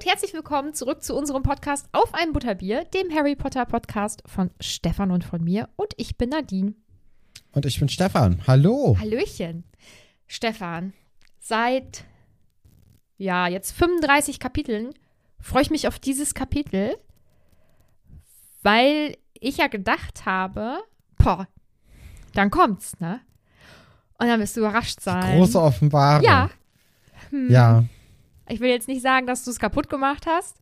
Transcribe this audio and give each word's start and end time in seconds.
und 0.00 0.06
herzlich 0.06 0.32
willkommen 0.32 0.72
zurück 0.72 1.02
zu 1.02 1.14
unserem 1.14 1.42
Podcast 1.42 1.86
Auf 1.92 2.14
ein 2.14 2.32
Butterbier, 2.32 2.84
dem 2.86 3.14
Harry 3.14 3.36
Potter 3.36 3.66
Podcast 3.66 4.22
von 4.24 4.50
Stefan 4.58 5.10
und 5.10 5.24
von 5.24 5.44
mir. 5.44 5.68
Und 5.76 5.92
ich 5.98 6.16
bin 6.16 6.30
Nadine. 6.30 6.72
Und 7.52 7.66
ich 7.66 7.78
bin 7.78 7.90
Stefan. 7.90 8.40
Hallo. 8.46 8.96
Hallöchen. 8.98 9.64
Stefan, 10.26 10.94
seit 11.38 12.04
ja, 13.18 13.46
jetzt 13.46 13.72
35 13.72 14.40
Kapiteln 14.40 14.94
freue 15.38 15.62
ich 15.62 15.70
mich 15.70 15.86
auf 15.86 15.98
dieses 15.98 16.32
Kapitel, 16.32 16.96
weil 18.62 19.18
ich 19.34 19.58
ja 19.58 19.66
gedacht 19.66 20.24
habe, 20.24 20.78
boah, 21.18 21.46
dann 22.32 22.50
kommt's, 22.50 22.98
ne? 23.00 23.20
Und 24.18 24.28
dann 24.28 24.40
wirst 24.40 24.56
du 24.56 24.60
überrascht 24.60 25.02
sein. 25.02 25.36
Große 25.36 25.60
Offenbarung. 25.60 26.24
Ja. 26.24 26.48
Hm. 27.28 27.50
Ja. 27.50 27.84
Ich 28.50 28.60
will 28.60 28.68
jetzt 28.68 28.88
nicht 28.88 29.02
sagen, 29.02 29.26
dass 29.26 29.44
du 29.44 29.50
es 29.50 29.58
kaputt 29.58 29.88
gemacht 29.88 30.26
hast 30.26 30.56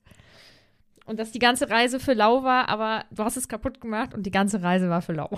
und 1.07 1.19
dass 1.19 1.33
die 1.33 1.39
ganze 1.39 1.71
Reise 1.71 2.01
für 2.01 2.13
lau 2.13 2.43
war, 2.43 2.69
aber 2.69 3.05
du 3.11 3.25
hast 3.25 3.37
es 3.37 3.49
kaputt 3.49 3.81
gemacht 3.81 4.15
und 4.15 4.25
die 4.25 4.31
ganze 4.31 4.63
Reise 4.63 4.91
war 4.91 5.03
für 5.03 5.15
lau. 5.15 5.31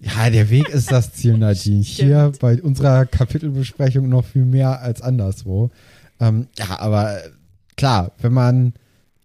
Ja, 0.00 0.30
der 0.30 0.48
Weg 0.50 0.68
ist 0.68 0.92
das 0.92 1.12
Ziel, 1.12 1.36
Nadine. 1.38 1.82
Hier 1.82 2.32
bei 2.40 2.62
unserer 2.62 3.04
Kapitelbesprechung 3.04 4.08
noch 4.08 4.24
viel 4.24 4.44
mehr 4.44 4.80
als 4.80 5.02
anderswo. 5.02 5.70
Ähm, 6.20 6.46
ja, 6.56 6.78
aber 6.78 7.18
klar, 7.76 8.12
wenn 8.18 8.32
man 8.32 8.74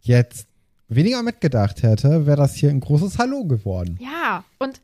jetzt 0.01 0.47
weniger 0.89 1.21
mitgedacht 1.23 1.83
hätte, 1.83 2.25
wäre 2.25 2.37
das 2.37 2.55
hier 2.55 2.69
ein 2.69 2.79
großes 2.79 3.19
Hallo 3.19 3.45
geworden. 3.45 3.99
Ja, 4.01 4.43
und 4.59 4.81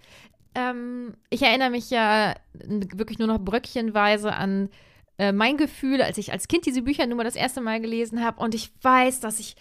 ähm, 0.56 1.14
ich 1.30 1.42
erinnere 1.42 1.70
mich 1.72 1.90
ja 1.90 2.36
wirklich 2.54 3.20
nur 3.20 3.28
noch 3.28 3.40
bröckchenweise 3.40 4.34
an 4.34 4.70
äh, 5.20 5.34
mein 5.34 5.58
Gefühl, 5.58 6.02
als 6.02 6.18
ich 6.18 6.32
als 6.32 6.48
Kind 6.48 6.66
diese 6.66 6.82
Bücher 6.82 7.06
nur 7.06 7.18
mal 7.18 7.24
das 7.26 7.36
erste 7.36 7.62
Mal 7.62 7.80
gelesen 7.82 8.24
habe. 8.24 8.42
Und 8.42 8.56
ich 8.56 8.72
weiß, 8.82 9.20
dass 9.20 9.40
ich, 9.40 9.56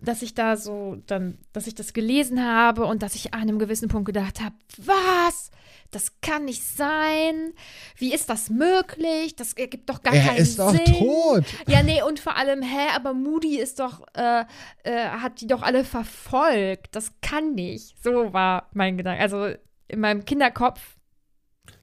dass 0.00 0.22
ich 0.22 0.34
da 0.34 0.56
so 0.56 0.96
dann, 1.06 1.38
dass 1.52 1.66
ich 1.66 1.74
das 1.74 1.92
gelesen 1.92 2.42
habe 2.42 2.86
und 2.86 3.02
dass 3.02 3.16
ich 3.16 3.34
an 3.34 3.42
einem 3.42 3.58
gewissen 3.58 3.88
Punkt 3.88 4.06
gedacht 4.06 4.40
habe, 4.40 4.54
was? 4.78 5.50
Das 5.90 6.20
kann 6.20 6.44
nicht 6.44 6.62
sein. 6.62 7.52
Wie 7.96 8.14
ist 8.14 8.30
das 8.30 8.48
möglich? 8.48 9.34
Das 9.34 9.54
ergibt 9.54 9.90
doch 9.90 10.04
gar 10.04 10.14
er 10.14 10.24
keinen 10.24 10.36
ist 10.38 10.54
Sinn. 10.54 10.80
doch 10.86 10.98
tot. 10.98 11.44
Ja, 11.66 11.82
nee, 11.82 12.00
und 12.02 12.20
vor 12.20 12.36
allem, 12.36 12.62
hä, 12.62 12.90
aber 12.94 13.12
Moody 13.12 13.58
ist 13.58 13.80
doch, 13.80 14.06
äh, 14.14 14.44
äh, 14.84 15.08
hat 15.08 15.40
die 15.40 15.48
doch 15.48 15.62
alle 15.62 15.82
verfolgt. 15.82 16.94
Das 16.94 17.10
kann 17.22 17.54
nicht. 17.56 18.00
So 18.04 18.32
war 18.32 18.68
mein 18.72 18.98
Gedanke. 18.98 19.20
Also 19.20 19.52
in 19.88 19.98
meinem 19.98 20.24
Kinderkopf 20.24 20.80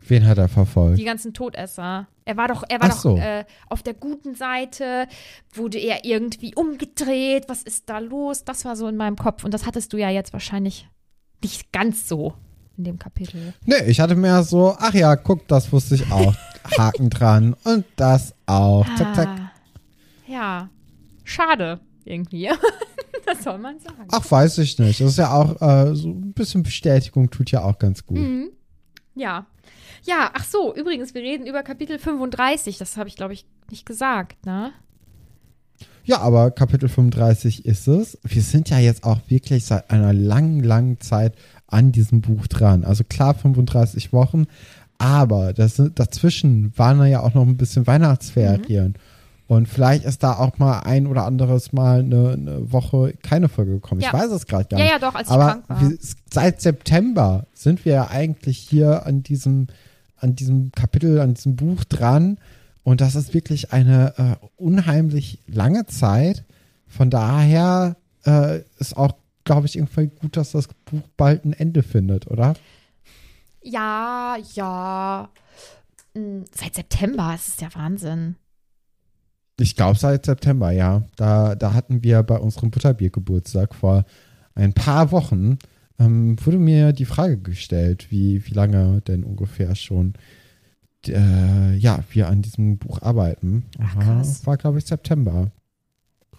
Wen 0.07 0.25
hat 0.25 0.37
er 0.37 0.47
verfolgt? 0.47 0.99
die 0.99 1.03
ganzen 1.03 1.33
Todesser. 1.33 2.07
Er 2.25 2.37
war 2.37 2.47
doch, 2.47 2.63
er 2.67 2.79
war 2.81 2.89
Ach 2.91 2.97
so. 2.97 3.15
doch 3.15 3.21
äh, 3.21 3.45
auf 3.67 3.83
der 3.83 3.93
guten 3.93 4.35
Seite, 4.35 5.07
wurde 5.53 5.77
er 5.79 6.05
irgendwie 6.05 6.55
umgedreht, 6.55 7.45
was 7.47 7.63
ist 7.63 7.89
da 7.89 7.99
los? 7.99 8.43
Das 8.43 8.65
war 8.65 8.75
so 8.75 8.87
in 8.87 8.97
meinem 8.97 9.15
Kopf 9.17 9.43
und 9.43 9.53
das 9.53 9.65
hattest 9.65 9.93
du 9.93 9.97
ja 9.97 10.09
jetzt 10.09 10.33
wahrscheinlich 10.33 10.87
nicht 11.43 11.71
ganz 11.71 12.07
so 12.07 12.33
in 12.77 12.83
dem 12.85 12.99
Kapitel. 12.99 13.53
Nee, 13.65 13.83
ich 13.87 13.99
hatte 13.99 14.15
mehr 14.15 14.43
so, 14.43 14.75
ach 14.77 14.93
ja, 14.93 15.15
guck, 15.15 15.47
das 15.47 15.71
wusste 15.71 15.95
ich 15.95 16.11
auch. 16.11 16.35
Haken 16.77 17.09
dran 17.09 17.55
und 17.63 17.85
das 17.95 18.35
auch. 18.45 18.85
Zack, 18.97 19.15
zack. 19.15 19.27
Ah, 19.27 19.51
ja, 20.27 20.69
schade 21.23 21.79
irgendwie. 22.03 22.49
das 23.25 23.43
soll 23.43 23.57
man 23.57 23.79
sagen. 23.79 24.07
Ach, 24.11 24.29
weiß 24.29 24.57
ich 24.59 24.77
nicht. 24.79 24.99
Das 24.99 25.11
ist 25.11 25.17
ja 25.17 25.31
auch, 25.31 25.61
äh, 25.61 25.95
so 25.95 26.09
ein 26.09 26.33
bisschen 26.33 26.63
Bestätigung 26.63 27.29
tut 27.29 27.51
ja 27.51 27.63
auch 27.63 27.79
ganz 27.79 28.05
gut. 28.05 28.17
Mhm. 28.17 28.49
Ja. 29.15 29.45
Ja, 30.07 30.31
ach 30.33 30.45
so, 30.45 30.73
übrigens, 30.73 31.13
wir 31.13 31.21
reden 31.21 31.45
über 31.45 31.63
Kapitel 31.63 31.99
35. 31.99 32.77
Das 32.77 32.97
habe 32.97 33.09
ich, 33.09 33.15
glaube 33.15 33.33
ich, 33.33 33.45
nicht 33.69 33.85
gesagt, 33.85 34.45
ne? 34.45 34.71
Ja, 36.05 36.19
aber 36.19 36.51
Kapitel 36.51 36.87
35 36.87 37.65
ist 37.65 37.87
es. 37.89 38.17
Wir 38.23 38.41
sind 38.41 38.69
ja 38.69 38.79
jetzt 38.79 39.03
auch 39.03 39.19
wirklich 39.27 39.65
seit 39.65 39.91
einer 39.91 40.13
langen, 40.13 40.63
langen 40.63 41.01
Zeit 41.01 41.35
an 41.67 41.91
diesem 41.91 42.21
Buch 42.21 42.47
dran. 42.47 42.85
Also 42.85 43.03
klar 43.03 43.33
35 43.33 44.13
Wochen, 44.13 44.45
aber 44.97 45.51
das, 45.51 45.81
dazwischen 45.95 46.71
waren 46.77 47.05
ja 47.05 47.19
auch 47.21 47.33
noch 47.33 47.45
ein 47.45 47.57
bisschen 47.57 47.85
Weihnachtsferien. 47.87 48.95
Und 49.47 49.67
vielleicht 49.67 50.05
ist 50.05 50.23
da 50.23 50.33
auch 50.37 50.57
mal 50.57 50.79
ein 50.79 51.07
oder 51.07 51.25
anderes 51.25 51.71
Mal 51.73 51.99
eine, 51.99 52.31
eine 52.31 52.71
Woche 52.71 53.13
keine 53.21 53.49
Folge 53.49 53.71
gekommen. 53.73 53.99
Ja. 54.01 54.07
Ich 54.07 54.13
weiß 54.13 54.31
es 54.31 54.45
gerade 54.45 54.65
gar 54.69 54.79
Ja, 54.79 54.85
nicht. 54.85 54.93
ja, 54.93 54.99
doch, 54.99 55.15
als 55.15 55.27
ich 55.27 55.33
aber 55.33 55.45
krank 55.45 55.63
war. 55.67 55.81
wir, 55.81 55.97
seit 56.31 56.61
September 56.61 57.45
sind 57.53 57.83
wir 57.85 57.93
ja 57.93 58.07
eigentlich 58.09 58.57
hier 58.57 59.05
an 59.05 59.23
diesem, 59.23 59.67
an 60.19 60.35
diesem 60.35 60.71
Kapitel, 60.71 61.19
an 61.19 61.33
diesem 61.33 61.55
Buch 61.55 61.83
dran. 61.83 62.39
Und 62.83 63.01
das 63.01 63.15
ist 63.15 63.33
wirklich 63.33 63.73
eine 63.73 64.13
äh, 64.17 64.45
unheimlich 64.55 65.43
lange 65.47 65.85
Zeit. 65.85 66.45
Von 66.87 67.09
daher 67.09 67.97
äh, 68.25 68.61
ist 68.79 68.95
auch, 68.95 69.13
glaube 69.43 69.67
ich, 69.67 69.77
irgendwie 69.77 70.07
gut, 70.07 70.37
dass 70.37 70.51
das 70.51 70.67
Buch 70.85 71.07
bald 71.17 71.45
ein 71.45 71.53
Ende 71.53 71.83
findet, 71.83 72.27
oder? 72.27 72.53
Ja, 73.61 74.37
ja. 74.53 75.29
Hm, 76.15 76.45
Seit 76.53 76.75
September, 76.75 77.35
ist 77.35 77.61
ja 77.61 77.67
Wahnsinn. 77.73 78.35
Ich 79.59 79.75
glaube 79.75 79.97
seit 79.97 80.25
September, 80.25 80.71
ja. 80.71 81.03
Da, 81.15 81.55
da 81.55 81.73
hatten 81.73 82.03
wir 82.03 82.21
bei 82.23 82.37
unserem 82.37 82.69
Butterbiergeburtstag 82.71 83.73
vor 83.73 84.05
ein 84.55 84.73
paar 84.73 85.11
Wochen, 85.11 85.57
ähm, 85.99 86.35
wurde 86.45 86.57
mir 86.59 86.93
die 86.93 87.05
Frage 87.05 87.37
gestellt, 87.37 88.07
wie, 88.11 88.45
wie 88.45 88.53
lange 88.53 89.01
denn 89.01 89.23
ungefähr 89.23 89.75
schon 89.75 90.13
äh, 91.07 91.75
ja, 91.77 92.03
wir 92.11 92.27
an 92.27 92.41
diesem 92.41 92.77
Buch 92.77 93.01
arbeiten. 93.01 93.65
Ach, 93.79 93.95
War- 93.95 94.03
krass. 94.03 94.45
War, 94.45 94.57
glaube 94.57 94.77
ich, 94.79 94.85
September. 94.85 95.51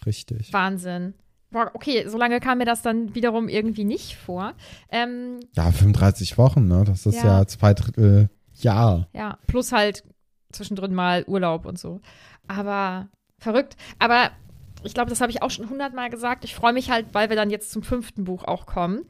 Richtig. 0.05 0.53
Wahnsinn. 0.53 1.15
Boah, 1.51 1.71
okay, 1.73 2.07
so 2.09 2.19
lange 2.19 2.41
kam 2.41 2.59
mir 2.59 2.67
das 2.67 2.83
dann 2.83 3.15
wiederum 3.15 3.49
irgendwie 3.49 3.85
nicht 3.85 4.17
vor. 4.17 4.53
Ähm, 4.91 5.41
Ja, 5.57 5.73
35 5.73 6.37
Wochen, 6.37 6.67
ne? 6.69 6.85
Das 6.85 7.07
ist 7.07 7.15
Ja. 7.17 7.39
ja, 7.41 7.47
zwei 7.47 7.73
Drittel 7.73 8.29
Jahr. 8.61 9.09
ja, 9.15 9.39
plus 9.47 9.73
halt 9.73 10.05
zwischendrin 10.53 10.93
mal 10.93 11.25
Urlaub 11.27 11.65
und 11.65 11.79
so. 11.79 12.01
Aber 12.49 13.09
verrückt. 13.39 13.77
Aber 13.99 14.31
ich 14.83 14.93
glaube, 14.95 15.09
das 15.11 15.21
habe 15.21 15.31
ich 15.31 15.43
auch 15.43 15.51
schon 15.51 15.71
hundertmal 15.71 16.11
gesagt. 16.11 16.45
Ich 16.45 16.55
freue 16.55 16.73
mich 16.73 16.91
halt, 16.91 17.07
weil 17.15 17.29
wir 17.31 17.37
dann 17.37 17.51
jetzt 17.51 17.71
zum 17.71 17.83
fünften 17.83 18.25
Buch 18.25 18.45
auch 18.45 18.67
kommen. 18.67 19.03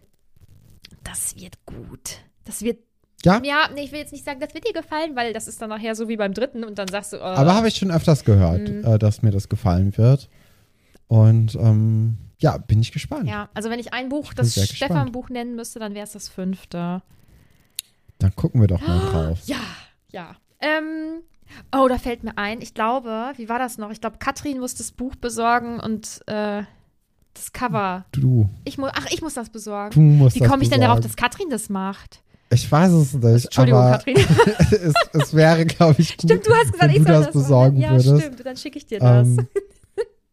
Das 1.05 1.37
wird 1.37 1.65
gut. 1.67 2.19
Das 2.45 2.63
wird. 2.63 2.79
Ja? 3.25 3.41
Ja, 3.45 3.69
nee, 3.75 3.83
ich 3.83 3.93
will 3.93 3.99
jetzt 3.99 4.13
nicht 4.13 4.25
sagen, 4.25 4.39
das 4.41 4.55
wird 4.55 4.67
dir 4.67 4.73
gefallen, 4.73 5.17
weil 5.17 5.33
das 5.33 5.49
ist 5.49 5.61
dann 5.61 5.71
nachher 5.71 5.95
so 5.97 6.09
wie 6.09 6.17
beim 6.17 6.35
dritten 6.35 6.63
und 6.65 6.79
dann 6.79 6.87
sagst 6.89 7.13
du, 7.13 7.17
äh, 7.17 7.21
Aber 7.21 7.55
habe 7.55 7.67
ich 7.69 7.75
schon 7.77 7.91
öfters 7.91 8.25
gehört, 8.25 8.69
Mhm. 8.69 8.85
äh, 8.85 8.99
dass 8.99 9.23
mir 9.23 9.31
das 9.33 9.49
gefallen 9.49 9.97
wird. 9.99 10.29
Und 11.09 11.55
ähm, 11.57 12.19
ja, 12.39 12.59
bin 12.59 12.81
ich 12.81 12.93
gespannt. 12.93 13.29
ja, 13.29 13.49
also 13.55 13.71
wenn 13.71 13.81
ich 13.81 13.93
ein 13.93 14.09
Buch, 14.09 14.29
bin 14.29 14.37
das. 14.37 14.55
Stefan-Buch 14.55 15.31
nennen 15.31 15.57
müsste, 15.57 15.79
dann 15.81 15.95
wäre 15.95 16.05
es 16.05 16.13
das 16.13 16.29
fünfte. 16.29 17.03
Dann 18.19 18.35
gucken 18.37 18.61
wir 18.61 18.69
doch 18.69 18.81
mal 18.87 18.99
drauf. 19.11 19.41
Ja, 19.47 19.57
ja. 20.13 20.37
Ähm, 20.61 21.23
oh, 21.75 21.89
da 21.89 21.99
fällt 21.99 22.23
mir 22.25 22.37
ein. 22.39 22.61
Ich 22.61 22.75
glaube, 22.75 23.33
wie 23.37 23.49
war 23.49 23.59
das 23.59 23.79
noch? 23.79 23.91
Ich 23.91 24.01
glaube, 24.01 24.19
Katrin 24.19 24.61
muss 24.61 24.75
das 24.77 24.93
Buch 24.93 25.17
besorgen 25.17 25.81
und 25.81 26.21
äh, 26.27 26.63
das 27.39 27.53
Cover. 27.53 28.05
Du, 28.13 28.49
Ich 28.65 28.79
muss, 28.79 28.91
ach, 28.95 29.07
ich 29.11 29.23
muss 29.23 29.35
das 29.35 29.47
du 29.47 29.53
besorgen. 29.53 30.19
musst 30.19 30.37
Wie 30.37 30.41
komme 30.41 30.63
ich 30.63 30.71
denn 30.71 30.81
darauf, 30.81 31.01
dass 31.01 31.17
Katrin 31.17 31.49
das 31.51 31.69
macht? 31.69 32.21
Ich 32.51 32.71
weiß 32.71 32.91
es 32.93 33.13
nicht, 33.15 33.45
Entschuldigung, 33.45 33.81
aber 33.81 33.99
Katrin. 33.99 34.17
es, 34.71 34.95
es 35.13 35.35
wäre, 35.35 35.67
glaube 35.67 35.97
ich, 36.01 36.17
gut, 36.17 36.31
Stimmt, 36.31 36.47
du 36.47 36.53
hast 36.55 36.73
gesagt, 36.73 36.83
wenn 36.83 36.91
ich 36.91 36.97
du 36.99 37.03
soll 37.05 37.13
das 37.13 37.27
das 37.27 37.33
besorgen 37.43 37.81
machen. 37.81 37.83
Ja, 37.83 37.91
würdest. 38.05 38.23
stimmt. 38.25 38.47
Dann 38.47 38.57
schicke 38.57 38.79
ich 38.79 38.87
dir 38.87 39.01
das. 39.01 39.27
Ähm, 39.29 39.47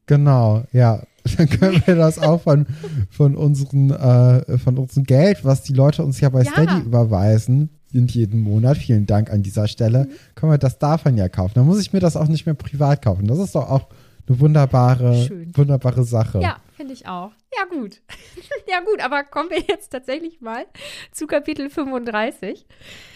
genau, 0.06 0.64
ja. 0.72 1.02
Dann 1.38 1.50
können 1.50 1.82
wir 1.86 1.96
das 1.96 2.20
auch 2.20 2.42
von, 2.42 2.68
von, 3.10 3.36
unseren, 3.36 3.90
äh, 3.90 4.58
von 4.60 4.78
unserem 4.78 5.04
Geld, 5.06 5.44
was 5.44 5.64
die 5.64 5.74
Leute 5.74 6.04
uns 6.04 6.20
ja 6.20 6.30
bei 6.30 6.44
Ja. 6.44 6.52
Steady 6.52 6.82
überweisen, 6.86 7.70
in 7.92 8.06
jeden 8.08 8.42
Monat, 8.42 8.78
vielen 8.78 9.08
Dank 9.08 9.32
an 9.32 9.42
dieser 9.42 9.68
Stelle, 9.68 10.06
Mhm. 10.06 10.10
können 10.36 10.52
wir 10.52 10.58
das 10.60 10.78
davon 10.78 11.18
ja 11.18 11.28
kaufen. 11.30 11.54
Dann 11.56 11.66
muss 11.66 11.80
ich 11.82 11.94
mir 11.94 12.00
das 12.00 12.16
auch 12.16 12.28
nicht 12.28 12.46
mehr 12.46 12.54
privat 12.56 13.02
kaufen. 13.02 13.26
Das 13.28 13.40
ist 13.40 13.56
doch 13.56 13.70
auch 13.70 13.88
eine 14.28 14.40
wunderbare, 14.40 15.26
Schön. 15.28 15.56
wunderbare 15.56 16.04
Sache. 16.04 16.40
Ja, 16.40 16.58
finde 16.76 16.94
ich 16.94 17.08
auch. 17.08 17.32
Ja, 17.56 17.66
gut. 17.66 18.02
ja, 18.68 18.80
gut, 18.82 19.00
aber 19.02 19.24
kommen 19.24 19.50
wir 19.50 19.60
jetzt 19.60 19.90
tatsächlich 19.90 20.42
mal 20.42 20.66
zu 21.12 21.28
Kapitel 21.28 21.70
35. 21.70 22.66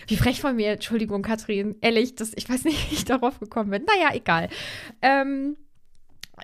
Wie 0.08 0.18
frech 0.18 0.42
von 0.42 0.56
mir, 0.56 0.72
Entschuldigung, 0.72 1.22
Katrin. 1.22 1.76
Ehrlich, 1.82 2.16
das, 2.16 2.32
ich 2.36 2.50
weiß 2.50 2.64
nicht, 2.64 2.92
wie 2.92 2.96
ich 2.96 3.06
darauf 3.06 3.40
gekommen 3.40 3.72
bin. 3.72 3.86
Naja, 3.86 4.14
egal. 4.14 4.50
Ähm, 5.02 5.58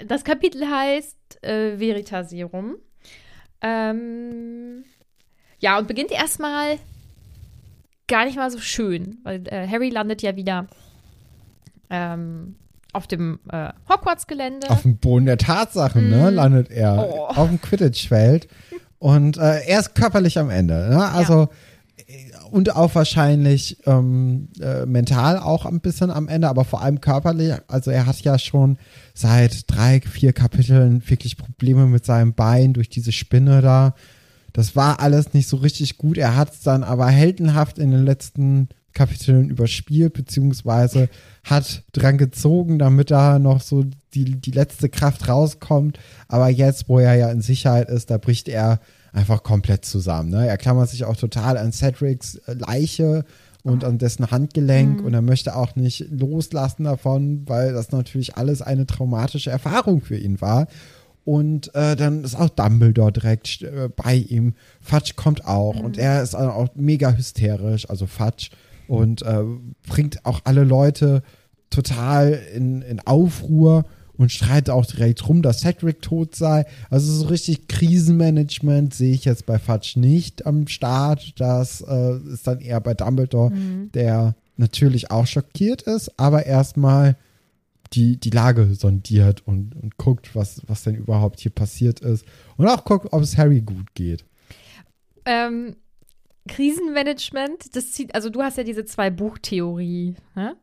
das 0.07 0.23
Kapitel 0.23 0.69
heißt 0.69 1.43
äh, 1.43 1.79
Veritaserum. 1.79 2.77
Ähm, 3.61 4.83
ja, 5.59 5.77
und 5.77 5.87
beginnt 5.87 6.11
erstmal 6.11 6.79
gar 8.07 8.25
nicht 8.25 8.35
mal 8.35 8.51
so 8.51 8.59
schön, 8.59 9.19
weil 9.23 9.47
äh, 9.47 9.67
Harry 9.67 9.89
landet 9.89 10.21
ja 10.21 10.35
wieder 10.35 10.67
ähm, 11.89 12.55
auf 12.95 13.07
dem 13.07 13.39
äh, 13.51 13.69
Hogwarts-Gelände. 13.89 14.69
Auf 14.69 14.81
dem 14.83 14.97
Boden 14.97 15.25
der 15.25 15.37
Tatsachen, 15.37 16.09
ne, 16.09 16.29
Mhm. 16.31 16.35
landet 16.35 16.71
er 16.71 16.97
Oh. 16.97 17.25
auf 17.27 17.47
dem 17.49 17.61
Quidditch-Feld. 17.61 18.47
Und 18.99 19.37
äh, 19.37 19.61
er 19.67 19.79
ist 19.81 19.93
körperlich 19.95 20.39
am 20.39 20.49
Ende. 20.49 20.89
Ne? 20.89 21.09
Also 21.11 21.49
äh, 21.97 22.31
und 22.51 22.75
auch 22.75 22.95
wahrscheinlich 22.95 23.77
ähm, 23.85 24.47
äh, 24.61 24.85
mental 24.85 25.37
auch 25.39 25.65
ein 25.65 25.81
bisschen 25.81 26.09
am 26.11 26.27
Ende, 26.27 26.47
aber 26.47 26.63
vor 26.63 26.81
allem 26.81 27.01
körperlich. 27.01 27.53
Also 27.67 27.91
er 27.91 28.05
hat 28.05 28.19
ja 28.21 28.39
schon 28.39 28.77
seit 29.13 29.63
drei, 29.69 29.99
vier 30.01 30.31
Kapiteln 30.33 31.03
wirklich 31.09 31.37
Probleme 31.37 31.85
mit 31.87 32.05
seinem 32.05 32.33
Bein 32.33 32.73
durch 32.73 32.89
diese 32.89 33.11
Spinne 33.11 33.61
da. 33.61 33.93
Das 34.53 34.75
war 34.75 35.01
alles 35.01 35.33
nicht 35.33 35.49
so 35.49 35.57
richtig 35.57 35.97
gut. 35.97 36.17
Er 36.17 36.37
hat 36.37 36.53
es 36.53 36.61
dann 36.61 36.83
aber 36.85 37.07
heldenhaft 37.07 37.77
in 37.77 37.91
den 37.91 38.05
letzten 38.05 38.69
Kapiteln 38.95 39.49
überspielt, 39.49 40.13
beziehungsweise 40.13 41.09
hat 41.43 41.83
dran 41.91 42.17
gezogen, 42.17 42.79
damit 42.79 43.11
da 43.11 43.37
noch 43.37 43.61
so 43.61 43.85
die, 44.15 44.25
die 44.41 44.51
letzte 44.51 44.89
Kraft 44.89 45.27
rauskommt. 45.27 45.99
Aber 46.27 46.49
jetzt, 46.49 46.89
wo 46.89 46.97
er 46.97 47.13
ja 47.13 47.29
in 47.29 47.41
Sicherheit 47.41 47.89
ist, 47.89 48.09
da 48.09 48.17
bricht 48.17 48.47
er 48.47 48.79
einfach 49.13 49.43
komplett 49.43 49.85
zusammen. 49.85 50.29
Ne? 50.29 50.47
Er 50.47 50.57
klammert 50.57 50.89
sich 50.89 51.05
auch 51.05 51.15
total 51.15 51.57
an 51.57 51.71
Cedrics 51.71 52.35
äh, 52.47 52.53
Leiche 52.53 53.25
und 53.63 53.83
an 53.83 53.97
dessen 53.97 54.29
Handgelenk 54.31 54.99
mhm. 54.99 55.05
und 55.05 55.13
er 55.13 55.21
möchte 55.21 55.55
auch 55.55 55.75
nicht 55.75 56.05
loslassen 56.11 56.83
davon, 56.83 57.43
weil 57.47 57.73
das 57.73 57.91
natürlich 57.91 58.37
alles 58.37 58.61
eine 58.61 58.85
traumatische 58.85 59.49
Erfahrung 59.49 60.01
für 60.01 60.17
ihn 60.17 60.39
war. 60.39 60.67
Und 61.23 61.73
äh, 61.73 61.95
dann 61.95 62.23
ist 62.23 62.35
auch 62.35 62.49
Dumbledore 62.49 63.11
direkt 63.11 63.63
äh, 63.63 63.89
bei 63.89 64.13
ihm. 64.13 64.53
Fudge 64.79 65.13
kommt 65.15 65.45
auch 65.45 65.73
mhm. 65.75 65.85
und 65.85 65.97
er 65.97 66.21
ist 66.21 66.35
auch 66.35 66.69
mega 66.75 67.11
hysterisch, 67.11 67.89
also 67.89 68.05
Fudge, 68.05 68.49
und 68.87 69.21
äh, 69.21 69.43
bringt 69.87 70.25
auch 70.25 70.41
alle 70.43 70.63
Leute 70.63 71.23
total 71.69 72.39
in, 72.53 72.81
in 72.81 72.99
Aufruhr 73.01 73.85
und 74.17 74.31
streitet 74.31 74.69
auch 74.69 74.85
direkt 74.85 75.27
rum, 75.27 75.41
dass 75.41 75.59
Cedric 75.59 76.01
tot 76.01 76.35
sei. 76.35 76.65
Also 76.89 77.11
so 77.11 77.25
richtig 77.27 77.67
Krisenmanagement 77.67 78.93
sehe 78.93 79.13
ich 79.13 79.25
jetzt 79.25 79.45
bei 79.45 79.59
Fudge 79.59 79.99
nicht 79.99 80.45
am 80.45 80.67
Start. 80.67 81.39
Das 81.39 81.81
äh, 81.81 82.17
ist 82.31 82.47
dann 82.47 82.59
eher 82.59 82.79
bei 82.79 82.93
Dumbledore, 82.93 83.51
mhm. 83.51 83.91
der 83.93 84.35
natürlich 84.57 85.11
auch 85.11 85.27
schockiert 85.27 85.81
ist, 85.81 86.17
aber 86.17 86.45
erstmal 86.45 87.17
die, 87.93 88.17
die 88.17 88.29
Lage 88.29 88.73
sondiert 88.73 89.45
und, 89.45 89.75
und 89.75 89.97
guckt, 89.97 90.35
was, 90.35 90.61
was 90.67 90.83
denn 90.83 90.95
überhaupt 90.95 91.39
hier 91.39 91.51
passiert 91.51 91.99
ist. 91.99 92.25
Und 92.57 92.67
auch 92.67 92.83
guckt, 92.83 93.07
ob 93.11 93.21
es 93.21 93.37
Harry 93.37 93.61
gut 93.61 93.93
geht. 93.93 94.25
Ähm, 95.25 95.75
Krisenmanagement, 96.47 97.75
das 97.75 97.91
zieht, 97.91 98.13
also 98.13 98.29
du 98.29 98.43
hast 98.43 98.57
ja 98.57 98.63
diese 98.63 98.85
zwei 98.85 99.09
Buchtheorie, 99.09 100.15
ne? 100.35 100.55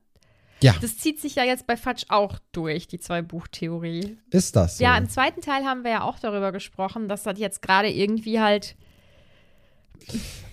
Ja. 0.62 0.76
Das 0.80 0.96
zieht 0.96 1.20
sich 1.20 1.34
ja 1.34 1.42
jetzt 1.44 1.66
bei 1.66 1.76
Fatsch 1.76 2.04
auch 2.08 2.38
durch, 2.52 2.86
die 2.86 3.00
zwei 3.00 3.20
Buchtheorie. 3.20 4.16
Ist 4.30 4.54
das 4.54 4.78
so? 4.78 4.84
Ja, 4.84 4.96
im 4.96 5.08
zweiten 5.08 5.40
Teil 5.40 5.64
haben 5.64 5.82
wir 5.82 5.90
ja 5.90 6.02
auch 6.02 6.20
darüber 6.20 6.52
gesprochen, 6.52 7.08
dass 7.08 7.24
das 7.24 7.38
jetzt 7.38 7.62
gerade 7.62 7.90
irgendwie 7.90 8.40
halt. 8.40 8.76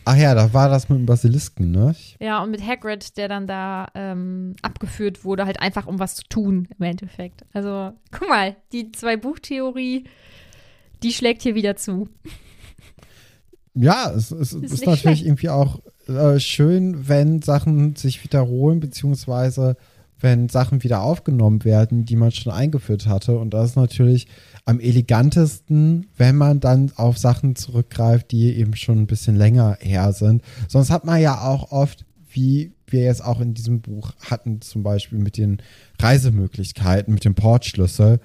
Ach 0.06 0.16
ja, 0.16 0.34
da 0.34 0.52
war 0.52 0.68
das 0.68 0.90
mit 0.90 0.98
dem 0.98 1.06
Basilisken, 1.06 1.72
ne? 1.72 1.96
Ja, 2.20 2.42
und 2.42 2.50
mit 2.50 2.66
Hagrid, 2.66 3.18
der 3.18 3.28
dann 3.28 3.46
da 3.46 3.88
ähm, 3.94 4.56
abgeführt 4.64 5.24
wurde, 5.24 5.46
halt 5.46 5.60
einfach 5.62 5.86
um 5.86 6.00
was 6.00 6.16
zu 6.16 6.24
tun, 6.28 6.68
im 6.78 6.84
Endeffekt. 6.84 7.46
Also, 7.54 7.94
guck 8.12 8.30
mal, 8.30 8.56
die 8.72 8.92
zwei 8.92 9.16
Buchtheorie, 9.16 10.06
die 11.04 11.14
schlägt 11.14 11.44
hier 11.44 11.54
wieder 11.54 11.76
zu. 11.76 12.10
Ja, 13.74 14.12
es, 14.16 14.32
es 14.32 14.54
ist, 14.54 14.64
ist 14.64 14.86
natürlich 14.86 15.02
schlecht. 15.02 15.26
irgendwie 15.26 15.50
auch 15.50 15.80
äh, 16.08 16.40
schön, 16.40 17.08
wenn 17.08 17.42
Sachen 17.42 17.96
sich 17.96 18.24
wiederholen, 18.24 18.80
beziehungsweise 18.80 19.78
wenn 20.22 20.50
Sachen 20.50 20.84
wieder 20.84 21.02
aufgenommen 21.02 21.64
werden, 21.64 22.06
die 22.06 22.16
man 22.16 22.32
schon 22.32 22.52
eingeführt 22.52 23.08
hatte. 23.08 23.38
Und 23.38 23.54
das 23.54 23.72
ist 23.72 23.76
natürlich 23.76 24.28
am 24.66 24.80
elegantesten, 24.80 26.08
wenn 26.18 26.36
man 26.36 26.60
dann 26.60 26.92
auf 26.96 27.18
Sachen 27.18 27.56
zurückgreift, 27.56 28.32
die 28.32 28.54
eben 28.56 28.76
schon 28.76 29.00
ein 29.00 29.08
bisschen 29.08 29.36
länger 29.36 29.78
her 29.80 30.12
sind. 30.14 30.44
Sonst 30.68 30.90
hat 30.90 31.06
man 31.06 31.22
ja 31.22 31.42
auch 31.42 31.72
oft, 31.72 32.06
wie 32.32 32.74
wir 32.88 33.04
jetzt 33.04 33.24
auch 33.24 33.40
in 33.40 33.54
diesem 33.54 33.82
Buch 33.82 34.14
hatten, 34.30 34.62
zum 34.62 34.84
Beispiel 34.84 35.20
mit 35.20 35.38
den 35.38 35.62
Reisemöglichkeiten, 36.00 37.14
mit 37.14 37.24
dem 37.24 37.36
Portschlüssel. 37.36 38.20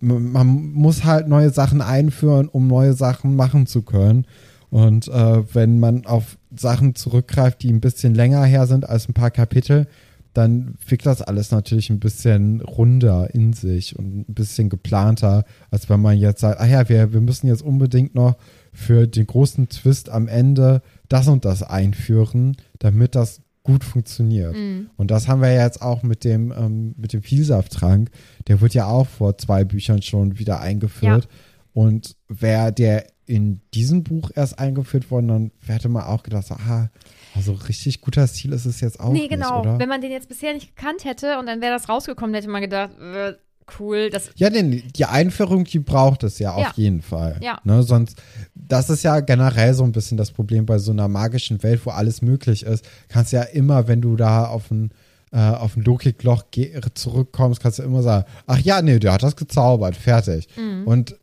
Man 0.00 0.72
muss 0.72 1.04
halt 1.04 1.28
neue 1.28 1.50
Sachen 1.50 1.82
einführen, 1.82 2.48
um 2.48 2.66
neue 2.66 2.94
Sachen 2.94 3.36
machen 3.36 3.66
zu 3.66 3.82
können. 3.82 4.26
Und 4.70 5.08
äh, 5.08 5.54
wenn 5.54 5.80
man 5.80 6.06
auf 6.06 6.38
Sachen 6.54 6.94
zurückgreift, 6.94 7.62
die 7.62 7.72
ein 7.72 7.80
bisschen 7.80 8.14
länger 8.14 8.44
her 8.44 8.66
sind 8.66 8.88
als 8.88 9.08
ein 9.08 9.14
paar 9.14 9.30
Kapitel, 9.30 9.86
dann 10.32 10.74
wirkt 10.86 11.06
das 11.06 11.22
alles 11.22 11.50
natürlich 11.50 11.90
ein 11.90 11.98
bisschen 11.98 12.60
runder 12.60 13.34
in 13.34 13.52
sich 13.52 13.98
und 13.98 14.28
ein 14.28 14.34
bisschen 14.34 14.68
geplanter, 14.68 15.44
als 15.70 15.88
wenn 15.88 16.00
man 16.00 16.16
jetzt 16.16 16.40
sagt, 16.40 16.60
ah 16.60 16.66
ja, 16.66 16.88
wir, 16.88 17.12
wir 17.12 17.20
müssen 17.20 17.48
jetzt 17.48 17.62
unbedingt 17.62 18.14
noch 18.14 18.36
für 18.72 19.08
den 19.08 19.26
großen 19.26 19.68
Twist 19.68 20.08
am 20.08 20.28
Ende 20.28 20.82
das 21.08 21.26
und 21.26 21.44
das 21.44 21.64
einführen, 21.64 22.56
damit 22.78 23.16
das 23.16 23.40
gut 23.64 23.82
funktioniert. 23.82 24.54
Mm. 24.54 24.88
Und 24.96 25.10
das 25.10 25.28
haben 25.28 25.42
wir 25.42 25.52
jetzt 25.52 25.82
auch 25.82 26.02
mit 26.02 26.24
dem, 26.24 26.52
ähm, 26.56 26.94
mit 26.96 27.12
dem 27.12 27.22
Vielsafttrank. 27.22 28.10
Der 28.46 28.60
wird 28.60 28.74
ja 28.74 28.86
auch 28.86 29.06
vor 29.06 29.36
zwei 29.36 29.64
Büchern 29.64 30.00
schon 30.00 30.38
wieder 30.38 30.60
eingeführt. 30.60 31.24
Ja. 31.24 31.30
Und 31.72 32.16
wer 32.28 32.72
der 32.72 33.06
in 33.30 33.60
diesem 33.74 34.02
Buch 34.02 34.32
erst 34.34 34.58
eingeführt 34.58 35.10
worden, 35.10 35.28
dann 35.28 35.50
hätte 35.64 35.88
man 35.88 36.02
auch 36.02 36.24
gedacht, 36.24 36.50
aha, 36.50 36.90
also 37.36 37.52
richtig 37.52 38.00
guter 38.00 38.26
Stil 38.26 38.52
ist 38.52 38.64
es 38.66 38.80
jetzt 38.80 38.98
auch 38.98 39.12
nee, 39.12 39.20
nicht, 39.20 39.30
genau. 39.30 39.60
oder? 39.60 39.78
Wenn 39.78 39.88
man 39.88 40.00
den 40.00 40.10
jetzt 40.10 40.28
bisher 40.28 40.52
nicht 40.52 40.74
gekannt 40.74 41.04
hätte 41.04 41.38
und 41.38 41.46
dann 41.46 41.60
wäre 41.60 41.72
das 41.72 41.88
rausgekommen, 41.88 42.34
hätte 42.34 42.48
man 42.48 42.60
gedacht, 42.60 42.90
äh, 42.98 43.34
cool. 43.78 44.10
Das 44.10 44.30
ja, 44.34 44.50
denn 44.50 44.82
die 44.96 45.04
Einführung, 45.04 45.62
die 45.62 45.78
braucht 45.78 46.24
es 46.24 46.40
ja, 46.40 46.58
ja. 46.58 46.70
auf 46.70 46.76
jeden 46.76 47.02
Fall. 47.02 47.38
Ja. 47.40 47.60
Ne, 47.62 47.84
sonst, 47.84 48.20
das 48.56 48.90
ist 48.90 49.04
ja 49.04 49.20
generell 49.20 49.74
so 49.74 49.84
ein 49.84 49.92
bisschen 49.92 50.16
das 50.16 50.32
Problem 50.32 50.66
bei 50.66 50.78
so 50.78 50.90
einer 50.90 51.06
magischen 51.06 51.62
Welt, 51.62 51.86
wo 51.86 51.90
alles 51.90 52.22
möglich 52.22 52.64
ist. 52.64 52.84
Kannst 53.08 53.32
ja 53.32 53.42
immer, 53.42 53.86
wenn 53.86 54.00
du 54.00 54.16
da 54.16 54.46
auf 54.46 54.72
ein 54.72 54.90
äh, 55.32 55.38
auf 55.38 55.76
ein 55.76 55.84
Logikloch 55.84 56.46
zurückkommst, 56.94 57.62
kannst 57.62 57.78
du 57.78 57.84
immer 57.84 58.02
sagen, 58.02 58.24
ach 58.48 58.58
ja, 58.58 58.82
nee, 58.82 58.98
der 58.98 59.12
hat 59.12 59.22
das 59.22 59.36
gezaubert, 59.36 59.94
fertig. 59.94 60.48
Mhm. 60.56 60.88
Und 60.88 61.19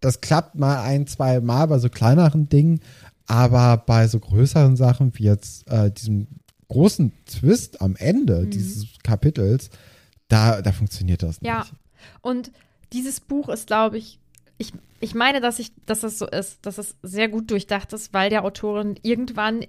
das 0.00 0.20
klappt 0.20 0.54
mal 0.54 0.82
ein, 0.82 1.06
zwei 1.06 1.40
Mal 1.40 1.66
bei 1.66 1.78
so 1.78 1.88
kleineren 1.88 2.48
Dingen, 2.48 2.80
aber 3.26 3.76
bei 3.76 4.08
so 4.08 4.18
größeren 4.18 4.76
Sachen 4.76 5.12
wie 5.18 5.24
jetzt 5.24 5.70
äh, 5.70 5.90
diesem 5.90 6.26
großen 6.68 7.12
Twist 7.26 7.80
am 7.80 7.96
Ende 7.96 8.40
mhm. 8.42 8.50
dieses 8.50 8.86
Kapitels, 9.02 9.70
da, 10.28 10.62
da 10.62 10.72
funktioniert 10.72 11.22
das 11.22 11.40
nicht. 11.40 11.48
Ja, 11.48 11.66
und 12.22 12.50
dieses 12.92 13.20
Buch 13.20 13.48
ist, 13.48 13.66
glaube 13.66 13.98
ich, 13.98 14.18
ich, 14.58 14.72
ich 15.00 15.14
meine, 15.14 15.40
dass, 15.40 15.58
ich, 15.58 15.72
dass 15.86 16.00
das 16.00 16.18
so 16.18 16.26
ist, 16.26 16.58
dass 16.66 16.78
es 16.78 16.96
sehr 17.02 17.28
gut 17.28 17.50
durchdacht 17.50 17.92
ist, 17.92 18.12
weil 18.12 18.30
der 18.30 18.44
Autorin 18.44 18.96
irgendwann 19.02 19.64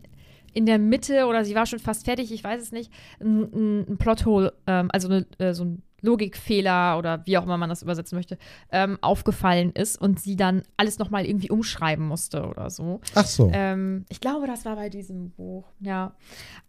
in 0.53 0.65
der 0.65 0.79
Mitte 0.79 1.25
oder 1.27 1.45
sie 1.45 1.55
war 1.55 1.65
schon 1.65 1.79
fast 1.79 2.05
fertig, 2.05 2.31
ich 2.31 2.43
weiß 2.43 2.61
es 2.61 2.71
nicht, 2.71 2.91
ein, 3.19 3.87
ein 3.89 3.97
Plothole, 3.97 4.53
ähm, 4.67 4.89
also 4.91 5.07
eine, 5.07 5.25
äh, 5.37 5.53
so 5.53 5.63
ein 5.63 5.81
Logikfehler 6.01 6.97
oder 6.97 7.25
wie 7.25 7.37
auch 7.37 7.43
immer 7.43 7.57
man 7.57 7.69
das 7.69 7.81
übersetzen 7.81 8.17
möchte, 8.17 8.37
ähm, 8.71 8.97
aufgefallen 9.01 9.71
ist 9.71 9.99
und 9.99 10.19
sie 10.19 10.35
dann 10.35 10.63
alles 10.77 10.99
nochmal 10.99 11.25
irgendwie 11.25 11.49
umschreiben 11.49 12.07
musste 12.07 12.47
oder 12.47 12.69
so. 12.69 13.01
Ach 13.15 13.25
so. 13.25 13.49
Ähm, 13.53 14.05
ich 14.09 14.19
glaube, 14.19 14.47
das 14.47 14.65
war 14.65 14.75
bei 14.75 14.89
diesem 14.89 15.31
Buch, 15.31 15.65
ja. 15.79 16.13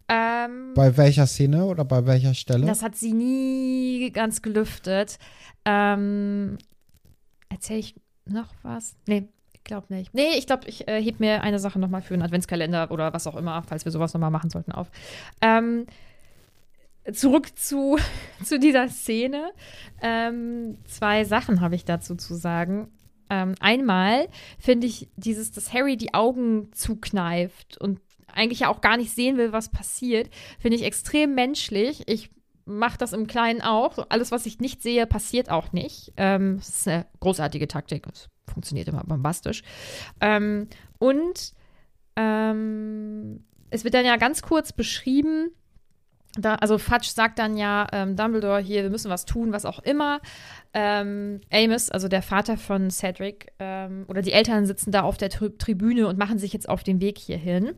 Ähm, 0.07 0.73
bei 0.75 0.95
welcher 0.97 1.27
Szene 1.27 1.65
oder 1.65 1.85
bei 1.85 2.05
welcher 2.05 2.33
Stelle? 2.33 2.65
Das 2.65 2.83
hat 2.83 2.95
sie 2.95 3.13
nie 3.13 4.11
ganz 4.11 4.41
gelüftet. 4.41 5.17
Ähm, 5.65 6.57
Erzähle 7.53 7.79
ich 7.79 7.95
noch 8.25 8.47
was? 8.63 8.95
Nee, 9.07 9.29
ich 9.53 9.63
glaube 9.63 9.93
nicht. 9.93 10.13
Nee, 10.13 10.37
ich 10.37 10.47
glaube, 10.47 10.67
ich 10.67 10.87
äh, 10.87 11.01
heb 11.01 11.19
mir 11.19 11.43
eine 11.43 11.59
Sache 11.59 11.77
nochmal 11.77 12.01
für 12.01 12.15
einen 12.15 12.23
Adventskalender 12.23 12.89
oder 12.89 13.13
was 13.13 13.27
auch 13.27 13.35
immer, 13.35 13.61
falls 13.63 13.85
wir 13.85 13.91
sowas 13.91 14.13
nochmal 14.13 14.31
machen 14.31 14.49
sollten, 14.49 14.71
auf. 14.71 14.89
Ähm, 15.39 15.85
zurück 17.11 17.57
zu, 17.57 17.97
zu 18.43 18.59
dieser 18.59 18.89
Szene. 18.89 19.51
Ähm, 20.01 20.77
zwei 20.85 21.23
Sachen 21.25 21.61
habe 21.61 21.75
ich 21.75 21.85
dazu 21.85 22.15
zu 22.15 22.35
sagen. 22.35 22.89
Ähm, 23.29 23.55
einmal 23.59 24.27
finde 24.59 24.87
ich 24.87 25.09
dieses, 25.15 25.51
dass 25.51 25.73
Harry 25.73 25.97
die 25.97 26.13
Augen 26.13 26.71
zukneift 26.73 27.77
und 27.77 27.99
eigentlich 28.27 28.61
ja 28.61 28.69
auch 28.69 28.81
gar 28.81 28.97
nicht 28.97 29.11
sehen 29.11 29.37
will, 29.37 29.53
was 29.53 29.69
passiert, 29.69 30.29
finde 30.59 30.77
ich 30.77 30.83
extrem 30.83 31.35
menschlich. 31.35 32.03
Ich 32.07 32.31
mache 32.65 32.97
das 32.97 33.13
im 33.13 33.27
Kleinen 33.27 33.61
auch. 33.61 34.05
Alles, 34.09 34.31
was 34.31 34.45
ich 34.45 34.59
nicht 34.59 34.81
sehe, 34.81 35.05
passiert 35.05 35.49
auch 35.49 35.71
nicht. 35.71 36.13
Ähm, 36.17 36.57
das 36.57 36.69
ist 36.69 36.87
eine 36.87 37.05
großartige 37.19 37.67
Taktik. 37.67 38.05
Das 38.07 38.29
funktioniert 38.51 38.87
immer 38.87 39.03
bombastisch. 39.03 39.63
Ähm, 40.21 40.67
und 40.99 41.53
ähm, 42.15 43.45
es 43.69 43.83
wird 43.83 43.93
dann 43.93 44.05
ja 44.05 44.17
ganz 44.17 44.41
kurz 44.41 44.71
beschrieben, 44.73 45.49
da, 46.35 46.55
also 46.55 46.77
Fudge 46.77 47.09
sagt 47.13 47.37
dann 47.37 47.57
ja, 47.57 47.87
ähm, 47.91 48.15
Dumbledore, 48.15 48.59
hier, 48.59 48.83
wir 48.83 48.89
müssen 48.89 49.11
was 49.11 49.25
tun, 49.25 49.51
was 49.51 49.65
auch 49.65 49.79
immer. 49.79 50.19
Ähm, 50.73 51.41
Amos, 51.51 51.91
also 51.91 52.07
der 52.07 52.23
Vater 52.23 52.57
von 52.57 52.89
Cedric, 52.89 53.51
ähm, 53.59 54.05
oder 54.07 54.21
die 54.21 54.31
Eltern 54.31 54.65
sitzen 54.65 54.91
da 54.91 55.01
auf 55.01 55.17
der 55.17 55.29
Tri 55.29 55.51
Tribüne 55.57 56.07
und 56.07 56.17
machen 56.17 56.39
sich 56.39 56.51
jetzt 56.51 56.67
auf 56.67 56.83
den 56.83 56.99
Weg 57.01 57.19
hierhin. 57.19 57.73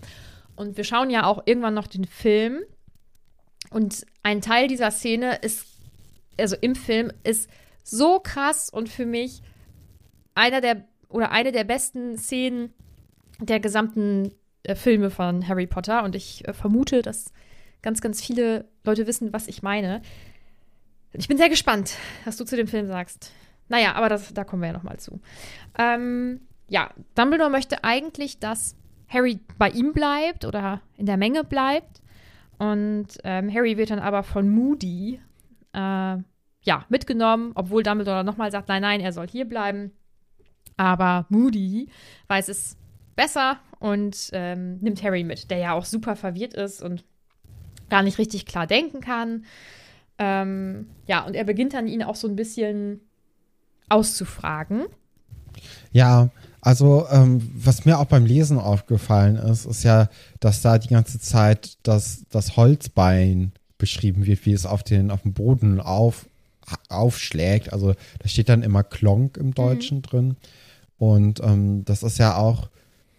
Und 0.55 0.77
wir 0.77 0.85
schauen 0.85 1.09
ja 1.09 1.25
auch 1.25 1.43
irgendwann 1.45 1.74
noch 1.74 1.88
den 1.88 2.05
Film. 2.05 2.62
Und 3.71 4.05
ein 4.24 4.39
Teil 4.39 4.69
dieser 4.69 4.91
Szene 4.91 5.35
ist, 5.41 5.67
also 6.39 6.55
im 6.62 6.75
Film, 6.75 7.12
ist 7.24 7.50
so 7.83 8.19
krass 8.19 8.69
und 8.69 8.88
für 8.88 9.05
mich 9.05 9.41
einer 10.33 10.62
der, 10.62 10.85
oder 11.09 11.31
eine 11.31 11.51
der 11.51 11.65
besten 11.65 12.17
Szenen 12.17 12.74
der 13.39 13.59
gesamten 13.59 14.33
äh, 14.63 14.75
Filme 14.75 15.09
von 15.09 15.45
Harry 15.45 15.67
Potter 15.67 16.03
und 16.03 16.15
ich 16.15 16.47
äh, 16.47 16.53
vermute, 16.53 17.01
dass 17.01 17.33
ganz, 17.85 18.01
ganz 18.01 18.21
viele 18.21 18.65
Leute 18.83 19.05
wissen, 19.05 19.31
was 19.31 19.47
ich 19.47 19.61
meine. 19.61 20.01
Ich 21.13 21.27
bin 21.27 21.37
sehr 21.37 21.49
gespannt, 21.49 21.93
was 22.25 22.35
du 22.35 22.43
zu 22.43 22.57
dem 22.57 22.67
Film 22.67 22.87
sagst. 22.87 23.31
Naja, 23.69 23.93
aber 23.93 24.09
das, 24.09 24.33
da 24.33 24.43
kommen 24.43 24.63
wir 24.63 24.69
ja 24.69 24.73
nochmal 24.73 24.97
zu. 24.97 25.21
Ähm, 25.77 26.41
ja, 26.67 26.89
Dumbledore 27.13 27.51
möchte 27.51 27.83
eigentlich, 27.83 28.39
dass 28.39 28.75
Harry 29.07 29.39
bei 29.59 29.69
ihm 29.69 29.93
bleibt 29.93 30.45
oder 30.45 30.81
in 30.97 31.05
der 31.05 31.17
Menge 31.17 31.43
bleibt. 31.43 32.01
Und 32.57 33.07
ähm, 33.23 33.53
Harry 33.53 33.77
wird 33.77 33.91
dann 33.91 33.99
aber 33.99 34.23
von 34.23 34.49
Moody 34.49 35.19
äh, 35.73 35.77
ja, 35.77 36.85
mitgenommen, 36.89 37.51
obwohl 37.53 37.83
Dumbledore 37.83 38.23
nochmal 38.23 38.51
sagt, 38.51 38.67
nein, 38.67 38.81
nein, 38.81 38.99
er 38.99 39.13
soll 39.13 39.27
hier 39.27 39.45
bleiben. 39.45 39.91
Aber 40.75 41.27
Moody 41.29 41.89
weiß 42.29 42.49
es 42.49 42.77
besser 43.15 43.59
und 43.77 44.31
ähm, 44.33 44.79
nimmt 44.79 45.03
Harry 45.03 45.23
mit, 45.23 45.51
der 45.51 45.59
ja 45.59 45.73
auch 45.73 45.85
super 45.85 46.15
verwirrt 46.15 46.55
ist 46.55 46.81
und 46.81 47.05
gar 47.89 48.03
nicht 48.03 48.17
richtig 48.17 48.45
klar 48.45 48.67
denken 48.67 49.01
kann. 49.01 49.45
Ähm, 50.17 50.87
ja, 51.07 51.25
und 51.25 51.35
er 51.35 51.43
beginnt 51.43 51.73
dann 51.73 51.87
ihn 51.87 52.03
auch 52.03 52.15
so 52.15 52.27
ein 52.27 52.35
bisschen 52.35 53.01
auszufragen. 53.89 54.85
Ja, 55.91 56.29
also 56.61 57.05
ähm, 57.11 57.47
was 57.53 57.85
mir 57.85 57.99
auch 57.99 58.05
beim 58.05 58.25
Lesen 58.25 58.57
aufgefallen 58.57 59.35
ist, 59.35 59.65
ist 59.65 59.83
ja, 59.83 60.09
dass 60.39 60.61
da 60.61 60.77
die 60.77 60.89
ganze 60.89 61.19
Zeit 61.19 61.77
das, 61.83 62.25
das 62.31 62.57
Holzbein 62.57 63.51
beschrieben 63.77 64.25
wird, 64.25 64.45
wie 64.45 64.53
es 64.53 64.65
auf, 64.65 64.83
den, 64.83 65.11
auf 65.11 65.21
dem 65.21 65.33
Boden 65.33 65.79
auf, 65.79 66.27
aufschlägt. 66.89 67.71
Also 67.71 67.93
da 68.19 68.27
steht 68.27 68.49
dann 68.49 68.63
immer 68.63 68.83
Klonk 68.83 69.37
im 69.37 69.53
Deutschen 69.53 69.97
mhm. 69.97 70.01
drin. 70.01 70.37
Und 70.97 71.41
ähm, 71.43 71.85
das 71.85 72.03
ist 72.03 72.17
ja 72.17 72.35
auch 72.35 72.69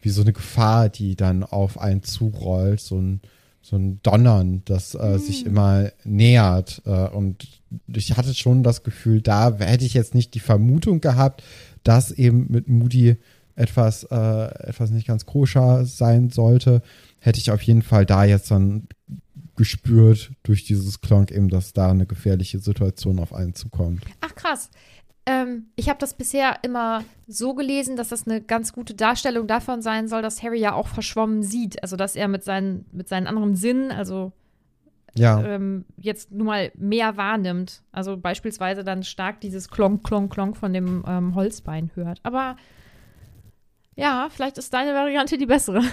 wie 0.02 0.10
so 0.10 0.22
eine 0.22 0.32
Gefahr, 0.32 0.88
die 0.88 1.14
dann 1.14 1.44
auf 1.44 1.78
einen 1.78 2.02
zurollt, 2.02 2.80
so 2.80 2.96
ein, 2.96 3.20
so 3.66 3.76
ein 3.76 4.00
Donnern, 4.02 4.62
das 4.64 4.94
äh, 4.94 5.14
mhm. 5.14 5.18
sich 5.18 5.44
immer 5.44 5.90
nähert. 6.04 6.82
Äh, 6.86 7.08
und 7.08 7.48
ich 7.92 8.16
hatte 8.16 8.32
schon 8.32 8.62
das 8.62 8.84
Gefühl, 8.84 9.20
da 9.20 9.56
hätte 9.58 9.84
ich 9.84 9.94
jetzt 9.94 10.14
nicht 10.14 10.34
die 10.34 10.40
Vermutung 10.40 11.00
gehabt, 11.00 11.42
dass 11.82 12.12
eben 12.12 12.46
mit 12.48 12.68
Moody 12.68 13.16
etwas, 13.56 14.04
äh, 14.04 14.68
etwas 14.68 14.90
nicht 14.90 15.08
ganz 15.08 15.26
koscher 15.26 15.84
sein 15.84 16.30
sollte, 16.30 16.80
hätte 17.18 17.40
ich 17.40 17.50
auf 17.50 17.62
jeden 17.62 17.82
Fall 17.82 18.06
da 18.06 18.24
jetzt 18.24 18.52
dann 18.52 18.86
gespürt 19.56 20.30
durch 20.44 20.64
dieses 20.64 21.00
Klonk 21.00 21.32
eben, 21.32 21.48
dass 21.48 21.72
da 21.72 21.90
eine 21.90 22.06
gefährliche 22.06 22.60
Situation 22.60 23.18
auf 23.18 23.32
einen 23.32 23.54
zukommt. 23.54 24.04
Ach 24.20 24.34
krass. 24.34 24.70
Ähm, 25.26 25.66
ich 25.74 25.88
habe 25.88 25.98
das 25.98 26.14
bisher 26.14 26.58
immer 26.62 27.02
so 27.26 27.54
gelesen, 27.54 27.96
dass 27.96 28.10
das 28.10 28.26
eine 28.26 28.40
ganz 28.40 28.72
gute 28.72 28.94
Darstellung 28.94 29.48
davon 29.48 29.82
sein 29.82 30.06
soll, 30.06 30.22
dass 30.22 30.42
Harry 30.42 30.60
ja 30.60 30.72
auch 30.72 30.86
verschwommen 30.86 31.42
sieht. 31.42 31.82
Also, 31.82 31.96
dass 31.96 32.14
er 32.14 32.28
mit 32.28 32.44
seinen, 32.44 32.86
mit 32.92 33.08
seinen 33.08 33.26
anderen 33.26 33.56
Sinnen, 33.56 33.90
also 33.90 34.32
ja. 35.18 35.42
ähm, 35.42 35.84
jetzt 35.96 36.30
nun 36.30 36.46
mal 36.46 36.70
mehr 36.76 37.16
wahrnimmt. 37.16 37.82
Also 37.92 38.16
beispielsweise 38.16 38.84
dann 38.84 39.02
stark 39.02 39.40
dieses 39.40 39.68
Klonk, 39.68 40.04
Klonk, 40.04 40.32
Klonk 40.32 40.56
von 40.56 40.72
dem 40.72 41.04
ähm, 41.06 41.34
Holzbein 41.34 41.90
hört. 41.94 42.20
Aber 42.22 42.56
ja, 43.96 44.28
vielleicht 44.30 44.58
ist 44.58 44.72
deine 44.72 44.94
Variante 44.94 45.38
die 45.38 45.46
bessere. 45.46 45.82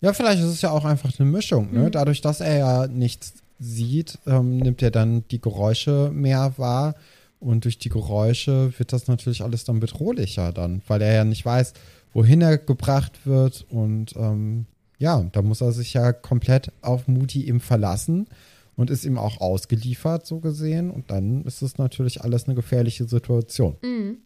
Ja, 0.00 0.12
vielleicht 0.12 0.38
ist 0.38 0.46
es 0.46 0.62
ja 0.62 0.70
auch 0.70 0.84
einfach 0.84 1.10
eine 1.18 1.28
Mischung. 1.28 1.72
Ne? 1.72 1.80
Mhm. 1.80 1.90
Dadurch, 1.90 2.20
dass 2.20 2.40
er 2.40 2.56
ja 2.56 2.86
nichts 2.86 3.34
sieht, 3.58 4.16
ähm, 4.28 4.58
nimmt 4.58 4.80
er 4.80 4.92
dann 4.92 5.26
die 5.32 5.40
Geräusche 5.40 6.12
mehr 6.14 6.52
wahr 6.56 6.94
und 7.40 7.64
durch 7.64 7.78
die 7.78 7.88
Geräusche 7.88 8.72
wird 8.78 8.92
das 8.92 9.06
natürlich 9.06 9.42
alles 9.42 9.64
dann 9.64 9.80
bedrohlicher 9.80 10.52
dann, 10.52 10.82
weil 10.88 11.02
er 11.02 11.14
ja 11.14 11.24
nicht 11.24 11.44
weiß, 11.44 11.72
wohin 12.12 12.40
er 12.40 12.58
gebracht 12.58 13.26
wird. 13.26 13.66
Und 13.70 14.14
ähm, 14.16 14.66
ja, 14.98 15.22
da 15.32 15.42
muss 15.42 15.60
er 15.60 15.72
sich 15.72 15.94
ja 15.94 16.12
komplett 16.12 16.72
auf 16.82 17.06
Moody 17.06 17.46
eben 17.46 17.60
verlassen 17.60 18.28
und 18.76 18.90
ist 18.90 19.04
ihm 19.04 19.18
auch 19.18 19.40
ausgeliefert, 19.40 20.26
so 20.26 20.40
gesehen. 20.40 20.90
Und 20.90 21.10
dann 21.10 21.44
ist 21.44 21.62
es 21.62 21.78
natürlich 21.78 22.22
alles 22.22 22.46
eine 22.46 22.54
gefährliche 22.54 23.04
Situation. 23.04 23.76
Mhm. 23.82 24.18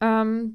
Ähm, 0.00 0.54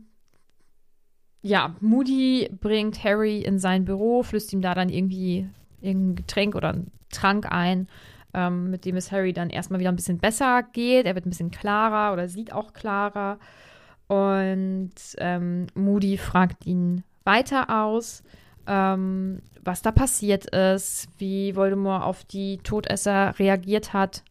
ja, 1.42 1.76
Moody 1.82 2.50
bringt 2.62 3.04
Harry 3.04 3.42
in 3.42 3.60
sein 3.60 3.86
Büro, 3.86 4.24
flüsst 4.24 4.54
ihm 4.54 4.62
da 4.62 4.76
dann 4.76 4.90
irgendwie 4.90 5.48
irgendein 5.82 6.16
Getränk 6.16 6.56
oder 6.56 6.70
einen 6.70 6.92
Trank 7.10 7.52
ein 7.52 7.88
ähm, 8.34 8.72
mit 8.72 8.86
dem 8.86 8.96
es 8.96 9.12
Harry 9.12 9.34
dann 9.34 9.50
erstmal 9.50 9.80
wieder 9.80 9.92
ein 9.92 9.96
bisschen 9.96 10.20
besser 10.20 10.64
geht. 10.74 11.06
Er 11.06 11.16
wird 11.16 11.26
ein 11.26 11.30
bisschen 11.32 11.52
klarer 11.52 12.14
oder 12.14 12.28
sieht 12.28 12.54
auch 12.54 12.74
klarer. 12.74 13.40
Und 14.08 14.92
ähm, 15.18 15.68
Moody 15.74 16.18
fragt 16.18 16.66
ihn 16.66 17.04
weiter 17.24 17.84
aus, 17.84 18.24
ähm, 18.68 19.42
was 19.64 19.82
da 19.82 19.92
passiert 19.92 20.48
ist, 20.48 21.08
wie 21.18 21.56
Voldemort 21.56 22.04
auf 22.04 22.24
die 22.26 22.58
Todesser 22.58 23.38
reagiert 23.40 23.94
hat. 23.94 24.24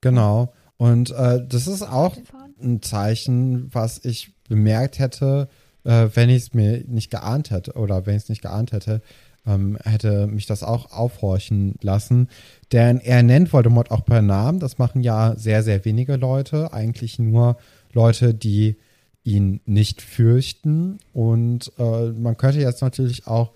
Genau. 0.00 0.52
Und 0.76 1.10
äh, 1.10 1.46
das 1.46 1.66
ist 1.66 1.82
auch 1.82 2.16
ein 2.60 2.82
Zeichen, 2.82 3.72
was 3.72 4.04
ich 4.04 4.34
bemerkt 4.48 4.98
hätte, 4.98 5.48
äh, 5.84 6.08
wenn 6.14 6.28
ich 6.28 6.42
es 6.42 6.54
mir 6.54 6.84
nicht 6.86 7.10
geahnt 7.10 7.50
hätte 7.50 7.72
oder 7.72 8.06
wenn 8.06 8.16
ich 8.16 8.24
es 8.24 8.28
nicht 8.28 8.42
geahnt 8.42 8.72
hätte, 8.72 9.02
ähm, 9.46 9.78
hätte 9.84 10.26
mich 10.26 10.46
das 10.46 10.62
auch 10.62 10.92
aufhorchen 10.92 11.76
lassen. 11.80 12.28
Denn 12.72 12.98
er 12.98 13.22
nennt 13.22 13.52
Voldemort 13.52 13.90
auch 13.90 14.04
per 14.04 14.22
Namen. 14.22 14.58
Das 14.58 14.78
machen 14.78 15.02
ja 15.02 15.34
sehr, 15.36 15.62
sehr 15.62 15.84
wenige 15.84 16.16
Leute. 16.16 16.72
Eigentlich 16.72 17.18
nur 17.18 17.56
Leute, 17.92 18.34
die 18.34 18.76
ihn 19.24 19.60
nicht 19.64 20.02
fürchten. 20.02 20.98
Und 21.12 21.72
äh, 21.78 22.10
man 22.10 22.36
könnte 22.36 22.60
jetzt 22.60 22.82
natürlich 22.82 23.26
auch 23.26 23.52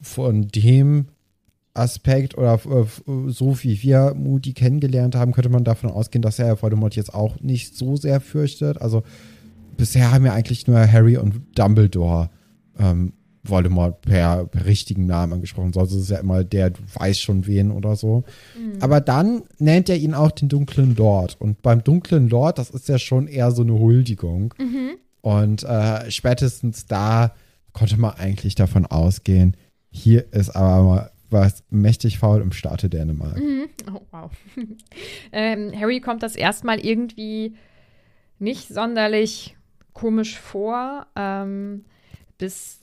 von 0.00 0.48
dem 0.48 1.06
Aspekt 1.74 2.36
oder 2.36 2.54
äh, 2.54 2.84
so 3.28 3.62
wie 3.62 3.82
wir 3.82 4.14
Moody 4.14 4.52
kennengelernt 4.52 5.14
haben, 5.14 5.32
könnte 5.32 5.48
man 5.48 5.64
davon 5.64 5.90
ausgehen, 5.90 6.22
dass 6.22 6.38
er 6.38 6.60
Voldemort 6.60 6.96
jetzt 6.96 7.14
auch 7.14 7.40
nicht 7.40 7.76
so 7.76 7.96
sehr 7.96 8.20
fürchtet. 8.20 8.80
Also 8.80 9.02
bisher 9.76 10.12
haben 10.12 10.26
ja 10.26 10.32
eigentlich 10.32 10.66
nur 10.66 10.80
Harry 10.90 11.16
und 11.16 11.42
Dumbledore 11.56 12.30
ähm, 12.78 13.12
Voldemort 13.42 14.00
per, 14.02 14.46
per 14.46 14.66
richtigen 14.66 15.06
Namen 15.06 15.34
angesprochen. 15.34 15.72
Sonst 15.72 15.92
ist 15.92 16.02
es 16.02 16.08
ja 16.10 16.18
immer 16.18 16.44
der, 16.44 16.70
du 16.70 16.80
weißt 16.94 17.20
schon 17.20 17.46
wen 17.46 17.70
oder 17.70 17.96
so. 17.96 18.24
Mhm. 18.58 18.80
Aber 18.80 19.00
dann 19.00 19.42
nennt 19.58 19.88
er 19.88 19.96
ihn 19.96 20.14
auch 20.14 20.30
den 20.30 20.48
dunklen 20.48 20.96
Lord. 20.96 21.36
Und 21.40 21.62
beim 21.62 21.82
dunklen 21.82 22.28
Lord, 22.28 22.58
das 22.58 22.70
ist 22.70 22.88
ja 22.88 22.98
schon 22.98 23.26
eher 23.26 23.50
so 23.50 23.62
eine 23.62 23.78
Huldigung. 23.78 24.54
Mhm. 24.58 24.96
Und 25.20 25.62
äh, 25.64 26.10
spätestens 26.10 26.86
da 26.86 27.34
konnte 27.72 27.98
man 27.98 28.14
eigentlich 28.14 28.54
davon 28.54 28.86
ausgehen, 28.86 29.56
hier 29.90 30.32
ist 30.32 30.50
aber 30.50 30.82
mal 30.82 31.10
was 31.30 31.62
mächtig 31.70 32.18
faul 32.18 32.40
im 32.40 32.52
Staate 32.52 32.88
Dänemark. 32.88 33.36
Mhm. 33.36 33.68
Oh, 33.92 34.00
wow. 34.10 34.30
ähm, 35.32 35.72
Harry 35.78 36.00
kommt 36.00 36.22
das 36.22 36.36
erstmal 36.36 36.80
irgendwie 36.80 37.54
nicht 38.38 38.68
sonderlich 38.68 39.56
komisch 39.92 40.38
vor, 40.38 41.06
ähm, 41.16 41.84
bis 42.38 42.80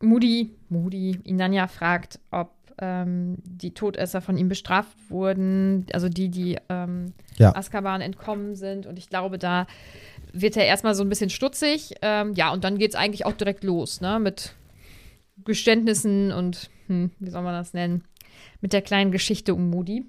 Moody, 0.00 0.54
Moody 0.68 1.20
ihn 1.24 1.38
dann 1.38 1.52
ja 1.52 1.66
fragt, 1.66 2.20
ob 2.30 2.50
ähm, 2.80 3.36
die 3.44 3.74
Todesser 3.74 4.20
von 4.20 4.38
ihm 4.38 4.48
bestraft 4.48 4.96
wurden, 5.08 5.86
also 5.92 6.08
die, 6.08 6.28
die 6.28 6.58
ähm, 6.68 7.12
ja. 7.36 7.54
Azkaban 7.54 8.00
entkommen 8.00 8.54
sind. 8.54 8.86
Und 8.86 8.98
ich 8.98 9.08
glaube, 9.08 9.38
da 9.38 9.66
wird 10.32 10.56
er 10.56 10.66
erstmal 10.66 10.94
so 10.94 11.02
ein 11.02 11.08
bisschen 11.08 11.30
stutzig. 11.30 11.94
Ähm, 12.02 12.34
ja, 12.34 12.52
und 12.52 12.64
dann 12.64 12.78
geht 12.78 12.90
es 12.90 12.96
eigentlich 12.96 13.26
auch 13.26 13.32
direkt 13.32 13.64
los, 13.64 14.00
ne? 14.00 14.20
Mit 14.20 14.54
Geständnissen 15.44 16.32
und, 16.32 16.70
hm, 16.86 17.10
wie 17.18 17.30
soll 17.30 17.42
man 17.42 17.54
das 17.54 17.74
nennen? 17.74 18.04
Mit 18.60 18.72
der 18.72 18.82
kleinen 18.82 19.10
Geschichte 19.10 19.54
um 19.54 19.70
Moody. 19.70 20.04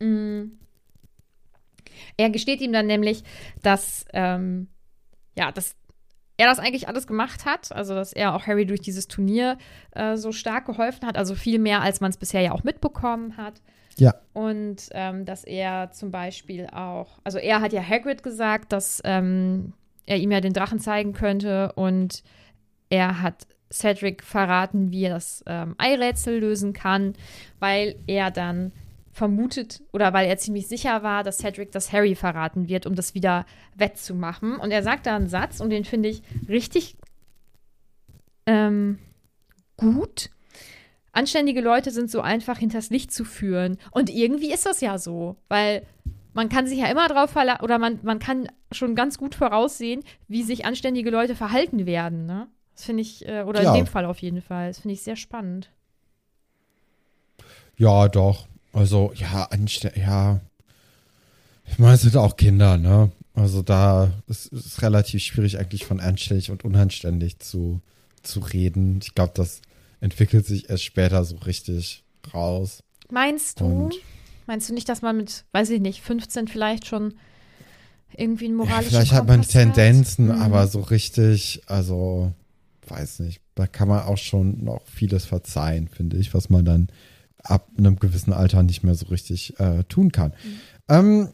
Mhm. 0.00 0.58
Er 2.16 2.30
gesteht 2.30 2.60
ihm 2.60 2.72
dann 2.72 2.86
nämlich, 2.86 3.22
dass, 3.62 4.04
ähm, 4.12 4.68
ja, 5.36 5.52
dass 5.52 5.76
er 6.42 6.48
das 6.48 6.58
eigentlich 6.58 6.88
alles 6.88 7.06
gemacht 7.06 7.44
hat, 7.44 7.72
also 7.72 7.94
dass 7.94 8.12
er 8.12 8.34
auch 8.34 8.46
Harry 8.46 8.66
durch 8.66 8.80
dieses 8.80 9.06
Turnier 9.06 9.56
äh, 9.92 10.16
so 10.16 10.32
stark 10.32 10.66
geholfen 10.66 11.06
hat, 11.06 11.16
also 11.16 11.34
viel 11.34 11.58
mehr, 11.58 11.82
als 11.82 12.00
man 12.00 12.10
es 12.10 12.16
bisher 12.16 12.40
ja 12.40 12.52
auch 12.52 12.64
mitbekommen 12.64 13.36
hat. 13.36 13.62
Ja. 13.96 14.14
Und 14.32 14.88
ähm, 14.92 15.24
dass 15.24 15.44
er 15.44 15.90
zum 15.92 16.10
Beispiel 16.10 16.66
auch, 16.66 17.20
also 17.24 17.38
er 17.38 17.60
hat 17.60 17.72
ja 17.72 17.82
Hagrid 17.82 18.22
gesagt, 18.22 18.72
dass 18.72 19.00
ähm, 19.04 19.72
er 20.06 20.16
ihm 20.16 20.32
ja 20.32 20.40
den 20.40 20.52
Drachen 20.52 20.80
zeigen 20.80 21.12
könnte 21.12 21.72
und 21.74 22.22
er 22.88 23.22
hat 23.22 23.46
Cedric 23.72 24.22
verraten, 24.22 24.90
wie 24.90 25.04
er 25.04 25.14
das 25.14 25.44
ähm, 25.46 25.74
Eirätsel 25.78 26.38
lösen 26.40 26.72
kann, 26.72 27.14
weil 27.58 27.96
er 28.06 28.30
dann 28.30 28.72
vermutet 29.12 29.82
oder 29.92 30.12
weil 30.12 30.26
er 30.26 30.38
ziemlich 30.38 30.66
sicher 30.66 31.02
war, 31.02 31.22
dass 31.22 31.38
Cedric 31.38 31.70
das 31.70 31.92
Harry 31.92 32.14
verraten 32.14 32.68
wird, 32.68 32.86
um 32.86 32.94
das 32.94 33.14
wieder 33.14 33.44
wettzumachen. 33.76 34.56
Und 34.56 34.70
er 34.70 34.82
sagt 34.82 35.06
da 35.06 35.14
einen 35.14 35.28
Satz 35.28 35.60
und 35.60 35.70
den 35.70 35.84
finde 35.84 36.08
ich 36.08 36.22
richtig 36.48 36.96
ähm, 38.46 38.98
gut. 39.76 40.30
Anständige 41.12 41.60
Leute 41.60 41.90
sind 41.90 42.10
so 42.10 42.22
einfach 42.22 42.58
hinters 42.58 42.88
Licht 42.88 43.12
zu 43.12 43.24
führen. 43.24 43.76
Und 43.90 44.08
irgendwie 44.08 44.50
ist 44.50 44.64
das 44.64 44.80
ja 44.80 44.96
so, 44.96 45.36
weil 45.48 45.86
man 46.32 46.48
kann 46.48 46.66
sich 46.66 46.78
ja 46.78 46.86
immer 46.86 47.06
drauf 47.08 47.30
verlassen 47.30 47.62
oder 47.62 47.78
man, 47.78 48.00
man 48.02 48.18
kann 48.18 48.48
schon 48.72 48.94
ganz 48.94 49.18
gut 49.18 49.34
voraussehen, 49.34 50.02
wie 50.28 50.42
sich 50.42 50.64
anständige 50.64 51.10
Leute 51.10 51.36
verhalten 51.36 51.84
werden. 51.84 52.24
Ne? 52.24 52.48
Das 52.74 52.84
finde 52.86 53.02
ich, 53.02 53.28
äh, 53.28 53.42
oder 53.42 53.62
Ja. 53.62 53.74
in 53.74 53.84
dem 53.84 53.86
Fall 53.86 54.06
auf 54.06 54.20
jeden 54.20 54.40
Fall. 54.40 54.68
Das 54.68 54.78
finde 54.78 54.94
ich 54.94 55.02
sehr 55.02 55.16
spannend. 55.16 55.70
Ja, 57.76 58.08
doch. 58.08 58.46
Also, 58.72 59.12
ja, 59.14 59.48
ja. 59.96 60.40
Ich 61.66 61.78
meine, 61.78 61.94
es 61.94 62.02
sind 62.02 62.16
auch 62.16 62.36
Kinder, 62.36 62.78
ne? 62.78 63.10
Also 63.34 63.62
da 63.62 64.12
ist 64.26 64.52
es 64.52 64.82
relativ 64.82 65.22
schwierig 65.22 65.58
eigentlich 65.58 65.84
von 65.86 66.00
anständig 66.00 66.50
und 66.50 66.64
unanständig 66.64 67.38
zu, 67.38 67.80
zu 68.22 68.40
reden. 68.40 69.00
Ich 69.02 69.14
glaube, 69.14 69.32
das 69.34 69.62
entwickelt 70.00 70.44
sich 70.46 70.68
erst 70.68 70.84
später 70.84 71.24
so 71.24 71.36
richtig 71.36 72.04
raus. 72.34 72.82
Meinst 73.10 73.60
du? 73.60 73.64
Und- 73.66 73.94
Meinst 74.46 74.68
du 74.68 74.74
nicht, 74.74 74.88
dass 74.88 75.02
man 75.02 75.16
mit, 75.16 75.44
weiß 75.52 75.70
ich 75.70 75.80
nicht, 75.80 76.02
15 76.02 76.48
vielleicht 76.48 76.86
schon 76.86 77.14
irgendwie 78.16 78.46
einen 78.46 78.58
Ja, 78.58 78.64
moralischen 78.64 78.90
vielleicht 78.90 79.12
hat 79.12 79.26
man 79.28 79.36
Kompass 79.36 79.52
Tendenzen, 79.52 80.28
Hat? 80.30 80.36
Mhm. 80.36 80.42
aber 80.42 80.66
so 80.66 80.80
richtig, 80.80 81.62
also 81.66 82.32
weiß 82.88 83.20
nicht, 83.20 83.40
da 83.54 83.66
kann 83.68 83.86
man 83.88 84.02
auch 84.02 84.18
schon 84.18 84.64
noch 84.64 84.82
vieles 84.86 85.24
verzeihen, 85.24 85.88
finde 85.88 86.16
ich, 86.18 86.34
was 86.34 86.50
man 86.50 86.64
dann 86.64 86.88
ab 87.42 87.68
einem 87.76 87.98
gewissen 87.98 88.32
Alter 88.32 88.62
nicht 88.62 88.82
mehr 88.82 88.94
so 88.94 89.06
richtig 89.06 89.58
äh, 89.58 89.84
tun 89.84 90.12
kann. 90.12 90.32
Mhm. 90.44 90.60
Ähm, 90.88 91.28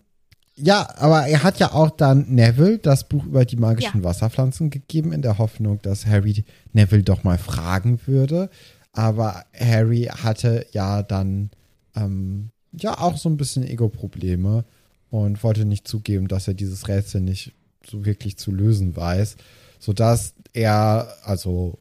ja, 0.57 0.89
aber 0.97 1.27
er 1.27 1.45
hat 1.45 1.61
ja 1.61 1.73
auch 1.73 1.91
dann 1.91 2.27
Neville 2.29 2.79
das 2.79 3.09
Buch 3.09 3.25
über 3.25 3.45
die 3.45 3.57
magischen 3.57 4.01
Ja. 4.01 4.05
Wasserpflanzen 4.05 4.71
gegeben, 4.71 5.13
in 5.13 5.23
der 5.23 5.39
Hoffnung, 5.39 5.81
dass 5.83 6.07
Harry 6.07 6.45
Neville 6.73 7.05
doch 7.05 7.23
mal 7.23 7.39
fragen 7.39 8.01
würde. 8.07 8.51
Aber 8.93 9.45
Harry 9.57 10.11
hatte 10.11 10.67
ja 10.73 11.03
dann 11.05 11.51
ähm, 11.95 12.51
ja 12.73 12.99
auch 12.99 13.17
so 13.17 13.29
ein 13.29 13.37
bisschen 13.37 13.65
Ego-Probleme 13.65 14.65
und 15.11 15.43
wollte 15.45 15.65
nicht 15.65 15.87
zugeben, 15.87 16.27
dass 16.27 16.49
er 16.49 16.55
dieses 16.55 16.89
Rätsel 16.89 17.21
nicht 17.21 17.53
so 17.87 18.05
wirklich 18.05 18.37
zu 18.37 18.51
lösen 18.51 18.97
weiß, 18.97 19.37
sodass 19.79 20.35
er, 20.53 21.09
also 21.23 21.79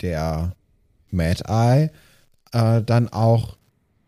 der 0.00 0.54
Mad 1.10 1.42
Eye, 1.48 1.90
äh, 2.52 2.82
dann 2.82 3.08
auch 3.08 3.56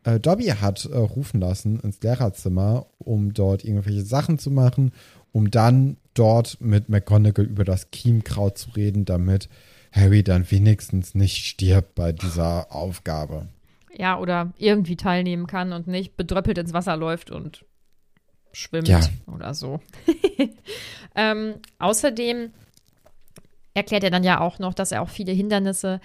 äh, 0.04 0.18
Dobby 0.20 0.46
hat 0.46 0.84
äh, 0.86 0.96
rufen 0.96 1.40
lassen 1.40 1.80
ins 1.80 2.00
Lehrerzimmer, 2.00 2.86
um 2.98 3.34
dort 3.34 3.64
irgendwelche 3.64 4.02
Sachen 4.02 4.38
zu 4.38 4.50
machen, 4.50 4.92
um 5.32 5.50
dann 5.50 5.96
dort 6.14 6.60
mit 6.60 6.88
McGonagall 6.88 7.44
über 7.44 7.64
das 7.64 7.90
Chiemkraut 7.90 8.58
zu 8.58 8.70
reden, 8.70 9.04
damit 9.04 9.48
Harry 9.92 10.22
dann 10.22 10.50
wenigstens 10.50 11.14
nicht 11.14 11.44
stirbt 11.44 11.94
bei 11.94 12.12
dieser 12.12 12.72
Aufgabe. 12.74 13.48
Ja, 13.94 14.18
oder 14.18 14.52
irgendwie 14.58 14.96
teilnehmen 14.96 15.46
kann 15.46 15.72
und 15.72 15.86
nicht 15.86 16.16
bedröppelt 16.16 16.58
ins 16.58 16.72
Wasser 16.72 16.96
läuft 16.96 17.30
und 17.30 17.64
schwimmt 18.52 18.88
Ja. 18.88 19.00
oder 19.26 19.54
so. 19.54 19.80
ähm, 21.14 21.54
außerdem 21.78 22.50
erklärt 23.74 24.04
er 24.04 24.10
dann 24.10 24.24
ja 24.24 24.40
auch 24.40 24.58
noch, 24.58 24.74
dass 24.74 24.92
er 24.92 25.02
auch 25.02 25.08
viele 25.08 25.32
Hindernisse 25.32 26.00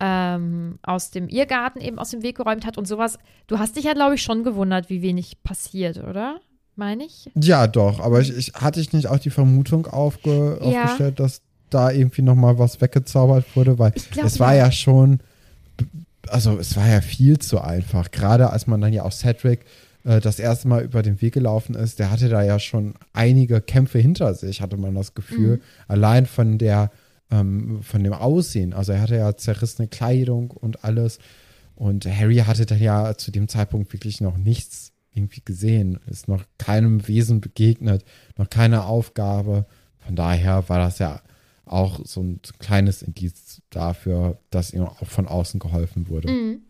ähm, 0.00 0.78
aus 0.82 1.10
dem 1.10 1.28
Irrgarten 1.28 1.80
eben 1.80 1.98
aus 1.98 2.10
dem 2.10 2.22
Weg 2.22 2.36
geräumt 2.36 2.66
hat 2.66 2.76
und 2.78 2.86
sowas. 2.86 3.18
Du 3.46 3.58
hast 3.58 3.76
dich 3.76 3.84
ja, 3.84 3.94
glaube 3.94 4.16
ich, 4.16 4.22
schon 4.22 4.44
gewundert, 4.44 4.90
wie 4.90 5.02
wenig 5.02 5.42
passiert, 5.42 6.02
oder? 6.02 6.40
Meine 6.74 7.04
ich? 7.04 7.30
Ja, 7.34 7.66
doch, 7.66 8.00
aber 8.00 8.20
ich, 8.20 8.36
ich 8.36 8.52
hatte 8.52 8.80
ich 8.80 8.92
nicht 8.92 9.06
auch 9.06 9.18
die 9.18 9.30
Vermutung 9.30 9.86
aufge, 9.86 10.58
Ja. 10.60 10.82
aufgestellt, 10.84 11.18
dass 11.20 11.40
da 11.70 11.90
irgendwie 11.90 12.22
noch 12.22 12.34
mal 12.34 12.58
was 12.58 12.80
weggezaubert 12.80 13.44
wurde, 13.56 13.78
weil 13.78 13.92
glaub, 14.10 14.26
es 14.26 14.38
war 14.38 14.54
ja. 14.54 14.66
ja 14.66 14.72
schon, 14.72 15.20
also 16.28 16.58
es 16.58 16.76
war 16.76 16.86
ja 16.86 17.00
viel 17.00 17.38
zu 17.38 17.60
einfach. 17.60 18.10
Gerade 18.10 18.50
als 18.50 18.66
man 18.66 18.80
dann 18.80 18.92
ja 18.92 19.04
auch 19.04 19.12
Cedric 19.12 19.64
äh, 20.04 20.20
das 20.20 20.38
erste 20.38 20.68
Mal 20.68 20.84
über 20.84 21.02
den 21.02 21.20
Weg 21.22 21.34
gelaufen 21.34 21.74
ist, 21.74 21.98
der 21.98 22.10
hatte 22.10 22.28
da 22.28 22.42
ja 22.42 22.58
schon 22.58 22.94
einige 23.14 23.60
Kämpfe 23.62 23.98
hinter 23.98 24.34
sich, 24.34 24.60
hatte 24.60 24.76
man 24.76 24.94
das 24.94 25.14
Gefühl. 25.14 25.56
Mhm. 25.56 25.60
Allein 25.88 26.26
von 26.26 26.58
der, 26.58 26.90
ähm, 27.30 27.82
von 27.82 28.02
dem 28.02 28.12
Aussehen. 28.12 28.72
Also 28.72 28.92
er 28.92 29.00
hatte 29.00 29.16
ja 29.16 29.36
zerrissene 29.36 29.88
Kleidung 29.88 30.50
und 30.50 30.84
alles. 30.84 31.18
Und 31.74 32.06
Harry 32.06 32.36
hatte 32.36 32.66
dann 32.66 32.80
ja 32.80 33.16
zu 33.16 33.30
dem 33.30 33.48
Zeitpunkt 33.48 33.92
wirklich 33.92 34.20
noch 34.20 34.36
nichts 34.36 34.92
irgendwie 35.12 35.42
gesehen, 35.44 35.98
ist 36.06 36.28
noch 36.28 36.44
keinem 36.58 37.06
Wesen 37.08 37.40
begegnet, 37.40 38.04
noch 38.36 38.50
keine 38.50 38.84
Aufgabe. 38.84 39.66
Von 39.98 40.14
daher 40.14 40.68
war 40.68 40.78
das 40.78 40.98
ja 40.98 41.22
auch 41.64 42.00
so 42.04 42.22
ein 42.22 42.40
kleines 42.58 43.02
Indiz 43.02 43.62
dafür, 43.70 44.38
dass 44.50 44.72
ihm 44.72 44.82
auch 44.82 45.06
von 45.06 45.26
außen 45.26 45.58
geholfen 45.58 46.08
wurde. 46.08 46.30
Mhm. 46.30 46.60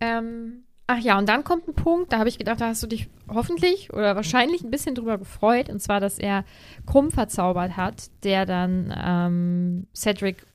Ähm, 0.00 0.62
ach 0.92 0.98
ja, 0.98 1.18
und 1.18 1.28
dann 1.28 1.44
kommt 1.44 1.68
ein 1.68 1.74
Punkt, 1.74 2.12
da 2.12 2.18
habe 2.18 2.28
ich 2.28 2.38
gedacht, 2.38 2.60
da 2.60 2.66
hast 2.68 2.82
du 2.82 2.86
dich 2.86 3.08
hoffentlich 3.28 3.92
oder 3.92 4.16
wahrscheinlich 4.16 4.62
ein 4.62 4.70
bisschen 4.70 4.94
drüber 4.94 5.18
gefreut. 5.18 5.68
Und 5.68 5.80
zwar, 5.80 6.00
dass 6.00 6.18
er 6.18 6.44
Krumm 6.86 7.10
verzaubert 7.10 7.76
hat, 7.76 8.10
der 8.24 8.44
dann 8.46 8.92
ähm, 9.00 9.86
Cedric, 9.94 10.46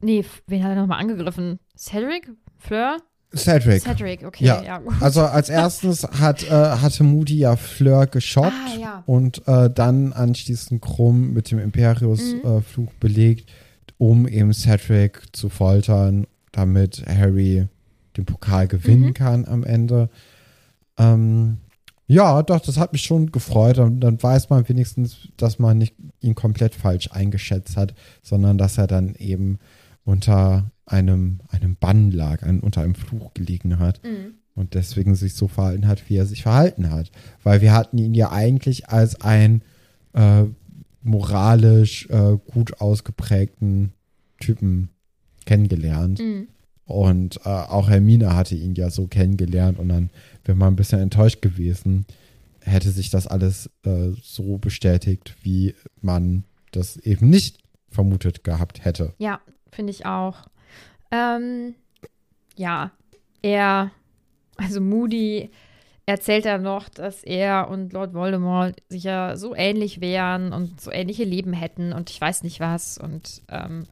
nee, 0.00 0.24
wen 0.46 0.62
hat 0.64 0.70
er 0.70 0.76
nochmal 0.80 1.00
angegriffen? 1.00 1.58
Cedric? 1.76 2.30
Fleur? 2.58 2.96
Cedric. 3.34 3.82
Cedric, 3.82 4.24
okay, 4.24 4.46
Ja. 4.46 4.62
ja. 4.62 4.80
Also 5.00 5.22
als 5.22 5.48
erstes 5.50 6.04
hat, 6.04 6.44
äh, 6.44 6.50
hatte 6.50 7.04
Moody 7.04 7.38
ja 7.38 7.56
Fleur 7.56 8.06
geschockt 8.06 8.52
Ah, 8.74 8.78
ja. 8.80 9.02
und 9.04 9.46
äh, 9.46 9.68
dann 9.68 10.12
anschließend 10.14 10.80
Krumm 10.80 11.32
mit 11.34 11.50
dem 11.50 11.58
Mhm. 11.58 11.64
Imperius-Fluch 11.64 12.92
belegt, 13.00 13.50
um 13.98 14.26
eben 14.26 14.54
Cedric 14.54 15.22
zu 15.32 15.48
foltern, 15.50 16.26
damit 16.52 17.04
Harry 17.06 17.66
den 18.16 18.24
Pokal 18.24 18.68
gewinnen 18.68 19.06
Mhm. 19.08 19.14
kann 19.14 19.44
am 19.46 19.64
Ende. 19.64 20.08
Ähm, 20.98 21.58
ja, 22.08 22.42
doch, 22.42 22.60
das 22.60 22.78
hat 22.78 22.92
mich 22.92 23.02
schon 23.02 23.32
gefreut. 23.32 23.78
Und 23.78 24.00
dann 24.00 24.22
weiß 24.22 24.48
man 24.50 24.68
wenigstens, 24.68 25.28
dass 25.36 25.58
man 25.58 25.78
nicht 25.78 25.94
ihn 26.20 26.34
komplett 26.34 26.74
falsch 26.74 27.10
eingeschätzt 27.12 27.76
hat, 27.76 27.94
sondern 28.22 28.58
dass 28.58 28.78
er 28.78 28.86
dann 28.86 29.14
eben 29.16 29.58
unter 30.04 30.70
einem, 30.86 31.40
einem 31.48 31.76
Bann 31.76 32.12
lag, 32.12 32.42
ein, 32.44 32.60
unter 32.60 32.82
einem 32.82 32.94
Fluch 32.94 33.34
gelegen 33.34 33.80
hat 33.80 34.00
Mhm. 34.04 34.34
und 34.54 34.74
deswegen 34.74 35.16
sich 35.16 35.34
so 35.34 35.48
verhalten 35.48 35.88
hat, 35.88 36.08
wie 36.08 36.16
er 36.16 36.26
sich 36.26 36.42
verhalten 36.44 36.90
hat. 36.92 37.10
Weil 37.42 37.60
wir 37.60 37.72
hatten 37.72 37.98
ihn 37.98 38.14
ja 38.14 38.30
eigentlich 38.30 38.88
als 38.88 39.20
ein 39.20 39.62
äh, 40.12 40.44
moralisch 41.02 42.08
äh, 42.10 42.36
gut 42.52 42.80
ausgeprägten 42.80 43.92
Typen 44.40 44.90
kennengelernt. 45.44 46.20
Mhm. 46.20 46.48
Und 46.86 47.40
äh, 47.44 47.48
auch 47.48 47.88
Hermine 47.88 48.36
hatte 48.36 48.54
ihn 48.54 48.74
ja 48.76 48.90
so 48.90 49.08
kennengelernt 49.08 49.78
und 49.78 49.88
dann 49.88 50.10
wäre 50.44 50.56
man 50.56 50.72
ein 50.72 50.76
bisschen 50.76 51.00
enttäuscht 51.00 51.42
gewesen, 51.42 52.06
hätte 52.60 52.90
sich 52.90 53.10
das 53.10 53.26
alles 53.26 53.70
äh, 53.84 54.10
so 54.22 54.58
bestätigt, 54.58 55.34
wie 55.42 55.74
man 56.00 56.44
das 56.70 56.96
eben 56.96 57.28
nicht 57.28 57.58
vermutet 57.90 58.44
gehabt 58.44 58.84
hätte. 58.84 59.14
Ja, 59.18 59.40
finde 59.70 59.90
ich 59.90 60.06
auch. 60.06 60.46
Ähm, 61.10 61.74
ja, 62.56 62.92
er, 63.42 63.90
also 64.56 64.80
Moody 64.80 65.50
erzählt 66.06 66.46
er 66.46 66.58
noch, 66.58 66.88
dass 66.88 67.24
er 67.24 67.68
und 67.68 67.92
Lord 67.92 68.14
Voldemort 68.14 68.80
sich 68.88 69.04
ja 69.04 69.36
so 69.36 69.56
ähnlich 69.56 70.00
wären 70.00 70.52
und 70.52 70.80
so 70.80 70.92
ähnliche 70.92 71.24
Leben 71.24 71.52
hätten 71.52 71.92
und 71.92 72.10
ich 72.10 72.20
weiß 72.20 72.44
nicht 72.44 72.60
was 72.60 72.96
und 72.96 73.42
ähm, 73.48 73.86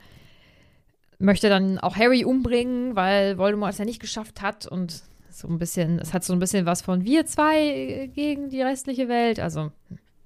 möchte 1.24 1.48
dann 1.48 1.78
auch 1.78 1.96
Harry 1.96 2.24
umbringen, 2.24 2.94
weil 2.94 3.38
Voldemort 3.38 3.72
es 3.72 3.78
ja 3.78 3.84
nicht 3.84 4.00
geschafft 4.00 4.42
hat 4.42 4.66
und 4.66 5.02
so 5.30 5.48
ein 5.48 5.58
bisschen, 5.58 5.98
es 5.98 6.14
hat 6.14 6.22
so 6.22 6.32
ein 6.32 6.38
bisschen 6.38 6.66
was 6.66 6.82
von 6.82 7.04
wir 7.04 7.26
zwei 7.26 8.10
gegen 8.14 8.50
die 8.50 8.62
restliche 8.62 9.08
Welt, 9.08 9.40
also 9.40 9.72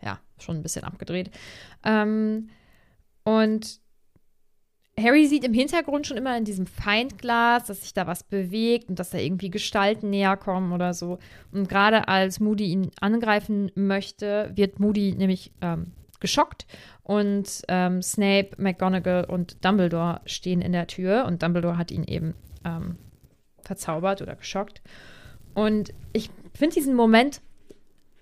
ja, 0.03 0.21
schon 0.39 0.57
ein 0.57 0.63
bisschen 0.63 0.85
abgedreht. 0.85 1.31
Ähm, 1.85 2.51
und 3.25 3.81
Harry 4.99 5.27
sieht 5.27 5.45
im 5.45 5.55
Hintergrund 5.55 6.07
schon 6.07 6.17
immer 6.17 6.37
in 6.37 6.45
diesem 6.45 6.67
Feindglas, 6.67 7.67
dass 7.67 7.83
sich 7.83 7.95
da 7.95 8.07
was 8.07 8.25
bewegt 8.25 8.89
und 8.89 8.99
dass 8.99 9.11
da 9.11 9.19
irgendwie 9.19 9.51
Gestalten 9.51 10.11
näher 10.11 10.37
kommen 10.37 10.73
oder 10.73 10.93
so. 10.93 11.19
Und 11.53 11.69
gerade 11.69 12.09
als 12.09 12.41
Moody 12.41 12.67
ihn 12.67 12.91
angreifen 13.01 13.71
möchte, 13.75 14.51
wird 14.55 14.81
Moody 14.81 15.13
nämlich 15.13 15.53
ähm, 15.61 15.93
geschockt 16.21 16.67
und 17.03 17.63
ähm, 17.69 18.03
Snape, 18.03 18.51
McGonagall 18.59 19.25
und 19.25 19.65
Dumbledore 19.65 20.21
stehen 20.27 20.61
in 20.61 20.73
der 20.73 20.87
Tür 20.87 21.25
und 21.27 21.43
Dumbledore 21.43 21.79
hat 21.79 21.91
ihn 21.91 22.05
eben 22.05 22.35
ähm, 22.65 22.97
verzaubert 23.63 24.23
oder 24.23 24.37
geschockt. 24.37 24.83
Und 25.55 25.93
ich 26.13 26.31
finde 26.55 26.75
diesen 26.75 26.95
Moment 26.95 27.41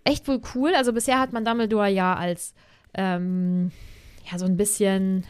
echt 0.05 0.29
wohl 0.29 0.41
cool. 0.55 0.75
Also 0.75 0.93
bisher 0.93 1.19
hat 1.19 1.33
man 1.33 1.45
Dumbledore 1.45 1.89
ja 1.89 2.15
als 2.15 2.55
ähm, 2.95 3.73
ja 4.31 4.39
so 4.39 4.47
ein 4.47 4.57
bisschen 4.57 5.25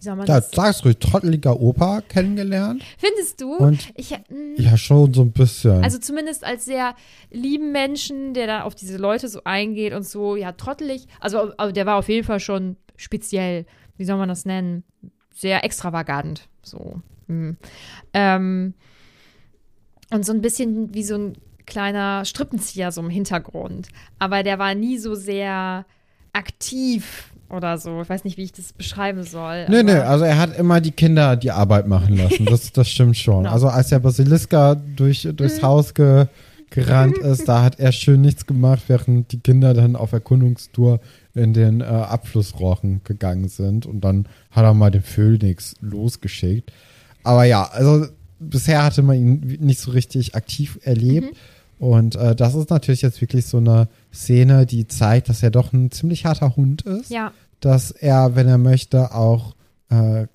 wie 0.00 0.04
soll 0.04 0.16
man 0.16 0.26
Ja, 0.26 0.40
das? 0.40 0.50
sag's 0.50 0.84
ruhig, 0.84 0.98
trotteliger 0.98 1.60
Opa 1.60 2.00
kennengelernt. 2.00 2.82
Findest 2.98 3.40
du? 3.40 3.54
Und 3.54 3.88
ich, 3.94 4.10
mm, 4.12 4.54
ja, 4.56 4.76
schon 4.76 5.12
so 5.12 5.22
ein 5.22 5.32
bisschen. 5.32 5.84
also 5.84 5.98
zumindest 5.98 6.42
als 6.42 6.64
sehr 6.64 6.94
lieben 7.30 7.70
Menschen, 7.72 8.32
der 8.34 8.46
da 8.46 8.62
auf 8.62 8.74
diese 8.74 8.96
Leute 8.96 9.28
so 9.28 9.42
eingeht 9.44 9.92
und 9.92 10.04
so, 10.06 10.36
ja, 10.36 10.52
trottelig. 10.52 11.06
Also, 11.20 11.52
also 11.56 11.72
der 11.72 11.86
war 11.86 11.96
auf 11.98 12.08
jeden 12.08 12.26
Fall 12.26 12.40
schon 12.40 12.76
speziell, 12.96 13.66
wie 13.96 14.04
soll 14.04 14.16
man 14.16 14.28
das 14.28 14.44
nennen? 14.46 14.84
Sehr 15.34 15.64
extravagant. 15.64 16.48
So. 16.62 17.00
hm. 17.28 17.56
Ähm, 18.14 18.74
und 20.10 20.26
so 20.26 20.32
ein 20.32 20.40
bisschen 20.40 20.92
wie 20.94 21.04
so 21.04 21.14
ein 21.14 21.34
kleiner 21.66 22.24
Strippenzieher 22.24 22.90
so 22.90 23.00
im 23.00 23.10
Hintergrund. 23.10 23.88
Aber 24.18 24.42
der 24.42 24.58
war 24.58 24.74
nie 24.74 24.98
so 24.98 25.14
sehr 25.14 25.86
aktiv 26.32 27.29
oder 27.50 27.78
so. 27.78 28.00
Ich 28.02 28.08
weiß 28.08 28.24
nicht, 28.24 28.36
wie 28.36 28.42
ich 28.44 28.52
das 28.52 28.72
beschreiben 28.72 29.22
soll. 29.24 29.66
Nee, 29.68 29.80
aber- 29.80 30.06
also 30.08 30.24
er 30.24 30.38
hat 30.38 30.56
immer 30.58 30.80
die 30.80 30.92
Kinder 30.92 31.36
die 31.36 31.50
Arbeit 31.50 31.86
machen 31.88 32.16
lassen. 32.16 32.46
Das, 32.46 32.72
das 32.72 32.88
stimmt 32.88 33.16
schon. 33.16 33.44
Genau. 33.44 33.52
Also 33.52 33.68
als 33.68 33.88
der 33.88 33.98
Basiliska 33.98 34.74
durch, 34.96 35.28
durchs 35.34 35.58
Mhm. 35.58 35.62
Haus 35.62 35.94
ge, 35.94 36.26
gerannt 36.70 37.18
ist, 37.22 37.48
da 37.48 37.62
hat 37.62 37.78
er 37.80 37.92
schön 37.92 38.20
nichts 38.20 38.46
gemacht, 38.46 38.82
während 38.86 39.32
die 39.32 39.40
Kinder 39.40 39.74
dann 39.74 39.96
auf 39.96 40.12
Erkundungstour 40.12 41.00
in 41.34 41.52
den 41.52 41.80
äh, 41.80 41.84
Abflussrochen 41.84 43.00
gegangen 43.04 43.48
sind. 43.48 43.86
Und 43.86 44.02
dann 44.02 44.26
hat 44.50 44.64
er 44.64 44.74
mal 44.74 44.90
den 44.90 45.02
Phönix 45.02 45.74
losgeschickt. 45.80 46.72
Aber 47.22 47.44
ja, 47.44 47.64
also 47.64 48.06
bisher 48.38 48.82
hatte 48.84 49.02
man 49.02 49.16
ihn 49.16 49.58
nicht 49.60 49.80
so 49.80 49.90
richtig 49.90 50.34
aktiv 50.34 50.78
erlebt. 50.82 51.36
Und 51.78 52.14
äh, 52.16 52.34
das 52.34 52.54
ist 52.54 52.70
natürlich 52.70 53.02
jetzt 53.02 53.20
wirklich 53.20 53.46
so 53.46 53.56
eine 53.58 53.88
Szene, 54.12 54.66
die 54.66 54.86
zeigt, 54.86 55.28
dass 55.28 55.42
er 55.42 55.50
doch 55.50 55.72
ein 55.72 55.90
ziemlich 55.90 56.24
harter 56.24 56.56
Hund 56.56 56.82
ist 56.82 57.10
ja, 57.10 57.32
dass 57.60 57.90
er, 57.90 58.34
wenn 58.34 58.48
er 58.48 58.58
möchte, 58.58 59.14
auch 59.14 59.54
äh, 59.90 60.26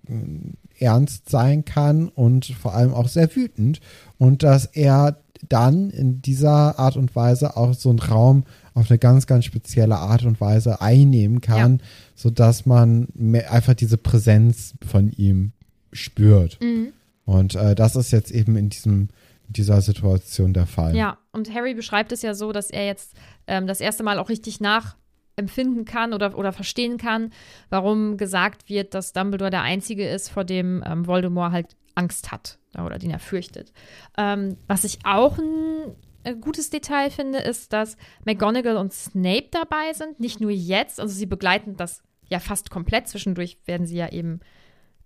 ernst 0.78 1.30
sein 1.30 1.66
kann 1.66 2.10
und 2.10 2.46
vor 2.46 2.74
allem 2.76 2.94
auch 2.94 3.08
sehr 3.08 3.34
wütend 3.36 3.80
und 4.18 4.44
dass 4.44 4.66
er 4.66 5.18
dann 5.48 5.90
in 5.90 6.22
dieser 6.22 6.80
Art 6.80 6.98
und 6.98 7.16
Weise 7.16 7.56
auch 7.58 7.74
so 7.74 7.90
einen 7.90 8.00
Raum 8.00 8.44
auf 8.74 8.90
eine 8.90 8.98
ganz, 8.98 9.28
ganz 9.28 9.46
spezielle 9.46 9.98
Art 9.98 10.24
und 10.24 10.42
Weise 10.42 10.82
einnehmen 10.82 11.42
kann, 11.42 11.82
sodass 12.16 12.66
man 12.66 13.08
mehr, 13.14 13.52
einfach 13.52 13.74
diese 13.74 13.98
Präsenz 13.98 14.74
von 14.86 15.12
ihm 15.12 15.52
spürt. 15.92 16.60
Mhm. 16.62 16.90
Und 17.26 17.56
äh, 17.56 17.76
das 17.76 17.96
ist 17.96 18.12
jetzt 18.12 18.32
eben 18.32 18.56
in 18.56 18.70
diesem 18.70 19.10
dieser 19.48 19.82
Situation 19.82 20.54
der 20.54 20.66
Fall. 20.66 20.96
Ja, 20.96 21.18
und 21.32 21.54
Harry 21.54 21.74
beschreibt 21.74 22.12
es 22.12 22.22
ja 22.22 22.34
so, 22.34 22.52
dass 22.52 22.70
er 22.70 22.86
jetzt 22.86 23.16
ähm, 23.48 23.68
das 23.68 23.82
erste 23.82 24.04
Mal 24.04 24.20
auch 24.20 24.30
richtig 24.30 24.60
nachempfinden 24.60 25.86
kann 25.86 26.14
oder, 26.14 26.38
oder 26.38 26.52
verstehen 26.52 26.98
kann, 26.98 27.32
warum 27.70 28.18
gesagt 28.18 28.70
wird, 28.70 28.94
dass 28.94 29.14
Dumbledore 29.14 29.52
der 29.52 29.62
Einzige 29.62 30.08
ist, 30.08 30.30
vor 30.30 30.44
dem 30.44 30.84
ähm, 30.86 31.08
Voldemort 31.08 31.52
halt 31.52 31.76
Angst 31.96 32.32
hat 32.32 32.60
oder 32.78 33.00
den 33.00 33.12
er 33.12 33.20
fürchtet. 33.20 33.72
Ähm, 34.18 34.58
was 34.68 34.84
ich 34.84 35.00
auch 35.06 35.38
ein 35.38 35.96
äh, 36.24 36.36
gutes 36.36 36.70
Detail 36.70 37.10
finde, 37.10 37.40
ist, 37.40 37.72
dass 37.72 37.98
McGonagall 38.26 38.78
und 38.78 38.92
Snape 38.92 39.48
dabei 39.52 39.94
sind. 39.94 40.20
Nicht 40.20 40.42
nur 40.42 40.52
jetzt, 40.52 41.00
also 41.00 41.14
sie 41.14 41.26
begleiten 41.26 41.78
das 41.78 42.04
ja 42.28 42.40
fast 42.40 42.70
komplett. 42.70 43.08
Zwischendurch 43.08 43.58
werden 43.66 43.86
sie 43.86 43.98
ja 43.98 44.12
eben 44.12 44.40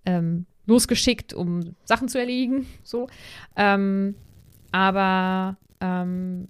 ähm, 0.05 0.45
losgeschickt, 0.65 1.33
um 1.33 1.75
Sachen 1.83 2.07
zu 2.07 2.17
erledigen. 2.17 2.65
So. 2.83 3.07
Ähm, 3.55 4.15
aber 4.71 5.57
ähm, 5.81 6.47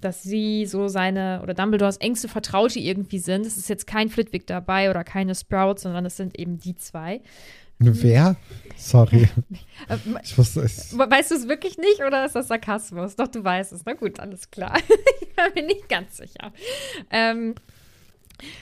dass 0.00 0.22
sie 0.22 0.66
so 0.66 0.88
seine 0.88 1.40
oder 1.42 1.54
Dumbledores 1.54 1.98
engste 1.98 2.28
Vertraute 2.28 2.78
irgendwie 2.78 3.18
sind. 3.18 3.44
Es 3.46 3.56
ist 3.56 3.68
jetzt 3.68 3.86
kein 3.86 4.08
Flitwick 4.08 4.46
dabei 4.46 4.90
oder 4.90 5.04
keine 5.04 5.34
Sprouts, 5.34 5.82
sondern 5.82 6.06
es 6.06 6.16
sind 6.16 6.38
eben 6.38 6.58
die 6.58 6.74
zwei. 6.76 7.20
Wer? 7.78 8.36
Sorry. 8.76 9.28
Äh, 9.88 9.96
Ich 10.22 10.36
wusste 10.36 10.60
es. 10.60 10.96
Weißt 10.96 11.30
du 11.30 11.34
es 11.34 11.48
wirklich 11.48 11.78
nicht 11.78 12.04
oder 12.06 12.26
ist 12.26 12.34
das 12.34 12.48
Sarkasmus? 12.48 13.16
Doch, 13.16 13.28
du 13.28 13.42
weißt 13.42 13.72
es. 13.72 13.82
Na 13.86 13.94
gut, 13.94 14.20
alles 14.20 14.50
klar. 14.50 14.76
ich 15.46 15.54
bin 15.54 15.66
nicht 15.66 15.88
ganz 15.88 16.18
sicher. 16.18 16.52
Ähm, 17.10 17.54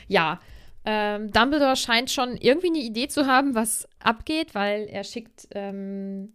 ja, 0.07 0.41
ähm, 0.85 1.33
Dumbledore 1.33 1.75
scheint 1.75 2.11
schon 2.11 2.37
irgendwie 2.37 2.69
eine 2.69 2.79
Idee 2.79 3.09
zu 3.09 3.27
haben, 3.27 3.57
was 3.57 3.89
abgeht, 3.99 4.55
weil 4.55 4.87
er 4.87 5.03
schickt, 5.03 5.49
ähm, 5.51 6.33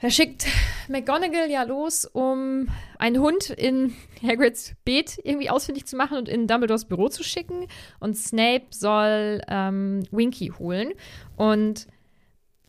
er 0.00 0.10
schickt 0.10 0.46
McGonagall 0.88 1.50
ja 1.50 1.64
los, 1.64 2.04
um 2.04 2.68
einen 2.98 3.18
Hund 3.18 3.50
in 3.50 3.94
Hagrids 4.22 4.74
Beet 4.84 5.18
irgendwie 5.24 5.50
ausfindig 5.50 5.86
zu 5.86 5.96
machen 5.96 6.18
und 6.18 6.28
in 6.28 6.46
Dumbledores 6.46 6.84
Büro 6.84 7.08
zu 7.08 7.24
schicken. 7.24 7.66
Und 7.98 8.16
Snape 8.16 8.66
soll 8.70 9.42
ähm, 9.48 10.04
Winky 10.10 10.52
holen. 10.58 10.92
Und 11.36 11.88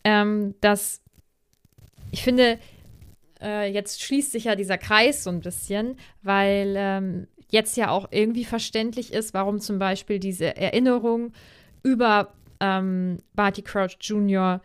ähm, 0.04 0.56
das, 0.62 1.02
ich 2.12 2.24
finde, 2.24 2.58
äh, 3.42 3.72
jetzt 3.72 4.02
schließt 4.02 4.32
sich 4.32 4.46
ja 4.46 4.56
dieser 4.56 4.78
Kreis 4.78 5.24
so 5.24 5.30
ein 5.30 5.42
bisschen, 5.42 5.98
weil 6.24 6.74
ähm, 6.78 7.28
jetzt 7.52 7.78
ja 7.78 7.89
auch 7.89 8.08
irgendwie 8.12 8.46
verständlich 8.46 9.13
ist, 9.13 9.34
warum 9.34 9.60
zum 9.60 9.78
Beispiel 9.78 10.20
diese 10.20 10.56
Erinnerung 10.56 11.34
über 11.84 12.34
ähm, 12.60 13.20
Barty 13.34 13.62
Crouch 13.62 13.98
Jr. 14.02 14.62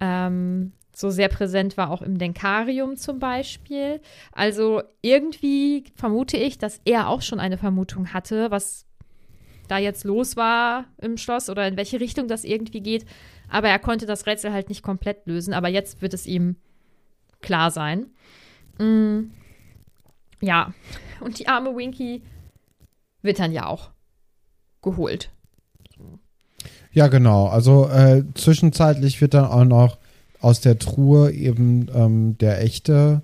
Ähm, 0.00 0.72
so 0.94 1.10
sehr 1.10 1.28
präsent 1.28 1.76
war, 1.76 1.90
auch 1.90 2.02
im 2.02 2.18
Denkarium 2.18 2.96
zum 2.96 3.18
Beispiel. 3.18 4.00
Also 4.32 4.82
irgendwie 5.00 5.84
vermute 5.94 6.36
ich, 6.36 6.58
dass 6.58 6.80
er 6.84 7.08
auch 7.08 7.22
schon 7.22 7.40
eine 7.40 7.58
Vermutung 7.58 8.12
hatte, 8.12 8.50
was 8.50 8.86
da 9.68 9.78
jetzt 9.78 10.04
los 10.04 10.36
war 10.36 10.84
im 10.98 11.16
Schloss 11.16 11.48
oder 11.48 11.66
in 11.66 11.76
welche 11.76 12.00
Richtung 12.00 12.28
das 12.28 12.44
irgendwie 12.44 12.80
geht. 12.80 13.06
Aber 13.48 13.68
er 13.68 13.78
konnte 13.78 14.06
das 14.06 14.26
Rätsel 14.26 14.52
halt 14.52 14.68
nicht 14.68 14.82
komplett 14.82 15.26
lösen. 15.26 15.54
Aber 15.54 15.68
jetzt 15.68 16.02
wird 16.02 16.14
es 16.14 16.26
ihm 16.26 16.56
klar 17.40 17.70
sein. 17.70 18.06
Mm, 18.78 19.30
ja, 20.40 20.74
und 21.20 21.38
die 21.38 21.48
arme 21.48 21.74
Winky 21.76 22.22
wird 23.22 23.38
dann 23.38 23.52
ja 23.52 23.66
auch 23.66 23.90
geholt. 24.82 25.30
Ja, 26.90 27.08
genau. 27.08 27.46
Also 27.46 27.88
äh, 27.88 28.24
zwischenzeitlich 28.34 29.20
wird 29.20 29.34
dann 29.34 29.46
auch 29.46 29.64
noch 29.64 29.98
aus 30.42 30.60
der 30.60 30.78
Truhe 30.78 31.32
eben 31.32 31.86
ähm, 31.94 32.36
der 32.38 32.62
echte, 32.62 33.22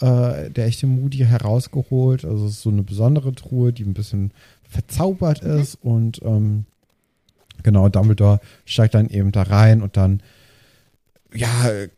äh, 0.00 0.50
der 0.50 0.66
echte 0.66 0.86
Moody 0.86 1.18
herausgeholt. 1.18 2.24
Also 2.24 2.46
es 2.46 2.52
ist 2.52 2.62
so 2.62 2.70
eine 2.70 2.82
besondere 2.82 3.32
Truhe, 3.34 3.72
die 3.72 3.84
ein 3.84 3.94
bisschen 3.94 4.32
verzaubert 4.68 5.42
ist 5.42 5.76
und 5.76 6.20
ähm, 6.24 6.64
genau, 7.62 7.88
Dumbledore 7.88 8.40
steigt 8.64 8.94
dann 8.94 9.08
eben 9.10 9.32
da 9.32 9.42
rein 9.42 9.82
und 9.82 9.96
dann 9.96 10.22
ja, 11.34 11.48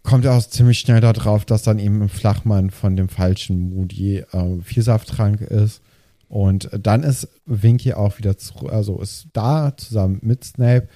kommt 0.02 0.24
er 0.24 0.34
auch 0.34 0.42
ziemlich 0.44 0.80
schnell 0.80 1.00
darauf, 1.00 1.44
dass 1.44 1.62
dann 1.62 1.78
eben 1.78 2.02
im 2.02 2.08
Flachmann 2.08 2.70
von 2.70 2.96
dem 2.96 3.08
falschen 3.08 3.74
Moody 3.74 4.18
äh, 4.18 4.60
Vielsafttrank 4.62 5.40
ist. 5.40 5.80
Und 6.28 6.68
dann 6.72 7.04
ist 7.04 7.28
Winky 7.46 7.94
auch 7.94 8.18
wieder 8.18 8.36
zurück, 8.36 8.72
also 8.72 9.00
ist 9.00 9.28
da 9.32 9.74
zusammen 9.76 10.18
mit 10.22 10.44
Snape 10.44 10.88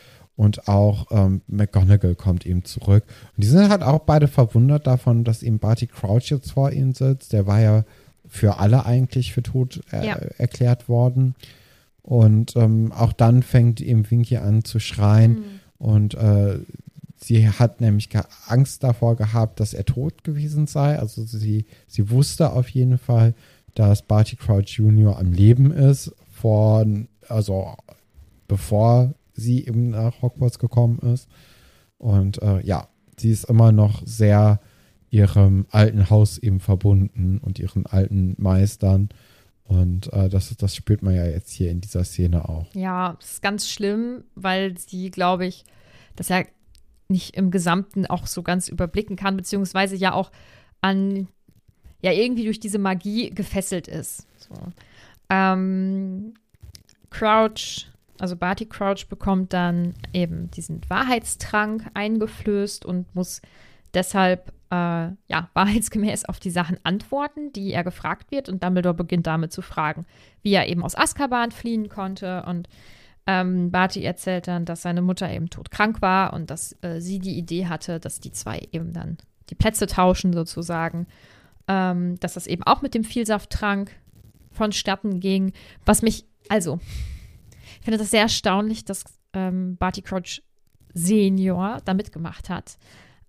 und 0.43 0.67
auch 0.67 1.07
ähm, 1.13 1.41
McGonagall 1.47 2.17
kommt 2.17 2.45
eben 2.47 2.65
zurück. 2.65 3.05
Und 3.37 3.45
die 3.45 3.47
sind 3.47 3.69
halt 3.69 3.83
auch 3.83 4.01
beide 4.01 4.27
verwundert 4.27 4.89
davon, 4.89 5.23
dass 5.23 5.45
eben 5.45 5.61
Barty 5.61 5.87
Crouch 5.87 6.31
jetzt 6.31 6.51
vor 6.51 6.73
ihnen 6.73 6.95
sitzt. 6.95 7.33
Der 7.33 7.47
war 7.47 7.61
ja 7.61 7.85
für 8.27 8.59
alle 8.59 8.85
eigentlich 8.85 9.33
für 9.33 9.45
tot 9.45 9.81
äh, 9.93 10.05
Ja. 10.05 10.17
erklärt 10.39 10.89
worden. 10.89 11.37
Und 12.03 12.57
ähm, 12.57 12.91
auch 12.91 13.13
dann 13.13 13.45
fängt 13.45 13.81
eben 13.81 14.11
Winky 14.11 14.37
an 14.39 14.65
zu 14.65 14.81
schreien 14.81 15.45
und 15.79 16.15
äh, 16.15 16.59
sie 17.17 17.49
hat 17.49 17.81
nämlich 17.81 18.09
Angst 18.49 18.83
davor 18.83 19.15
gehabt, 19.15 19.61
dass 19.61 19.75
er 19.75 19.85
tot 19.85 20.25
gewesen 20.25 20.67
sei. 20.67 20.99
Also 20.99 21.23
sie, 21.23 21.67
sie 21.87 22.11
wusste 22.11 22.53
auf 22.53 22.69
jeden 22.71 22.99
Fall, 22.99 23.35
dass 23.77 24.03
Barty 24.03 24.35
Crouch 24.35 24.71
Jr. 24.79 25.17
am 25.17 25.31
Leben 25.33 25.71
ist, 25.71 26.13
vor, 26.33 26.85
also 27.29 27.77
bevor 28.49 29.15
sie 29.43 29.67
eben 29.67 29.91
nach 29.91 30.23
Hogwarts 30.23 30.59
gekommen 30.59 30.99
ist. 31.01 31.29
Und 31.99 32.41
äh, 32.43 32.65
ja, 32.65 32.89
sie 33.17 33.31
ist 33.31 33.45
immer 33.45 33.73
noch 33.73 34.03
sehr 34.05 34.61
ihrem 35.11 35.67
alten 35.71 36.09
Haus 36.09 36.39
eben 36.39 36.59
verbunden 36.59 37.39
und 37.39 37.59
ihren 37.59 37.87
alten 37.87 38.35
Meistern. 38.39 39.11
Und 39.65 40.13
äh, 40.13 40.29
das, 40.29 40.57
das 40.57 40.75
spürt 40.75 41.03
man 41.03 41.15
ja 41.15 41.27
jetzt 41.27 41.51
hier 41.51 41.71
in 41.71 41.81
dieser 41.81 42.05
Szene 42.05 42.49
auch. 42.49 42.67
Ja, 42.75 43.17
das 43.21 43.33
ist 43.33 43.43
ganz 43.43 43.69
schlimm, 43.69 44.25
weil 44.35 44.77
sie, 44.79 45.11
glaube 45.11 45.47
ich, 45.47 45.65
das 46.17 46.29
ja 46.29 46.43
nicht 47.09 47.37
im 47.37 47.51
Gesamten 47.51 48.07
auch 48.07 48.27
so 48.27 48.43
ganz 48.43 48.69
überblicken 48.69 49.17
kann, 49.17 49.37
beziehungsweise 49.37 49.97
ja 49.97 50.15
auch 50.15 50.33
an, 50.81 51.29
ja, 52.01 52.11
irgendwie 52.11 52.45
durch 52.45 52.59
diese 52.59 52.79
Magie 52.79 53.31
gefesselt 53.31 53.87
ist. 53.87 54.27
So. 54.39 54.55
Ähm, 55.29 56.35
Crouch, 57.11 57.92
also 58.19 58.37
Barty 58.37 58.67
Crouch 58.67 59.09
bekommt 59.09 59.53
dann 59.53 59.95
eben 60.13 60.51
diesen 60.51 60.81
Wahrheitstrank 60.89 61.91
eingeflößt 61.95 62.85
und 62.85 63.15
muss 63.15 63.41
deshalb 63.95 64.53
äh, 64.71 65.11
ja, 65.29 65.51
wahrheitsgemäß 65.55 66.25
auf 66.25 66.41
die 66.41 66.51
Sachen 66.51 66.79
antworten, 66.83 67.53
die 67.53 67.73
er 67.73 67.85
gefragt 67.85 68.31
wird. 68.31 68.49
Und 68.49 68.63
Dumbledore 68.63 68.95
beginnt 68.95 69.27
damit 69.27 69.53
zu 69.53 69.63
fragen, 69.63 70.07
wie 70.43 70.55
er 70.55 70.69
eben 70.69 70.83
aus 70.83 70.97
Azkaban 70.97 71.51
fliehen 71.51 71.89
konnte. 71.89 72.45
Und 72.47 72.69
ähm, 73.27 73.71
Barty 73.71 74.03
erzählt 74.03 74.49
dann, 74.49 74.65
dass 74.65 74.83
seine 74.83 75.03
Mutter 75.03 75.31
eben 75.31 75.51
todkrank 75.51 76.01
war 76.01 76.33
und 76.33 76.51
dass 76.51 76.77
äh, 76.83 77.01
sie 77.01 77.19
die 77.19 77.37
Idee 77.37 77.67
hatte, 77.67 78.01
dass 78.01 78.21
die 78.21 78.33
zwei 78.33 78.67
eben 78.73 78.93
dann 78.93 79.19
die 79.51 79.55
Plätze 79.55 79.87
tauschen 79.87 80.33
sozusagen. 80.33 81.07
Ähm, 81.69 82.19
dass 82.19 82.35
das 82.35 82.47
eben 82.47 82.65
auch 82.65 82.83
mit 82.83 82.95
dem 82.95 83.05
Vielsafttrank 83.05 83.93
vonstatten 84.51 85.21
ging. 85.21 85.53
Was 85.85 86.03
mich, 86.03 86.25
also, 86.49 86.81
ich 87.83 87.85
finde 87.85 87.99
das 87.99 88.13
sehr 88.13 88.21
erstaunlich, 88.23 88.85
dass 88.85 89.03
ähm, 89.33 89.77
Barty 89.77 90.03
Crouch 90.03 90.41
Senior 90.95 91.79
da 91.85 91.95
mitgemacht 91.95 92.49
hat. 92.49 92.77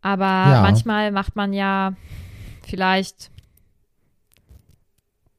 Aber 0.03 0.25
Ja. 0.25 0.61
manchmal 0.61 1.11
macht 1.11 1.35
man 1.35 1.53
ja 1.53 1.95
vielleicht 2.63 3.31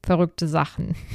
verrückte 0.03 0.47
Sachen. 0.49 0.95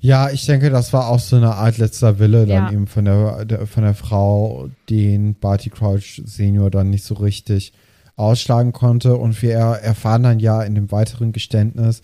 Ja, 0.00 0.28
ich 0.28 0.44
denke, 0.44 0.68
das 0.68 0.92
war 0.92 1.08
auch 1.08 1.18
so 1.18 1.36
eine 1.36 1.54
Art 1.54 1.78
letzter 1.78 2.18
Wille 2.18 2.44
dann 2.44 2.66
Ja. 2.66 2.70
eben 2.72 2.86
von 2.86 3.06
der, 3.06 3.46
der 3.46 3.66
von 3.66 3.84
der 3.84 3.94
Frau, 3.94 4.68
den 4.90 5.34
Barty 5.34 5.70
Crouch 5.70 6.20
Senior 6.26 6.70
dann 6.70 6.90
nicht 6.90 7.04
so 7.04 7.14
richtig 7.14 7.72
ausschlagen 8.14 8.72
konnte. 8.74 9.16
Und 9.16 9.40
wir 9.40 9.54
er- 9.54 9.80
erfahren 9.80 10.22
dann 10.24 10.40
ja 10.40 10.62
in 10.62 10.74
dem 10.74 10.92
weiteren 10.92 11.32
Geständnis, 11.32 12.02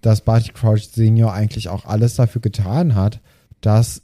dass 0.00 0.20
Barty 0.20 0.52
Crouch 0.52 0.84
Senior 0.92 1.32
eigentlich 1.32 1.68
auch 1.68 1.86
alles 1.86 2.14
dafür 2.14 2.40
getan 2.40 2.94
hat, 2.94 3.18
dass 3.60 4.02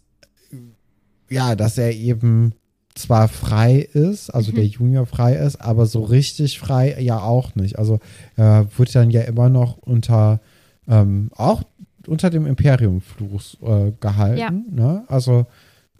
ja, 1.29 1.57
dass 1.57 1.77
er 1.77 1.93
eben 1.93 2.55
zwar 2.95 3.29
frei 3.29 3.79
ist, 3.81 4.31
also 4.31 4.53
der 4.53 4.65
Junior 4.65 5.07
frei 5.07 5.35
ist, 5.35 5.57
aber 5.57 5.87
so 5.87 6.03
richtig 6.03 6.59
frei 6.59 6.97
ja 7.01 7.21
auch 7.21 7.55
nicht. 7.55 7.79
Also 7.79 7.99
er 8.37 8.67
wird 8.77 8.95
dann 8.95 9.11
ja 9.11 9.23
immer 9.23 9.49
noch 9.49 9.77
unter 9.79 10.41
ähm, 10.89 11.31
auch 11.35 11.63
unter 12.07 12.31
dem 12.31 12.47
Imperium-Fluch 12.47 13.61
äh, 13.63 13.93
gehalten. 14.01 14.39
Ja. 14.39 14.51
Ne? 14.51 15.05
Also 15.09 15.47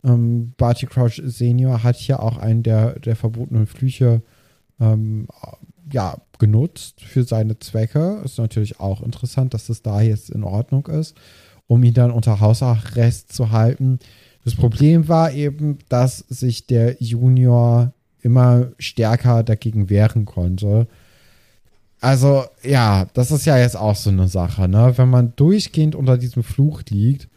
ähm, 0.05 0.53
Barty 0.57 0.87
Crouch 0.87 1.21
Senior 1.25 1.83
hat 1.83 1.97
hier 1.97 2.23
auch 2.23 2.39
einen 2.39 2.63
der, 2.63 2.99
der 3.01 3.17
verbotenen 3.17 3.67
Flüche 3.67 4.23
ähm, 4.81 5.27
ja, 5.93 6.17
genutzt 6.39 7.01
für 7.01 7.25
seine 7.25 7.59
Zwecke. 7.59 8.21
Ist 8.25 8.39
natürlich 8.39 8.81
auch 8.81 9.03
interessant, 9.03 9.55
dass 9.55 9.67
das 9.67 9.83
da 9.83 10.01
jetzt 10.01 10.31
in 10.31 10.45
Ordnung 10.45 10.87
ist, 10.87 11.17
um 11.67 11.83
ihn 11.83 11.95
dann 11.95 12.11
unter 12.11 12.41
Hausarrest 12.41 13.33
zu 13.33 13.51
halten. 13.51 13.99
Das 14.45 14.55
Problem 14.55 15.09
war 15.09 15.33
eben, 15.33 15.79
dass 15.89 16.19
sich 16.19 16.67
der 16.67 16.97
Junior 17.03 17.93
immer 18.23 18.69
stärker 18.79 19.43
dagegen 19.43 19.91
wehren 19.91 20.25
konnte. 20.25 20.87
Also, 22.01 22.45
ja, 22.63 23.07
das 23.15 23.31
ist 23.31 23.47
ja 23.47 23.59
jetzt 23.59 23.77
auch 23.77 23.97
so 23.97 24.11
eine 24.11 24.29
Sache, 24.29 24.69
ne? 24.69 24.93
Wenn 24.97 25.11
man 25.11 25.35
durchgehend 25.35 25.95
unter 25.95 26.19
diesem 26.19 26.43
Fluch 26.43 26.83
liegt, 26.89 27.29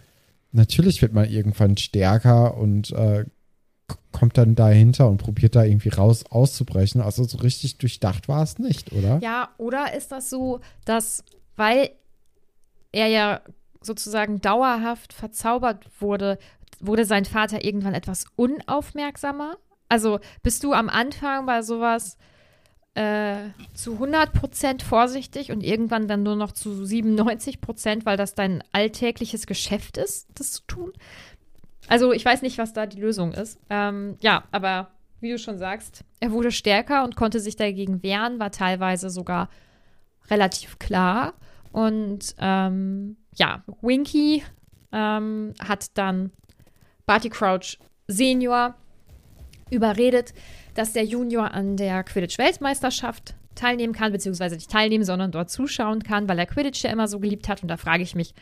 natürlich 0.51 1.01
wird 1.01 1.13
man 1.13 1.29
irgendwann 1.29 1.77
stärker 1.77 2.57
und 2.57 2.91
äh, 2.91 3.25
kommt 4.11 4.37
dann 4.37 4.55
dahinter 4.55 5.07
und 5.07 5.17
probiert 5.17 5.55
da 5.55 5.63
irgendwie 5.63 5.89
raus 5.89 6.25
auszubrechen. 6.29 7.01
Also 7.01 7.23
so 7.23 7.37
richtig 7.39 7.77
durchdacht 7.77 8.27
war 8.27 8.43
es 8.43 8.59
nicht, 8.59 8.91
oder? 8.91 9.19
Ja, 9.21 9.49
oder 9.57 9.93
ist 9.95 10.11
das 10.11 10.29
so, 10.29 10.59
dass, 10.85 11.23
weil 11.55 11.89
er 12.91 13.07
ja 13.07 13.41
sozusagen 13.81 14.41
dauerhaft 14.41 15.13
verzaubert 15.13 15.85
wurde, 15.99 16.37
wurde 16.79 17.05
sein 17.05 17.25
Vater 17.25 17.63
irgendwann 17.63 17.93
etwas 17.93 18.25
unaufmerksamer? 18.35 19.57
Also 19.87 20.19
bist 20.43 20.63
du 20.63 20.73
am 20.73 20.89
Anfang 20.89 21.45
bei 21.45 21.61
sowas 21.61 22.17
äh, 22.93 23.49
zu 23.73 23.93
100% 23.93 24.83
vorsichtig 24.83 25.51
und 25.51 25.63
irgendwann 25.63 26.07
dann 26.07 26.23
nur 26.23 26.35
noch 26.35 26.51
zu 26.51 26.69
97%, 26.69 28.05
weil 28.05 28.17
das 28.17 28.35
dein 28.35 28.63
alltägliches 28.71 29.47
Geschäft 29.47 29.97
ist, 29.97 30.27
das 30.35 30.51
zu 30.51 30.61
tun? 30.67 30.93
Also 31.87 32.13
ich 32.13 32.23
weiß 32.23 32.43
nicht, 32.43 32.57
was 32.57 32.73
da 32.73 32.85
die 32.85 32.99
Lösung 32.99 33.33
ist. 33.33 33.59
Ähm, 33.69 34.17
ja, 34.21 34.43
aber 34.51 34.91
wie 35.21 35.31
du 35.31 35.39
schon 35.39 35.57
sagst, 35.57 36.03
er 36.19 36.31
wurde 36.31 36.51
stärker 36.51 37.03
und 37.03 37.15
konnte 37.15 37.39
sich 37.39 37.55
dagegen 37.55 38.03
wehren, 38.03 38.39
war 38.39 38.51
teilweise 38.51 39.09
sogar 39.09 39.49
relativ 40.29 40.79
klar. 40.79 41.33
Und 41.71 42.35
ähm, 42.39 43.17
ja, 43.39 43.63
Winky 43.81 44.43
ähm, 44.91 45.53
hat 45.59 45.97
dann 45.97 46.31
Barty 47.05 47.29
Crouch 47.29 47.79
Senior 48.07 48.75
überredet, 49.69 50.33
dass 50.75 50.93
der 50.93 51.05
Junior 51.05 51.51
an 51.51 51.77
der 51.77 52.03
Quidditch-Weltmeisterschaft 52.03 53.35
teilnehmen 53.55 53.93
kann, 53.93 54.11
beziehungsweise 54.11 54.55
nicht 54.55 54.69
teilnehmen, 54.69 55.03
sondern 55.03 55.31
dort 55.31 55.49
zuschauen 55.49 56.03
kann, 56.03 56.27
weil 56.27 56.39
er 56.39 56.45
Quidditch 56.45 56.83
ja 56.83 56.91
immer 56.91 57.07
so 57.07 57.19
geliebt 57.19 57.49
hat. 57.49 57.61
Und 57.61 57.67
da 57.69 57.77
frage 57.77 58.03
ich 58.03 58.15
mich, 58.15 58.33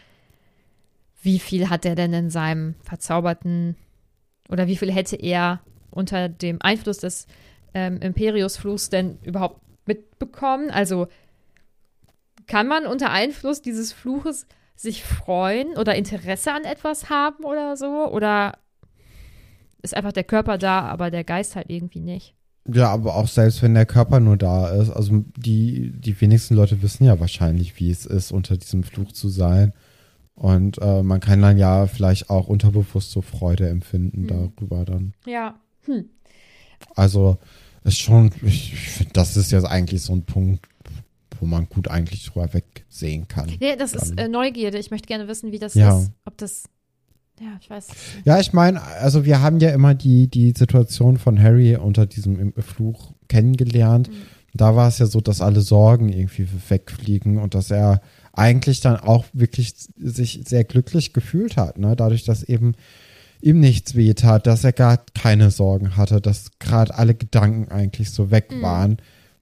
wie 1.21 1.39
viel 1.39 1.69
hat 1.69 1.85
er 1.85 1.95
denn 1.95 2.13
in 2.13 2.29
seinem 2.29 2.75
verzauberten 2.81 3.75
oder 4.49 4.67
wie 4.67 4.77
viel 4.77 4.91
hätte 4.91 5.15
er 5.15 5.61
unter 5.91 6.29
dem 6.29 6.61
Einfluss 6.61 6.99
des 6.99 7.27
ähm, 7.73 7.99
Imperius-Fluchs 8.01 8.89
denn 8.89 9.19
überhaupt 9.23 9.61
mitbekommen? 9.85 10.69
Also 10.69 11.07
kann 12.45 12.67
man 12.67 12.85
unter 12.85 13.11
Einfluss 13.11 13.61
dieses 13.61 13.91
Fluches 13.91 14.47
sich 14.77 15.03
freuen 15.03 15.75
oder 15.77 15.95
Interesse 15.95 16.53
an 16.53 16.63
etwas 16.63 17.09
haben 17.09 17.43
oder 17.43 17.75
so? 17.75 18.09
Oder 18.09 18.53
ist 19.81 19.93
einfach 19.95 20.13
der 20.13 20.23
Körper 20.23 20.57
da, 20.57 20.81
aber 20.81 21.11
der 21.11 21.23
Geist 21.25 21.55
halt 21.57 21.69
irgendwie 21.69 21.99
nicht? 21.99 22.33
Ja, 22.71 22.89
aber 22.89 23.15
auch 23.15 23.27
selbst 23.27 23.61
wenn 23.61 23.73
der 23.73 23.85
Körper 23.85 24.19
nur 24.19 24.37
da 24.37 24.69
ist, 24.69 24.89
also 24.89 25.23
die, 25.37 25.91
die 25.93 26.19
wenigsten 26.21 26.53
Leute 26.55 26.81
wissen 26.81 27.05
ja 27.05 27.19
wahrscheinlich, 27.19 27.79
wie 27.79 27.89
es 27.89 28.05
ist, 28.05 28.31
unter 28.31 28.57
diesem 28.57 28.83
Fluch 28.83 29.11
zu 29.13 29.29
sein. 29.29 29.73
Und 30.35 30.77
äh, 30.81 31.01
man 31.01 31.19
kann 31.19 31.41
dann 31.41 31.57
ja 31.57 31.87
vielleicht 31.87 32.29
auch 32.29 32.47
unterbewusst 32.47 33.11
so 33.11 33.21
Freude 33.21 33.67
empfinden 33.69 34.23
Mhm. 34.23 34.27
darüber 34.27 34.85
dann. 34.85 35.13
Ja. 35.25 35.59
Hm. 35.85 36.05
Also 36.95 37.37
ist 37.83 37.97
schon, 37.99 38.31
ich, 38.43 38.73
ich 38.73 38.89
finde, 38.89 39.13
das 39.13 39.37
ist 39.37 39.51
jetzt 39.51 39.65
eigentlich 39.65 40.01
so 40.03 40.13
ein 40.13 40.25
Punkt, 40.25 40.67
wo 41.39 41.45
man 41.45 41.67
gut 41.69 41.87
eigentlich 41.89 42.25
drüber 42.25 42.53
wegsehen 42.53 43.27
kann. 43.27 43.51
Nee, 43.59 43.75
das 43.77 43.93
ist 43.93 44.09
Dann- 44.11 44.17
äh, 44.17 44.27
Neugierde. 44.27 44.77
Ich 44.77 44.91
möchte 44.91 45.07
gerne 45.07 45.27
wissen, 45.27 45.51
wie 45.51 45.59
das 45.59 45.73
Ja. 45.73 45.99
ist. 45.99 46.11
Ob 46.25 46.37
das. 46.37 46.63
Ja, 47.39 47.57
ich 47.61 47.69
weiß. 47.69 47.87
Ja, 48.25 48.39
ich 48.39 48.51
meine, 48.53 48.81
also 48.81 49.23
wir 49.23 49.41
haben 49.41 49.59
ja 49.59 49.69
immer 49.69 49.93
die, 49.93 50.27
die 50.27 50.53
Situation 50.57 51.17
von 51.17 51.41
Harry 51.41 51.75
unter 51.75 52.05
diesem 52.07 52.51
Fluch 52.57 53.13
kennengelernt. 53.27 54.09
Mhm. 54.09 54.13
Da 54.55 54.75
war 54.75 54.87
es 54.87 54.97
ja 54.97 55.05
so, 55.05 55.21
dass 55.21 55.39
alle 55.41 55.61
Sorgen 55.61 56.09
irgendwie 56.09 56.47
wegfliegen 56.69 57.37
und 57.37 57.53
dass 57.53 57.69
er 57.69 58.01
eigentlich 58.33 58.79
dann 58.81 58.95
auch 58.97 59.25
wirklich 59.33 59.73
sich 59.97 60.41
sehr 60.47 60.63
glücklich 60.63 61.13
gefühlt 61.13 61.57
hat, 61.57 61.77
ne? 61.77 61.95
Dadurch, 61.95 62.23
dass 62.25 62.41
eben 62.41 62.73
ihm 63.39 63.59
nichts 63.59 63.93
wehtat, 63.93 64.47
dass 64.47 64.63
er 64.63 64.73
gar 64.73 64.97
keine 65.13 65.51
Sorgen 65.51 65.95
hatte, 65.95 66.21
dass 66.21 66.49
gerade 66.57 66.95
alle 66.95 67.13
Gedanken 67.13 67.71
eigentlich 67.71 68.09
so 68.09 68.31
weg 68.31 68.51
Mhm. 68.51 68.61
waren. 68.63 68.97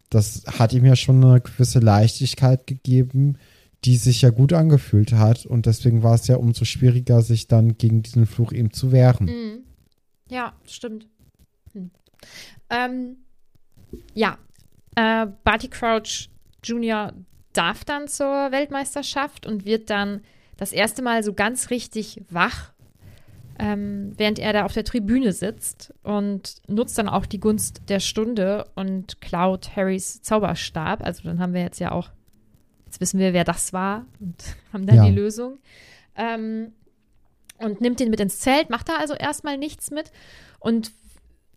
Das 0.10 0.44
hat 0.46 0.74
ihm 0.74 0.86
ja 0.86 0.96
schon 0.96 1.24
eine 1.24 1.42
gewisse 1.42 1.80
Leichtigkeit 1.80 2.68
gegeben, 2.68 3.38
die 3.84 3.98
sich 3.98 4.22
ja 4.22 4.30
gut 4.30 4.54
angefühlt 4.54 5.14
hat. 5.14 5.46
Und 5.46 5.66
deswegen 5.66 6.04
war 6.04 6.16
es 6.16 6.28
ja 6.28 6.38
umso 6.38 6.66
schwieriger, 6.66 7.22
sich 7.22 7.48
dann 7.48 7.78
gegen 7.78 8.02
diesen 8.02 8.26
Fluch 8.26 8.52
eben 8.52 8.72
zu 8.72 8.92
wehren. 8.92 9.26
Mhm. 9.28 9.64
Ja, 10.30 10.54
stimmt. 10.66 11.08
Hm. 11.74 11.92
Ähm, 12.70 13.18
ja, 14.14 14.38
äh, 14.96 15.28
Barty 15.44 15.68
Crouch 15.68 16.30
Jr. 16.64 17.14
darf 17.54 17.86
dann 17.86 18.08
zur 18.08 18.52
Weltmeisterschaft 18.52 19.46
und 19.46 19.66
wird 19.66 19.90
dann 19.90 20.22
das 20.58 20.72
erste 20.72 21.02
Mal 21.02 21.24
so 21.24 21.34
ganz 21.34 21.70
richtig 21.70 22.22
wach, 22.30 22.74
ähm, 23.60 24.14
während 24.18 24.40
er 24.40 24.54
da 24.54 24.66
auf 24.66 24.74
der 24.74 24.84
Tribüne 24.84 25.32
sitzt 25.32 25.94
und 26.04 26.56
nutzt 26.68 26.98
dann 26.98 27.08
auch 27.10 27.26
die 27.26 27.40
Gunst 27.40 27.84
der 27.90 28.00
Stunde 28.00 28.66
und 28.76 29.22
klaut 29.22 29.76
Harrys 29.76 30.22
Zauberstab. 30.22 31.04
Also 31.06 31.24
dann 31.24 31.40
haben 31.40 31.54
wir 31.54 31.62
jetzt 31.62 31.80
ja 31.80 31.92
auch, 31.92 32.10
jetzt 32.86 33.00
wissen 33.02 33.20
wir, 33.20 33.34
wer 33.34 33.44
das 33.44 33.74
war 33.74 34.06
und 34.20 34.36
haben 34.74 34.86
dann 34.86 34.98
Ja. 34.98 35.06
die 35.06 35.12
Lösung. 35.12 35.60
Ähm, 36.16 36.74
und 37.58 37.80
nimmt 37.80 38.00
den 38.02 38.10
mit 38.10 38.20
ins 38.20 38.40
Zelt, 38.40 38.70
macht 38.70 38.90
da 38.90 38.98
also 38.98 39.14
erstmal 39.14 39.58
nichts 39.58 39.90
mit. 39.92 40.12
Und 40.60 40.92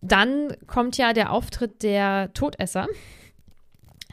dann 0.00 0.54
kommt 0.68 0.96
ja 0.96 1.12
der 1.12 1.32
Auftritt 1.32 1.82
der 1.82 2.32
Todesser, 2.34 2.86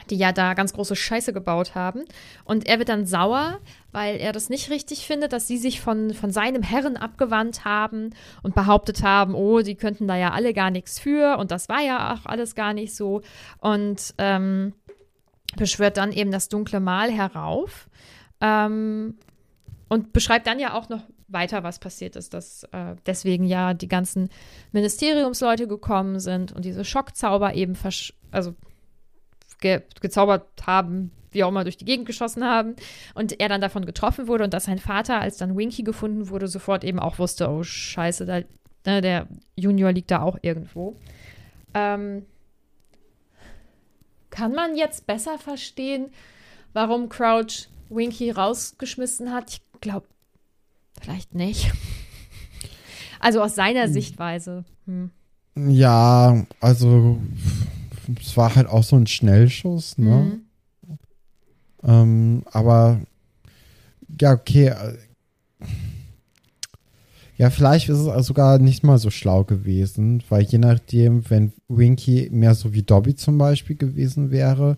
die 0.09 0.17
ja 0.17 0.31
da 0.31 0.55
ganz 0.55 0.73
große 0.73 0.95
Scheiße 0.95 1.31
gebaut 1.31 1.75
haben. 1.75 2.03
Und 2.43 2.67
er 2.67 2.79
wird 2.79 2.89
dann 2.89 3.05
sauer, 3.05 3.59
weil 3.95 4.17
er 4.17 4.33
das 4.33 4.49
nicht 4.49 4.69
richtig 4.69 5.07
findet, 5.07 5.31
dass 5.31 5.47
sie 5.47 5.57
sich 5.57 5.79
von, 5.79 6.13
von 6.13 6.29
seinem 6.29 6.61
Herren 6.63 6.97
abgewandt 6.97 7.63
haben 7.63 8.09
und 8.43 8.53
behauptet 8.53 9.03
haben, 9.03 9.33
oh, 9.33 9.61
die 9.61 9.75
könnten 9.75 10.05
da 10.05 10.17
ja 10.17 10.31
alle 10.31 10.53
gar 10.53 10.69
nichts 10.69 10.99
für. 10.99 11.37
Und 11.37 11.49
das 11.49 11.69
war 11.69 11.81
ja 11.81 12.13
auch 12.13 12.25
alles 12.25 12.55
gar 12.55 12.73
nicht 12.73 12.93
so. 12.93 13.21
Und 13.59 14.13
ähm, 14.17 14.73
beschwört 15.55 15.95
dann 15.95 16.11
eben 16.11 16.29
das 16.29 16.49
dunkle 16.49 16.81
Mal 16.81 17.09
herauf. 17.09 17.87
Ähm, 18.41 19.15
und 19.87 20.11
beschreibt 20.11 20.45
dann 20.45 20.59
ja 20.59 20.73
auch 20.73 20.89
noch 20.89 21.03
weiter, 21.29 21.63
was 21.63 21.79
passiert 21.79 22.17
ist, 22.17 22.33
dass 22.33 22.63
äh, 22.73 22.95
deswegen 23.05 23.45
ja 23.45 23.73
die 23.73 23.87
ganzen 23.87 24.29
Ministeriumsleute 24.73 25.69
gekommen 25.69 26.19
sind 26.19 26.51
und 26.51 26.65
diese 26.65 26.83
Schockzauber 26.83 27.53
eben 27.53 27.77
also 28.31 28.55
ge 29.61 29.83
gezaubert 30.01 30.47
haben, 30.67 31.11
wie 31.35 31.43
auch 31.43 31.49
immer 31.49 31.63
durch 31.63 31.77
die 31.77 31.85
Gegend 31.85 32.07
geschossen 32.07 32.43
haben 32.43 32.75
und 33.13 33.39
er 33.39 33.49
dann 33.49 33.61
davon 33.61 33.85
getroffen 33.85 34.27
wurde 34.27 34.45
und 34.45 34.53
dass 34.53 34.65
sein 34.65 34.79
Vater, 34.79 35.21
als 35.21 35.37
dann 35.37 35.55
Winky 35.55 35.83
gefunden 35.83 36.29
wurde, 36.29 36.47
sofort 36.47 36.83
eben 36.83 36.99
auch 36.99 37.19
wusste, 37.19 37.49
oh 37.49 37.63
scheiße, 37.63 38.25
da, 38.25 38.41
ne, 38.85 39.01
der 39.01 39.27
Junior 39.55 39.91
liegt 39.91 40.09
da 40.09 40.21
auch 40.21 40.37
irgendwo. 40.41 40.95
Ähm, 41.73 42.25
kann 44.29 44.53
man 44.53 44.75
jetzt 44.75 45.05
besser 45.05 45.37
verstehen, 45.37 46.09
warum 46.73 47.09
Crouch 47.09 47.67
Winky 47.89 48.31
rausgeschmissen 48.31 49.31
hat? 49.31 49.51
Ich 49.51 49.81
glaube, 49.81 50.07
vielleicht 50.99 51.35
nicht. 51.35 51.71
Also 53.21 53.41
aus 53.41 53.55
seiner 53.55 53.87
Sichtweise. 53.87 54.65
Hm. 54.85 55.09
Ja, 55.55 56.45
also 56.59 57.19
es 58.21 58.37
war 58.37 58.55
halt 58.55 58.67
auch 58.67 58.83
so 58.83 58.97
ein 58.97 59.07
Schnellschuss, 59.07 59.97
ne? 59.97 60.15
Mhm. 60.15 60.44
Ähm, 61.85 62.43
aber 62.51 62.99
ja, 64.19 64.33
okay. 64.33 64.67
äh, 64.67 64.97
Ja, 67.37 67.49
vielleicht 67.49 67.89
ist 67.89 67.97
es 67.99 68.25
sogar 68.25 68.59
nicht 68.59 68.83
mal 68.83 68.97
so 68.97 69.09
schlau 69.09 69.43
gewesen, 69.43 70.23
weil 70.29 70.43
je 70.43 70.57
nachdem, 70.57 71.29
wenn 71.29 71.51
Winky 71.67 72.29
mehr 72.31 72.55
so 72.55 72.73
wie 72.73 72.83
Dobby 72.83 73.15
zum 73.15 73.37
Beispiel 73.37 73.75
gewesen 73.75 74.31
wäre, 74.31 74.77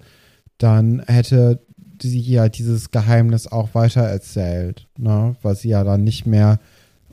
dann 0.58 1.04
hätte 1.06 1.60
sie 2.02 2.20
ja 2.20 2.50
dieses 2.50 2.92
Geheimnis 2.92 3.48
auch 3.48 3.76
weiter 3.76 4.02
erzählt, 4.02 4.88
ne? 4.98 5.36
weil 5.42 5.56
sie 5.56 5.70
ja 5.70 5.84
dann 5.84 6.04
nicht 6.04 6.26
mehr 6.26 6.60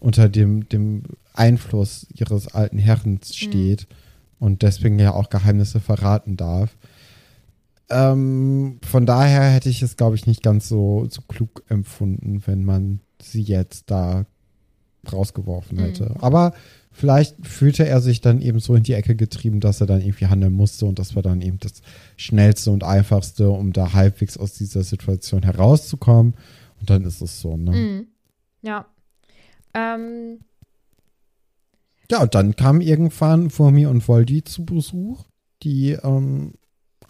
unter 0.01 0.29
dem, 0.29 0.69
dem 0.69 1.03
Einfluss 1.35 2.07
ihres 2.15 2.49
alten 2.49 2.79
Herrn 2.79 3.21
steht 3.23 3.87
mhm. 3.89 4.47
und 4.47 4.63
deswegen 4.63 4.99
ja 4.99 5.13
auch 5.13 5.31
Geheimnisse 5.31 5.81
verraten 5.81 6.37
darf. 6.37 6.77
Ähm, 7.91 8.79
von 8.83 9.07
daher 9.07 9.43
hätte 9.51 9.69
ich 9.69 9.83
es, 9.83 9.97
glaube 9.97 10.17
ich, 10.17 10.27
nicht 10.27 10.43
ganz 10.43 10.69
so, 10.69 11.07
so 11.11 11.23
klug 11.23 11.63
empfunden, 11.69 12.43
wenn 12.47 12.65
man 12.65 13.01
sie 13.21 13.43
jetzt 13.43 13.91
da 13.91 14.27
rausgeworfen 15.13 15.79
hätte. 15.79 16.11
Mhm. 16.11 16.17
Aber 16.21 16.55
vielleicht 16.91 17.47
fühlte 17.47 17.87
er 17.87 18.01
sich 18.01 18.21
dann 18.21 18.41
eben 18.41 18.59
so 18.61 18.75
in 18.75 18.83
die 18.83 18.95
Ecke 18.95 19.17
getrieben, 19.17 19.61
dass 19.61 19.81
er 19.81 19.87
dann 19.87 20.01
irgendwie 20.01 20.27
handeln 20.27 20.53
musste 20.53 20.87
und 20.87 20.99
das 20.99 21.15
war 21.15 21.23
dann 21.23 21.43
eben 21.43 21.59
das 21.59 21.83
schnellste 22.17 22.71
und 22.71 22.85
einfachste, 22.85 23.51
um 23.51 23.73
da 23.73 23.93
halbwegs 23.93 24.39
aus 24.39 24.55
dieser 24.55 24.83
Situation 24.83 25.43
herauszukommen. 25.43 26.35
Und 26.81 26.91
dann 26.91 27.05
ist 27.05 27.21
es 27.21 27.41
so, 27.41 27.57
ne? 27.57 27.71
Mhm. 27.71 28.07
Ja. 28.63 28.87
Ähm. 29.75 30.41
Ja, 32.11 32.23
und 32.23 32.35
dann 32.35 32.55
kamen 32.57 32.81
irgendwann 32.81 33.51
Furmi 33.51 33.87
und 33.87 34.03
Voldi 34.03 34.45
zu 34.45 34.65
Besuch. 34.65 35.25
Die 35.63 35.93
ähm, 35.93 36.53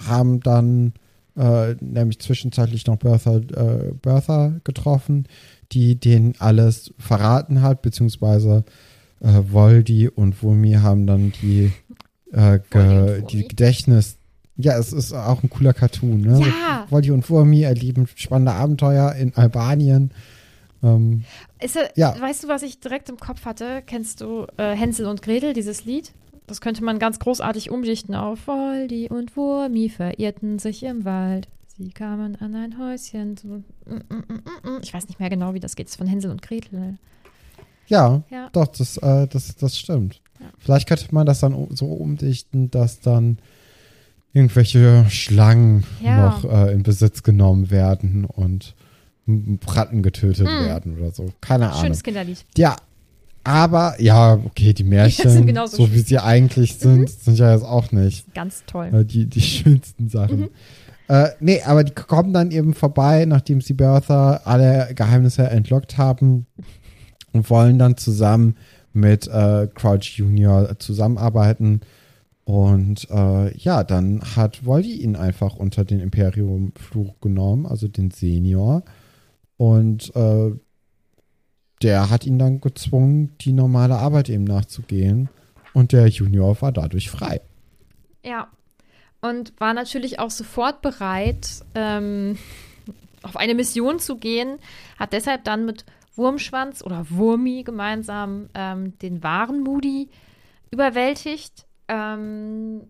haben 0.07 0.41
dann 0.41 0.95
äh, 1.37 1.75
nämlich 1.81 2.21
zwischenzeitlich 2.21 2.87
noch 2.87 2.97
Bertha, 2.97 3.37
äh, 3.37 3.93
Bertha 4.01 4.55
getroffen, 4.65 5.27
die 5.73 5.97
denen 5.97 6.35
alles 6.39 6.95
verraten 6.99 7.63
hat, 7.63 7.83
beziehungsweise 7.83 8.65
äh, 9.21 9.43
Voldi 9.51 10.09
und 10.09 10.43
Wumi 10.43 10.73
haben 10.75 11.07
dann 11.07 11.33
die, 11.43 11.73
äh, 12.33 12.61
ge, 12.71 13.23
die 13.31 13.49
Gedächtnis. 13.49 14.17
Ja, 14.57 14.79
es 14.79 14.93
ist 14.93 15.13
auch 15.13 15.43
ein 15.43 15.51
cooler 15.51 15.73
Cartoon, 15.73 16.21
ne? 16.21 16.41
Ja. 16.41 16.87
Voldi 16.89 17.11
und 17.11 17.29
Wumi 17.29 17.63
erleben 17.63 18.07
spannende 18.15 18.53
Abenteuer 18.53 19.13
in 19.15 19.35
Albanien. 19.35 20.13
Ähm, 20.85 21.25
ist, 21.61 21.77
ja. 21.97 22.15
Weißt 22.21 22.45
du, 22.45 22.49
was 22.49 22.63
ich 22.63 22.79
direkt 22.79 23.09
im 23.09 23.17
Kopf 23.17 23.45
hatte? 23.45 23.83
Kennst 23.85 24.21
du 24.21 24.47
äh, 24.57 24.77
Hänsel 24.77 25.07
und 25.07 25.23
Gretel, 25.23 25.55
dieses 25.55 25.85
Lied? 25.85 26.13
Das 26.47 26.61
könnte 26.61 26.85
man 26.85 26.99
ganz 26.99 27.19
großartig 27.19 27.71
umdichten 27.71 28.15
auf 28.15 28.47
Voldi 28.47 29.09
und 29.09 29.37
Wurmi 29.37 29.89
verirrten 29.89 30.59
sich 30.59 30.83
im 30.83 31.05
Wald. 31.05 31.49
Sie 31.77 31.91
kamen 31.91 32.37
an 32.37 32.55
ein 32.55 32.79
Häuschen. 32.79 33.37
Mm, 33.43 33.95
mm, 33.95 34.71
mm, 34.71 34.81
ich 34.83 34.93
weiß 34.93 35.09
nicht 35.09 35.19
mehr 35.19 35.31
genau, 35.31 35.55
wie 35.55 35.61
das 35.61 35.75
geht. 35.75 35.87
Das 35.87 35.93
ist 35.93 35.99
von 35.99 36.07
Hänsel 36.07 36.31
und 36.31 36.43
Gretel. 36.43 36.99
Ja, 37.87 38.23
ja. 38.31 38.49
doch, 38.53 38.69
das, 38.69 38.97
äh, 38.99 39.27
das, 39.27 39.57
das 39.57 39.79
stimmt. 39.79 40.21
Ja. 40.39 40.47
Vielleicht 40.59 40.89
könnte 40.89 41.07
man 41.13 41.27
das 41.27 41.41
dann 41.41 41.69
so 41.71 41.87
umdichten, 41.87 42.71
dass 42.71 43.01
dann 43.01 43.39
irgendwelche 44.33 45.07
Schlangen 45.09 45.85
ja. 46.03 46.27
noch 46.27 46.45
äh, 46.45 46.73
in 46.73 46.83
Besitz 46.83 47.23
genommen 47.23 47.71
werden 47.71 48.25
und 48.25 48.75
Ratten 49.67 50.03
getötet 50.03 50.47
mm. 50.47 50.65
werden 50.67 50.99
oder 50.99 51.11
so. 51.11 51.33
Keine 51.41 51.71
Ahnung. 51.71 51.83
Schönes 51.83 52.03
Kinderlied. 52.03 52.45
Ja, 52.57 52.77
aber 53.45 54.01
ja, 54.01 54.35
okay, 54.45 54.73
die 54.73 54.85
Märchen, 54.85 55.57
so 55.67 55.93
wie 55.93 56.01
sie 56.01 56.19
eigentlich 56.19 56.77
sind, 56.77 57.03
mhm. 57.03 57.07
sind 57.07 57.39
ja 57.39 57.53
jetzt 57.53 57.65
auch 57.65 57.93
nicht. 57.93 58.35
Ganz 58.35 58.65
toll. 58.67 58.91
Äh, 58.93 59.05
die, 59.05 59.27
die 59.27 59.41
schönsten 59.43 60.09
Sachen. 60.09 60.41
Mhm. 60.41 60.51
Äh, 61.09 61.29
nee, 61.41 61.63
aber 61.63 61.85
die 61.85 61.93
kommen 61.93 62.33
dann 62.33 62.51
eben 62.51 62.73
vorbei, 62.73 63.27
nachdem 63.27 63.61
sie 63.61 63.75
Bertha 63.75 64.41
alle 64.45 64.95
Geheimnisse 64.95 65.43
entlockt 65.45 65.99
haben 65.99 66.47
und 67.33 67.51
wollen 67.51 67.79
dann 67.79 67.99
zusammen 67.99 68.57
mit 68.95 69.27
äh, 69.27 69.69
Crouch 69.75 70.17
Junior 70.17 70.79
zusammenarbeiten. 70.79 71.83
Und 72.45 73.09
äh, 73.11 73.57
ja, 73.57 73.85
dann 73.85 74.23
hat 74.37 74.65
Voldy 74.65 75.03
ihn 75.03 75.17
einfach 75.17 75.57
unter 75.57 75.85
den 75.85 76.01
Imperium-Fluch 76.01 77.21
genommen, 77.21 77.67
also 77.67 77.89
den 77.89 78.11
Senior. 78.11 78.83
Und 79.57 80.15
äh, 80.15 80.53
der 81.85 82.11
hat 82.11 82.27
ihn 82.27 82.39
dann 82.39 82.61
gezwungen, 82.61 83.37
die 83.43 83.53
normale 83.53 83.97
Arbeit 83.97 84.31
eben 84.31 84.45
nachzugehen. 84.45 85.29
Und 85.75 85.93
der 85.93 86.09
Junior 86.09 86.61
war 86.63 86.73
dadurch 86.73 87.11
frei. 87.11 87.41
Ja. 88.25 88.49
Und 89.21 89.53
war 89.59 89.75
natürlich 89.75 90.19
auch 90.19 90.31
sofort 90.31 90.83
bereit, 90.83 91.63
ähm, 91.75 92.39
auf 93.23 93.37
eine 93.37 93.55
Mission 93.55 93.99
zu 93.99 94.17
gehen. 94.17 94.59
Hat 94.99 95.13
deshalb 95.13 95.45
dann 95.45 95.67
mit 95.67 95.85
Wurmschwanz 96.17 96.83
oder 96.83 97.07
Wurmi 97.11 97.63
gemeinsam 97.65 98.49
ähm, 98.55 98.99
den 98.99 99.23
wahren 99.23 99.63
Moody 99.63 100.09
überwältigt. 100.71 101.67
Ähm, 101.89 102.83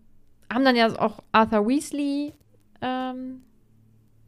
haben 0.51 0.63
dann 0.63 0.75
ja 0.75 0.97
auch 0.99 1.19
Arthur 1.31 1.67
Weasley 1.67 2.33
ähm, 2.81 3.41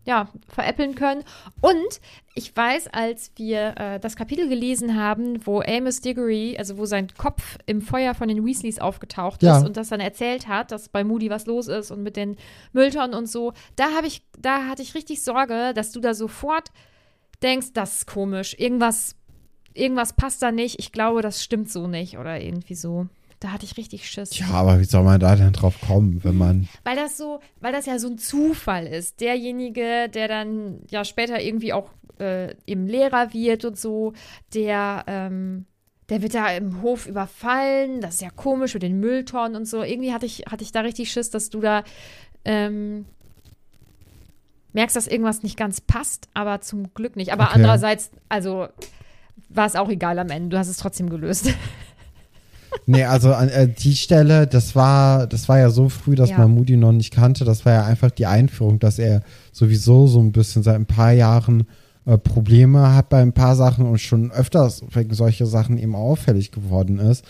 ja, 0.08 0.30
veräppeln 0.48 0.96
können. 0.96 1.26
Und 1.60 2.00
ich 2.34 2.56
weiß, 2.56 2.88
als 2.88 3.32
wir 3.36 3.76
äh, 3.78 4.00
das 4.00 4.16
Kapitel 4.16 4.48
gelesen 4.48 4.96
haben, 4.96 5.46
wo 5.46 5.60
Amos 5.60 6.00
Diggory, 6.00 6.56
also 6.58 6.78
wo 6.78 6.86
sein 6.86 7.10
Kopf 7.18 7.58
im 7.66 7.82
Feuer 7.82 8.16
von 8.16 8.30
den 8.30 8.46
Weasleys 8.46 8.80
aufgetaucht 8.80 9.44
ja. 9.44 9.58
ist 9.58 9.66
und 9.66 9.76
das 9.76 9.90
dann 9.90 10.00
erzählt 10.00 10.48
hat, 10.48 10.72
dass 10.72 10.88
bei 10.88 11.04
Moody 11.04 11.30
was 11.30 11.46
los 11.46 11.68
ist 11.68 11.92
und 11.92 12.04
mit 12.04 12.16
den 12.16 12.38
Mülltonnen 12.72 13.16
und 13.16 13.28
so, 13.28 13.52
da 13.76 13.92
habe 13.98 14.08
ich, 14.08 14.24
da 14.40 14.68
hatte 14.68 14.82
ich 14.82 14.96
richtig 14.96 15.22
Sorge, 15.22 15.74
dass 15.76 15.92
du 15.92 16.00
da 16.00 16.14
sofort 16.14 16.70
denkst, 17.44 17.74
das 17.74 17.98
ist 17.98 18.08
komisch, 18.08 18.56
irgendwas, 18.58 19.14
irgendwas 19.74 20.14
passt 20.14 20.42
da 20.42 20.54
nicht, 20.54 20.80
ich 20.80 20.94
glaube, 20.94 21.22
das 21.22 21.44
stimmt 21.44 21.70
so 21.70 21.86
nicht 21.88 22.18
oder 22.18 22.40
irgendwie 22.40 22.76
so. 22.76 23.08
Da 23.40 23.52
hatte 23.52 23.66
ich 23.66 23.78
richtig 23.78 24.10
Schiss. 24.10 24.38
Ja, 24.38 24.48
aber 24.48 24.80
wie 24.80 24.86
soll 24.86 25.04
man 25.04 25.20
da 25.20 25.36
denn 25.36 25.54
drauf 25.54 25.80
kommen, 25.82 26.24
wenn 26.24 26.36
man. 26.38 26.68
Weil 26.84 26.96
das 26.96 27.18
so, 27.18 27.40
weil 27.60 27.72
das 27.72 27.86
ja 27.86 28.00
so 28.00 28.08
ein 28.08 28.18
Zufall 28.18 28.88
ist. 28.88 29.22
Derjenige, 29.22 30.10
der 30.10 30.28
dann 30.28 30.80
ja 30.90 31.06
später 31.06 31.40
irgendwie 31.40 31.72
auch 31.72 31.92
äh, 32.20 32.56
eben 32.66 32.88
Lehrer 32.88 33.34
wird 33.34 33.64
und 33.64 33.78
so, 33.78 34.14
der, 34.56 35.04
ähm, 35.06 35.66
der 36.10 36.24
wird 36.24 36.34
da 36.34 36.50
im 36.52 36.82
Hof 36.82 37.06
überfallen. 37.06 38.02
Das 38.02 38.16
ist 38.16 38.22
ja 38.22 38.32
komisch 38.32 38.74
mit 38.74 38.82
den 38.82 39.00
Mülltonnen 39.00 39.56
und 39.56 39.66
so. 39.66 39.84
Irgendwie 39.84 40.14
hatte 40.14 40.26
ich, 40.26 40.46
hatte 40.50 40.64
ich 40.64 40.72
da 40.72 40.82
richtig 40.82 41.12
Schiss, 41.12 41.30
dass 41.30 41.52
du 41.52 41.60
da 41.60 41.84
ähm, 42.44 43.06
merkst, 44.74 44.96
dass 44.96 45.08
irgendwas 45.08 45.44
nicht 45.44 45.58
ganz 45.58 45.80
passt, 45.80 46.28
aber 46.34 46.62
zum 46.62 46.94
Glück 46.96 47.16
nicht. 47.16 47.34
Aber 47.34 47.46
okay. 47.46 47.56
andererseits, 47.56 48.10
also 48.30 48.68
war 49.50 49.68
es 49.68 49.76
auch 49.76 49.90
egal 49.90 50.18
am 50.20 50.30
Ende. 50.30 50.50
Du 50.50 50.58
hast 50.58 50.70
es 50.70 50.78
trotzdem 50.78 51.10
gelöst. 51.10 51.54
nee, 52.86 53.04
also 53.04 53.34
an 53.34 53.50
äh, 53.50 53.68
die 53.68 53.96
Stelle, 53.96 54.48
das 54.48 54.76
war, 54.76 55.28
das 55.28 55.50
war 55.50 55.60
ja 55.60 55.70
so 55.70 55.90
früh, 55.90 56.16
dass 56.16 56.32
ja. 56.32 56.38
man 56.38 56.52
Moody 56.52 56.78
noch 56.78 56.92
nicht 56.92 57.14
kannte. 57.14 57.46
Das 57.46 57.66
war 57.66 57.74
ja 57.74 57.86
einfach 57.86 58.12
die 58.12 58.26
Einführung, 58.26 58.80
dass 58.80 59.00
er 59.00 59.22
sowieso 59.52 60.08
so 60.08 60.22
ein 60.22 60.32
bisschen 60.32 60.64
seit 60.64 60.76
ein 60.76 60.86
paar 60.86 61.12
Jahren 61.12 61.68
äh, 62.06 62.18
Probleme 62.18 62.94
hat 62.94 63.10
bei 63.10 63.22
ein 63.22 63.34
paar 63.34 63.56
Sachen 63.56 63.86
und 63.86 64.00
schon 64.00 64.32
öfters 64.32 64.84
wegen 64.92 65.14
solcher 65.14 65.46
Sachen 65.46 65.78
eben 65.78 65.96
auffällig 65.96 66.52
geworden 66.52 67.00
ist. 67.00 67.26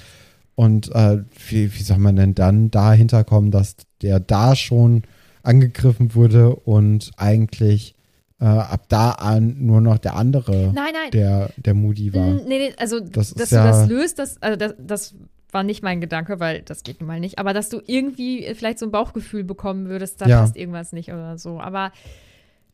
Und 0.56 0.94
äh, 0.96 1.24
wie, 1.50 1.74
wie 1.74 1.84
soll 1.84 2.00
man 2.00 2.16
denn 2.16 2.36
dann 2.36 2.72
dahinter 2.72 3.24
kommen, 3.24 3.52
dass 3.52 3.76
der 4.02 4.20
da 4.20 4.56
schon 4.56 5.04
angegriffen 5.44 6.16
wurde 6.16 6.56
und 6.56 7.12
eigentlich 7.18 7.96
äh, 8.40 8.46
ab 8.46 8.86
da 8.90 9.12
an 9.12 9.56
nur 9.60 9.82
noch 9.82 9.98
der 9.98 10.16
andere, 10.16 10.72
nein, 10.74 10.94
nein. 10.94 11.12
Der, 11.12 11.50
der 11.58 11.74
Moody 11.74 12.14
war. 12.14 12.34
Nee, 12.34 12.44
nee, 12.48 12.74
also 12.78 13.00
das 13.00 13.34
dass 13.34 13.50
du 13.50 13.56
ja 13.56 13.66
das 13.66 13.88
löst, 13.88 14.20
das, 14.20 14.42
also 14.42 14.56
das, 14.56 14.76
das 14.78 15.16
war 15.52 15.64
nicht 15.64 15.82
mein 15.82 16.02
Gedanke, 16.02 16.40
weil 16.40 16.62
das 16.62 16.84
geht 16.84 17.00
nun 17.00 17.08
mal 17.08 17.20
nicht. 17.20 17.40
Aber 17.40 17.54
dass 17.54 17.70
du 17.70 17.82
irgendwie 17.86 18.48
vielleicht 18.54 18.80
so 18.80 18.86
ein 18.86 18.92
Bauchgefühl 18.92 19.44
bekommen 19.44 19.88
würdest, 19.88 20.22
da 20.22 20.28
ja. 20.28 20.42
passt 20.42 20.56
irgendwas 20.56 20.92
nicht 20.94 21.10
oder 21.10 21.38
so. 21.38 21.60
Aber. 21.60 21.92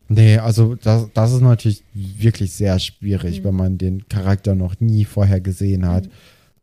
Nee, 0.09 0.37
also 0.37 0.75
das, 0.75 1.07
das 1.13 1.31
ist 1.31 1.41
natürlich 1.41 1.83
wirklich 1.93 2.51
sehr 2.51 2.77
schwierig, 2.79 3.39
mhm. 3.39 3.43
wenn 3.45 3.55
man 3.55 3.77
den 3.77 4.09
Charakter 4.09 4.55
noch 4.55 4.79
nie 4.79 5.05
vorher 5.05 5.39
gesehen 5.39 5.87
hat. 5.87 6.07
Mhm. 6.07 6.11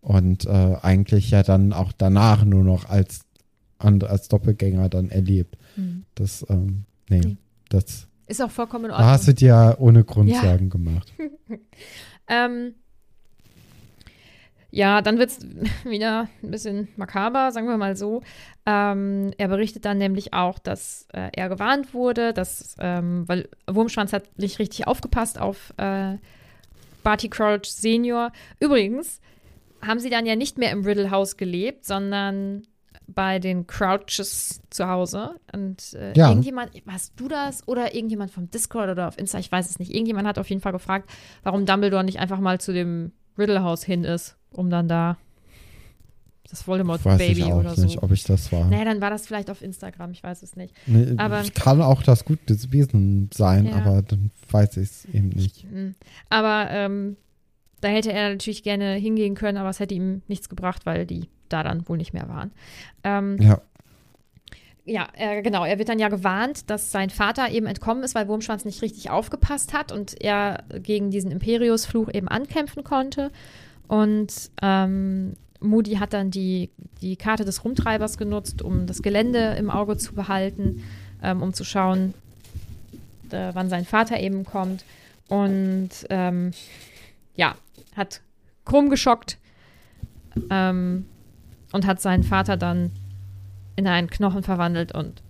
Und 0.03 0.47
äh, 0.47 0.77
eigentlich 0.83 1.31
ja 1.31 1.43
dann 1.43 1.73
auch 1.73 1.93
danach 1.93 2.45
nur 2.45 2.65
noch 2.65 2.89
als, 2.89 3.21
als 3.79 4.29
Doppelgänger 4.29 4.89
dann 4.89 5.11
erlebt. 5.11 5.57
Mhm. 5.77 6.05
Das, 6.15 6.45
ähm, 6.49 6.85
nee, 7.09 7.21
nee, 7.21 7.37
das. 7.69 8.07
Ist 8.31 8.41
auch 8.41 8.51
vollkommen 8.51 8.85
in 8.85 8.91
Ordnung. 8.93 9.09
Da 9.09 9.13
hast 9.13 9.27
du 9.27 9.35
dir 9.35 9.77
ohne 9.81 10.05
Grundsagen 10.05 10.67
ja. 10.67 10.71
gemacht. 10.71 11.13
ähm, 12.29 12.75
ja, 14.71 15.03
dann 15.03 15.19
wird 15.19 15.31
es 15.31 15.41
wieder 15.85 16.29
ein 16.41 16.51
bisschen 16.53 16.87
makaber, 16.95 17.51
sagen 17.51 17.67
wir 17.67 17.77
mal 17.77 17.97
so. 17.97 18.23
Ähm, 18.67 19.33
er 19.37 19.49
berichtet 19.49 19.85
dann 19.85 19.99
nämlich 19.99 20.33
auch, 20.33 20.61
dass 20.61 21.09
äh, 21.13 21.31
er 21.33 21.49
gewarnt 21.49 21.93
wurde, 21.93 22.33
dass, 22.33 22.77
ähm, 22.79 23.25
weil 23.27 23.49
Wurmschwanz 23.67 24.13
hat 24.13 24.39
nicht 24.39 24.61
richtig 24.61 24.87
aufgepasst 24.87 25.41
auf 25.41 25.75
äh, 25.77 26.17
Barty 27.03 27.31
Crouch 27.31 27.65
Senior. 27.65 28.31
Übrigens 28.61 29.21
haben 29.83 29.99
sie 29.99 30.11
dann 30.11 30.25
ja 30.25 30.37
nicht 30.37 30.57
mehr 30.57 30.71
im 30.71 30.85
Riddle 30.85 31.11
House 31.11 31.37
gelebt, 31.37 31.85
sondern 31.85 32.63
bei 33.15 33.39
den 33.39 33.67
Crouches 33.67 34.61
zu 34.71 34.89
Hause. 34.89 35.37
Und 35.53 35.95
äh, 35.95 36.13
ja. 36.17 36.29
irgendjemand, 36.29 36.71
warst 36.85 37.13
du 37.17 37.29
das 37.29 37.67
oder 37.67 37.95
irgendjemand 37.95 38.31
vom 38.31 38.51
Discord 38.51 38.91
oder 38.91 39.09
auf 39.09 39.19
Insta, 39.19 39.39
ich 39.39 39.51
weiß 39.51 39.69
es 39.71 39.79
nicht. 39.79 39.93
Irgendjemand 39.95 40.27
hat 40.27 40.39
auf 40.39 40.49
jeden 40.49 40.61
Fall 40.63 40.73
gefragt, 40.73 41.11
warum 41.43 41.67
Dumbledore 41.67 42.05
nicht 42.05 42.19
einfach 42.19 42.41
mal 42.41 42.61
zu 42.61 42.73
dem 42.73 43.13
Riddle 43.39 43.63
House 43.63 43.85
hin 43.85 44.05
ist, 44.05 44.37
um 44.51 44.71
dann 44.71 44.89
da 44.89 45.17
das 46.49 46.67
Voldemort 46.67 47.05
Weiß 47.05 47.19
Baby 47.19 47.43
ich 47.43 47.45
auch 47.45 47.61
oder 47.61 47.77
nicht, 47.77 47.95
so. 47.95 48.03
ob 48.03 48.11
ich 48.11 48.25
das 48.25 48.51
war. 48.51 48.65
Naja, 48.67 48.85
dann 48.85 49.01
war 49.01 49.11
das 49.11 49.27
vielleicht 49.27 49.51
auf 49.51 49.63
Instagram, 49.63 50.11
ich 50.11 50.23
weiß 50.23 50.43
es 50.43 50.57
nicht. 50.57 50.75
Nee, 50.87 51.15
aber- 51.17 51.43
ich 51.43 51.55
kann 51.55 51.81
auch 51.81 52.03
das 52.03 52.25
gute 52.25 52.57
Wesen 52.73 53.31
sein, 53.33 53.67
Ja. 53.67 53.77
aber 53.77 54.03
dann 54.03 54.33
weiß 54.51 54.77
ich 54.79 54.91
es 54.91 55.05
eben 55.07 55.29
nicht. 55.29 55.63
Hm. 55.63 55.95
Aber 56.29 56.69
ähm, 56.71 57.17
da 57.81 57.89
hätte 57.89 58.13
er 58.13 58.31
natürlich 58.31 58.63
gerne 58.65 58.95
hingehen 58.95 59.35
können, 59.37 59.59
aber 59.59 59.69
es 59.71 59.79
hätte 59.79 59.95
ihm 59.95 60.23
nichts 60.27 60.49
gebracht, 60.49 60.87
weil 60.87 61.07
die 61.07 61.29
da 61.53 61.63
dann 61.63 61.89
wohl 61.89 61.99
nicht 61.99 62.13
mehr 62.13 62.29
waren. 62.29 62.51
Ähm, 63.05 63.37
Ja. 63.41 63.61
Ja, 64.87 65.09
äh, 65.13 65.43
genau. 65.43 65.65
Er 65.65 65.79
wird 65.79 65.89
dann 65.89 65.99
ja 65.99 66.09
gewarnt, 66.09 66.69
dass 66.69 66.91
sein 66.91 67.11
Vater 67.11 67.51
eben 67.51 67.67
entkommen 67.67 68.03
ist, 68.03 68.15
weil 68.15 68.27
Wurmschwanz 68.27 68.65
nicht 68.65 68.83
richtig 68.83 69.11
aufgepasst 69.11 69.73
hat 69.73 69.93
und 69.93 70.21
er 70.21 70.65
gegen 70.83 71.11
diesen 71.11 71.31
Imperius-Fluch 71.31 72.09
eben 72.13 72.27
ankämpfen 72.27 72.83
konnte. 72.83 73.31
Und 73.87 74.51
ähm, 74.63 75.35
Moody 75.61 75.97
hat 75.97 76.13
dann 76.13 76.31
die, 76.31 76.71
die 77.03 77.17
Karte 77.17 77.45
des 77.45 77.65
Rumtreibers 77.65 78.19
genutzt, 78.19 78.63
um 78.63 78.87
das 78.87 79.03
Gelände 79.03 79.55
im 79.59 79.71
Auge 79.71 79.97
zu 79.97 80.15
behalten, 80.15 80.83
ähm, 81.23 81.43
um 81.43 81.53
zu 81.53 81.65
schauen, 81.65 82.15
äh, 83.31 83.51
wann 83.53 83.69
sein 83.69 83.85
Vater 83.85 84.19
eben 84.19 84.45
kommt. 84.45 84.85
Und 85.29 85.91
ähm, 86.09 86.53
ja, 87.37 87.55
hat 87.95 88.23
Krumm 88.65 88.91
geschockt 88.91 89.39
ähm, 90.51 91.07
und 91.73 91.87
hat 91.87 92.01
seinen 92.01 92.23
Vater 92.23 92.57
dann 92.57 92.91
in 93.77 93.87
einen 93.87 94.11
Knochen 94.11 94.43
verwandelt 94.43 94.93
und 94.93 95.23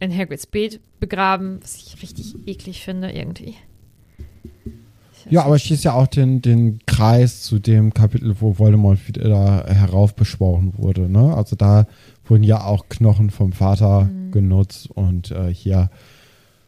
in 0.00 0.16
Hagrids 0.16 0.46
Beet 0.46 0.80
begraben, 1.00 1.58
was 1.62 1.76
ich 1.76 2.00
richtig 2.02 2.34
eklig 2.46 2.82
finde 2.84 3.10
irgendwie. 3.10 3.54
Ja, 5.30 5.44
aber 5.44 5.58
schließt 5.58 5.84
ja 5.84 5.92
auch 5.92 6.06
den, 6.06 6.40
den 6.40 6.78
Kreis 6.86 7.42
zu 7.42 7.58
dem 7.58 7.92
Kapitel, 7.92 8.40
wo 8.40 8.58
Voldemort 8.58 9.06
wieder 9.08 9.66
heraufbeschworen 9.66 10.72
wurde. 10.78 11.10
Ne? 11.10 11.34
Also 11.36 11.54
da 11.54 11.86
wurden 12.24 12.44
ja 12.44 12.64
auch 12.64 12.88
Knochen 12.88 13.30
vom 13.30 13.52
Vater 13.52 14.04
Mhm. 14.04 14.30
genutzt 14.32 14.90
und 14.90 15.30
äh, 15.32 15.52
hier, 15.52 15.90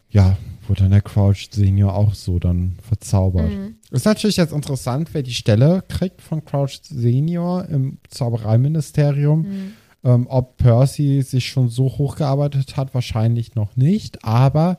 ja, 0.09 0.37
wurde 0.71 0.83
dann 0.83 0.91
der 0.91 1.01
Crouch 1.01 1.49
Senior 1.51 1.93
auch 1.95 2.13
so 2.13 2.39
dann 2.39 2.77
verzaubert. 2.81 3.51
Mhm. 3.51 3.75
Ist 3.91 4.05
natürlich 4.05 4.37
jetzt 4.37 4.53
interessant, 4.53 5.09
wer 5.13 5.21
die 5.21 5.33
Stelle 5.33 5.83
kriegt 5.89 6.21
von 6.21 6.45
Crouch 6.45 6.79
Senior 6.83 7.65
im 7.65 7.97
Zaubereiministerium. 8.07 9.41
Mhm. 9.41 9.73
Ähm, 10.05 10.27
ob 10.29 10.55
Percy 10.55 11.21
sich 11.23 11.47
schon 11.47 11.67
so 11.67 11.83
hochgearbeitet 11.83 12.77
hat, 12.77 12.93
wahrscheinlich 12.93 13.53
noch 13.53 13.75
nicht, 13.75 14.23
aber 14.23 14.77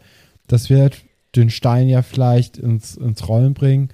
das 0.49 0.71
wird 0.71 1.05
den 1.37 1.51
Stein 1.51 1.89
ja 1.89 2.01
vielleicht 2.01 2.57
ins, 2.57 2.97
ins 2.97 3.29
Rollen 3.29 3.53
bringen 3.53 3.91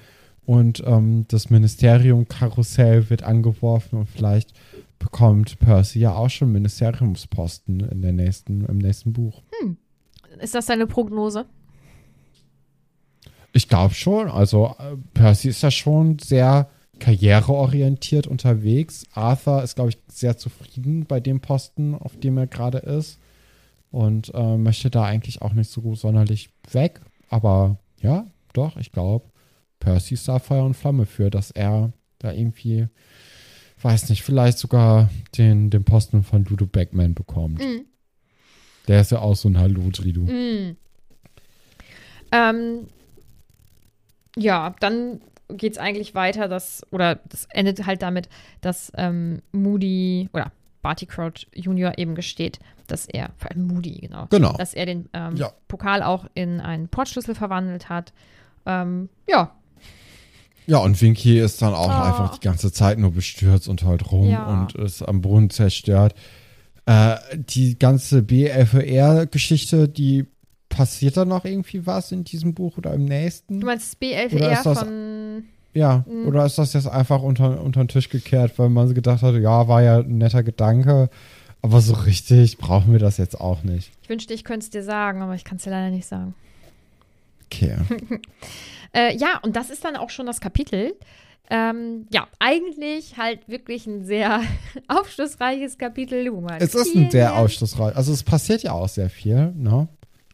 und 0.47 0.83
ähm, 0.87 1.27
das 1.29 1.51
Ministerium-Karussell 1.51 3.11
wird 3.11 3.25
angeworfen 3.25 3.99
und 3.99 4.09
vielleicht 4.09 4.55
bekommt 4.99 5.59
Percy 5.59 5.99
ja 5.99 6.15
auch 6.15 6.31
schon 6.31 6.51
Ministeriumsposten 6.53 7.81
in 7.81 8.01
der 8.01 8.13
nächsten, 8.13 8.65
im 8.65 8.79
nächsten 8.79 9.13
Buch. 9.13 9.43
Ist 10.41 10.55
das 10.55 10.67
deine 10.67 10.87
Prognose? 10.87 11.47
Ich 13.59 13.69
glaube 13.69 13.93
schon. 13.93 14.31
Also 14.31 14.77
äh, 14.79 14.97
Percy 15.15 15.49
ist 15.49 15.65
ja 15.65 15.73
schon 15.73 16.21
sehr 16.21 16.71
karriereorientiert 17.01 18.29
unterwegs. 18.29 19.05
Arthur 19.15 19.65
ist, 19.65 19.75
glaube 19.75 19.91
ich, 19.91 19.99
sehr 20.07 20.39
zufrieden 20.39 21.07
bei 21.07 21.19
dem 21.19 21.41
Posten, 21.41 21.97
auf 21.97 22.17
dem 22.17 22.39
er 22.39 22.47
gerade 22.47 22.79
ist. 22.79 23.19
Und 23.91 24.33
äh, 24.33 24.57
möchte 24.57 24.91
da 24.91 25.03
eigentlich 25.03 25.43
auch 25.43 25.55
nicht 25.55 25.73
so 25.73 25.97
sonderlich 25.97 26.51
weg. 26.71 27.01
Aber 27.31 27.79
ja, 28.01 28.29
doch, 28.53 28.77
ich 28.77 28.93
glaube, 28.93 29.25
Percy 29.81 30.15
ist 30.15 30.29
da 30.29 30.39
Feuer 30.39 30.65
und 30.65 30.75
Flamme 30.75 31.05
für, 31.05 31.29
dass 31.29 31.51
er 31.51 31.93
da 32.21 32.31
irgendwie, 32.31 32.87
weiß 33.83 34.09
nicht, 34.09 34.23
vielleicht 34.23 34.59
sogar 34.59 35.11
den, 35.37 35.71
den 35.71 35.83
Posten 35.83 36.23
von 36.23 36.45
Ludo 36.45 36.67
Beckman 36.67 37.15
bekommt. 37.15 37.59
Mhm. 37.59 37.87
Der 38.87 39.01
ist 39.01 39.11
ja 39.11 39.19
auch 39.19 39.35
so 39.35 39.49
ein 39.49 39.59
Hallo-Dridu. 39.59 40.23
Mhm. 40.23 40.77
Ähm, 42.31 42.87
ja, 44.39 44.75
dann 44.81 45.21
geht 45.49 45.73
es 45.73 45.79
eigentlich 45.79 46.15
weiter, 46.15 46.47
dass, 46.49 46.87
oder 46.91 47.17
das 47.29 47.47
endet 47.51 47.87
halt 47.87 48.03
damit, 48.03 48.29
dass 48.61 48.93
ähm, 48.97 49.41
Moody 49.53 50.29
oder 50.33 50.53
Barty 50.83 51.07
Crouch 51.07 51.47
Junior 51.55 51.97
eben 51.99 52.15
gesteht, 52.15 52.59
dass 52.87 53.07
er, 53.07 53.31
vor 53.37 53.51
allem 53.51 53.67
Moody, 53.67 53.99
genau, 54.01 54.27
Genau. 54.31 54.53
dass 54.53 54.75
er 54.75 54.87
den 54.87 55.09
ähm, 55.13 55.37
Ja. 55.37 55.53
Pokal 55.67 56.03
auch 56.03 56.27
in 56.35 56.61
einen 56.61 56.89
Portschlüssel 56.89 57.35
verwandelt 57.35 57.89
hat. 57.89 58.13
Ähm, 58.67 59.09
ja, 59.29 59.53
Ja, 60.67 60.79
und 60.79 61.01
Winky 61.01 61.41
ist 61.41 61.63
dann 61.63 61.73
auch 61.73 61.89
Oh. 61.89 62.03
einfach 62.03 62.37
die 62.37 62.45
ganze 62.47 62.71
Zeit 62.71 62.99
nur 62.99 63.13
bestürzt 63.13 63.69
und 63.69 63.83
heult 63.85 64.13
rum 64.13 64.29
Ja. 64.29 64.45
und 64.45 64.75
ist 64.75 65.01
am 65.03 65.23
Brunnen 65.23 65.49
zerstört. 65.49 66.15
Äh, 66.85 67.17
die 67.35 67.79
ganze 67.79 68.23
BFR-Geschichte, 68.23 69.89
die 69.89 70.27
passiert 70.79 71.17
da 71.17 71.25
noch 71.25 71.45
irgendwie 71.45 71.87
was 71.87 72.13
in 72.13 72.23
diesem 72.25 72.55
Buch 72.55 72.79
oder 72.79 72.95
im 72.95 73.05
nächsten? 73.05 73.59
du 73.61 73.67
meinst 73.67 73.97
das 74.01 74.09
Oder 74.33 74.49
B11R 74.49 74.53
ist 74.53 74.67
das- 74.67 74.79
von. 74.79 75.45
Ja, 75.75 76.05
Mhm. 76.09 76.27
oder 76.29 76.47
ist 76.47 76.57
das 76.59 76.73
jetzt 76.73 76.87
einfach 76.87 77.21
unter, 77.23 77.61
unter 77.63 77.83
den 77.85 77.89
Tisch 77.89 78.09
gekehrt, 78.09 78.59
weil 78.59 78.69
man 78.69 78.93
gedacht 78.95 79.23
hat, 79.23 79.35
ja, 79.35 79.69
war 79.69 79.83
ja 79.83 79.99
ein 79.99 80.19
netter 80.19 80.43
Gedanke, 80.43 81.11
aber 81.63 81.81
so 81.81 81.95
richtig 81.95 82.59
brauchen 82.59 82.93
wir 82.93 82.99
das 83.01 83.17
jetzt 83.19 83.41
auch 83.41 83.63
nicht. 83.65 83.91
Ich 84.03 84.09
wünschte, 84.09 84.33
ich 84.35 84.45
könnte 84.45 84.65
es 84.65 84.71
dir 84.71 84.83
sagen, 84.83 85.21
aber 85.21 85.35
ich 85.35 85.45
kann 85.45 85.57
es 85.59 85.65
dir 85.65 85.71
leider 85.71 85.91
nicht 85.91 86.07
sagen. 86.07 86.35
Okay. 87.47 87.77
Äh, 88.95 89.15
ja, 89.19 89.39
und 89.43 89.55
das 89.55 89.69
ist 89.69 89.85
dann 89.85 89.97
auch 89.97 90.09
schon 90.09 90.25
das 90.25 90.41
Kapitel. 90.41 90.95
Ähm, 91.51 92.07
ja, 92.11 92.27
eigentlich 92.39 93.19
halt 93.19 93.47
wirklich 93.47 93.87
ein 93.87 94.07
sehr 94.07 94.41
aufschlussreiches 94.89 95.77
Kapitel. 95.77 96.27
Es 96.59 96.75
ist 96.75 96.97
ein 96.97 97.11
sehr 97.11 97.37
aufschlussreich. 97.37 97.95
Also 97.95 98.15
es 98.15 98.23
passiert 98.23 98.63
ja 98.63 98.73
auch 98.73 98.89
sehr 98.89 99.11
viel, 99.11 99.53
ne? 99.55 99.89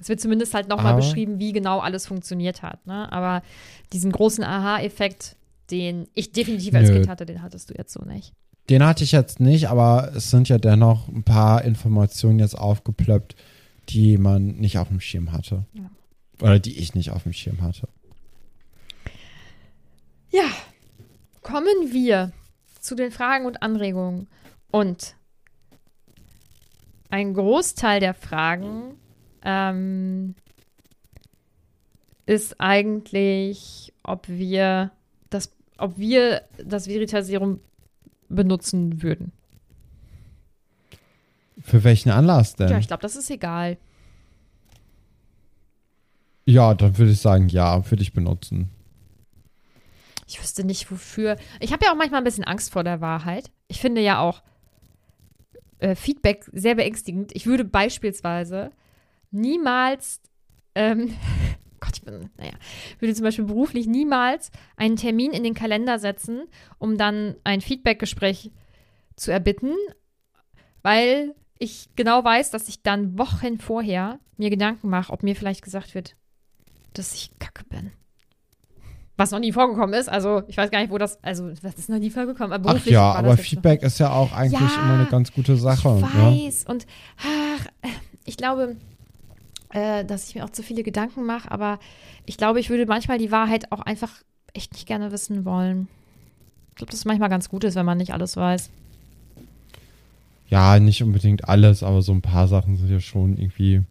Es 0.05 0.11
wird 0.11 0.21
zumindest 0.21 0.53
halt 0.53 0.69
nochmal 0.69 0.97
beschrieben, 0.97 1.39
wie 1.39 1.53
genau 1.53 1.79
alles 1.79 2.07
funktioniert 2.07 2.61
hat. 2.61 2.87
Ne? 2.87 3.11
Aber 3.11 3.43
diesen 3.95 4.13
großen 4.13 4.45
Aha-Effekt, 4.45 5.35
den 5.71 6.09
ich 6.13 6.31
definitiv 6.31 6.75
als 6.75 6.91
Nö. 6.91 6.97
Kind 6.97 7.09
hatte, 7.09 7.25
den 7.25 7.41
hattest 7.41 7.71
du 7.71 7.75
jetzt 7.75 7.95
so 7.95 8.03
nicht. 8.03 8.35
Den 8.69 8.85
hatte 8.85 9.03
ich 9.03 9.13
jetzt 9.13 9.41
nicht, 9.41 9.71
aber 9.71 10.13
es 10.15 10.31
sind 10.31 10.51
ja 10.51 10.59
dennoch 10.59 11.09
ein 11.09 11.23
paar 11.23 11.65
Informationen 11.65 12.39
jetzt 12.39 12.55
aufgeplöppt, 12.55 13.35
die 13.89 14.19
man 14.19 14.57
nicht 14.57 14.77
auf 14.77 14.89
dem 14.89 15.01
Schirm 15.01 15.33
hatte. 15.33 15.65
Ja. 15.73 15.91
Oder 16.43 16.59
die 16.59 16.79
ich 16.79 16.95
nicht 16.95 17.09
auf 17.09 17.23
dem 17.23 17.33
Schirm 17.33 17.63
hatte. 17.63 17.89
Ja, 20.31 20.51
kommen 21.41 21.93
wir 21.93 22.31
zu 22.79 22.95
den 22.95 23.11
Fragen 23.11 23.47
und 23.47 23.63
Anregungen. 23.63 24.27
Und 24.71 25.15
ein 27.09 27.33
Großteil 27.33 28.01
der 28.01 28.13
Fragen 28.13 28.99
ähm, 29.45 30.35
ist 32.27 32.61
eigentlich, 32.61 33.93
ob 34.03 34.29
wir 34.29 34.91
das, 35.31 35.51
ob 35.79 35.99
wir 35.99 36.43
das 36.65 36.89
Veritaserum 36.89 37.61
benutzen 38.29 39.03
würden. 39.03 39.33
Für 41.61 41.85
welchen 41.85 42.11
Anlass 42.11 42.57
denn? 42.57 42.69
Ja, 42.69 42.75
Ja, 42.75 42.79
ich 42.81 42.89
glaube, 42.89 43.03
das 43.03 43.17
ist 43.17 43.31
egal. 43.31 43.77
dann 46.75 46.99
würde 46.99 47.13
ich 47.13 47.21
sagen, 47.21 47.49
ja, 47.49 47.91
würde 47.91 48.03
ich 48.03 48.13
benutzen. 48.13 48.71
Ich 50.27 50.41
wüsste 50.41 50.65
nicht, 50.65 50.91
wofür. 50.91 51.37
Ich 51.61 51.73
habe 51.73 51.85
ja 51.85 51.93
auch 51.93 51.97
manchmal 51.97 52.21
ein 52.21 52.25
bisschen 52.25 52.45
Angst 52.45 52.73
vor 52.73 52.85
der 52.85 53.01
Wahrheit. 53.01 53.51
Ich 53.69 53.81
finde 53.81 54.01
ja 54.01 54.21
auch 54.21 54.43
äh, 55.79 55.95
Feedback 55.95 56.49
sehr 56.53 56.75
beängstigend. 56.75 57.33
Ich 57.35 57.47
würde 57.47 57.65
beispielsweise 57.65 58.71
niemals, 59.35 60.21
ähm, 60.75 61.15
Gott, 61.81 61.97
ich 61.97 62.03
bin, 62.03 62.31
naja, 62.39 62.53
würde 62.99 63.15
zum 63.15 63.25
Beispiel 63.25 63.45
beruflich 63.45 63.87
niemals 63.87 64.51
einen 64.77 64.97
Termin 64.97 65.33
in 65.33 65.45
den 65.45 65.55
Kalender 65.55 65.99
setzen, 65.99 66.45
um 66.79 66.97
dann 66.97 67.37
ein 67.45 67.61
Feedbackgespräch 67.61 68.51
zu 69.17 69.31
erbitten, 69.31 69.75
weil 70.83 71.35
ich 71.59 71.91
genau 71.95 72.25
weiß, 72.25 72.51
dass 72.51 72.69
ich 72.69 72.83
dann 72.83 73.19
Wochen 73.19 73.59
vorher 73.59 74.19
mir 74.37 74.51
Gedanken 74.51 74.89
mache, 74.89 75.13
ob 75.13 75.23
mir 75.23 75.37
vielleicht 75.37 75.63
gesagt 75.63 75.95
wird, 75.95 76.17
dass 76.95 77.15
ich 77.15 77.39
kacke 77.39 77.65
bin. 77.65 77.93
Was 79.17 79.31
noch 79.31 79.39
nie 79.39 79.53
vorgekommen 79.53 79.95
ist. 79.95 80.09
Also, 80.09 80.43
ich 80.49 80.57
weiß 80.57 80.73
gar 80.73 80.81
nicht, 80.81 80.91
wo 80.91 80.99
das. 80.99 81.23
Also, 81.23 81.51
das 81.51 81.75
ist 81.77 81.89
noch 81.89 82.01
nie 82.01 82.11
vorgekommen. 82.11 82.53
Aber 82.53 82.69
Ach 82.69 82.73
beruflich 82.73 82.95
ja, 82.95 83.01
war 83.03 83.17
aber 83.17 83.37
Feedback 83.37 83.83
ist 83.85 84.01
ja 84.01 84.11
auch 84.11 84.33
eigentlich 84.33 84.61
Ja, 84.61 84.83
immer 84.83 84.95
eine 84.95 85.07
ganz 85.07 85.33
gute 85.33 85.57
Sache. 85.57 85.89
Noch. 85.89 86.15
Ne? 86.15 86.35
Ich 86.37 86.47
weiß. 86.47 86.65
Und 86.67 86.87
ach, 87.19 87.67
ich 88.25 88.37
glaube, 88.37 88.77
äh, 89.75 90.05
dass 90.05 90.29
ich 90.29 90.35
mir 90.37 90.45
auch 90.45 90.51
zu 90.51 90.63
viele 90.63 90.83
Gedanken 90.83 91.27
mache. 91.27 91.51
Aber 91.51 91.79
ich 92.25 92.37
glaube, 92.37 92.61
ich 92.61 92.71
würde 92.71 92.87
manchmal 92.87 93.19
die 93.19 93.31
Wahrheit 93.31 93.73
auch 93.73 93.81
einfach 93.81 94.11
echt 94.55 94.73
nicht 94.73 94.87
gerne 94.87 95.13
wissen 95.13 95.45
wollen. 95.45 95.89
Ich 96.71 96.77
glaube, 96.77 96.91
dass 96.91 97.01
es 97.01 97.05
manchmal 97.05 97.29
ganz 97.29 97.49
gut 97.49 97.65
ist, 97.65 97.75
wenn 97.75 97.85
man 97.85 97.99
nicht 97.99 98.13
alles 98.13 98.37
weiß. 98.37 98.71
Ja, 100.49 100.79
nicht 100.79 101.03
unbedingt 101.03 101.49
alles, 101.49 101.83
aber 101.83 102.03
so 102.03 102.13
ein 102.13 102.23
paar 102.23 102.47
Sachen 102.49 102.77
sind 102.77 102.91
ja 102.91 103.01
schon 103.01 103.37
irgendwie. 103.37 103.83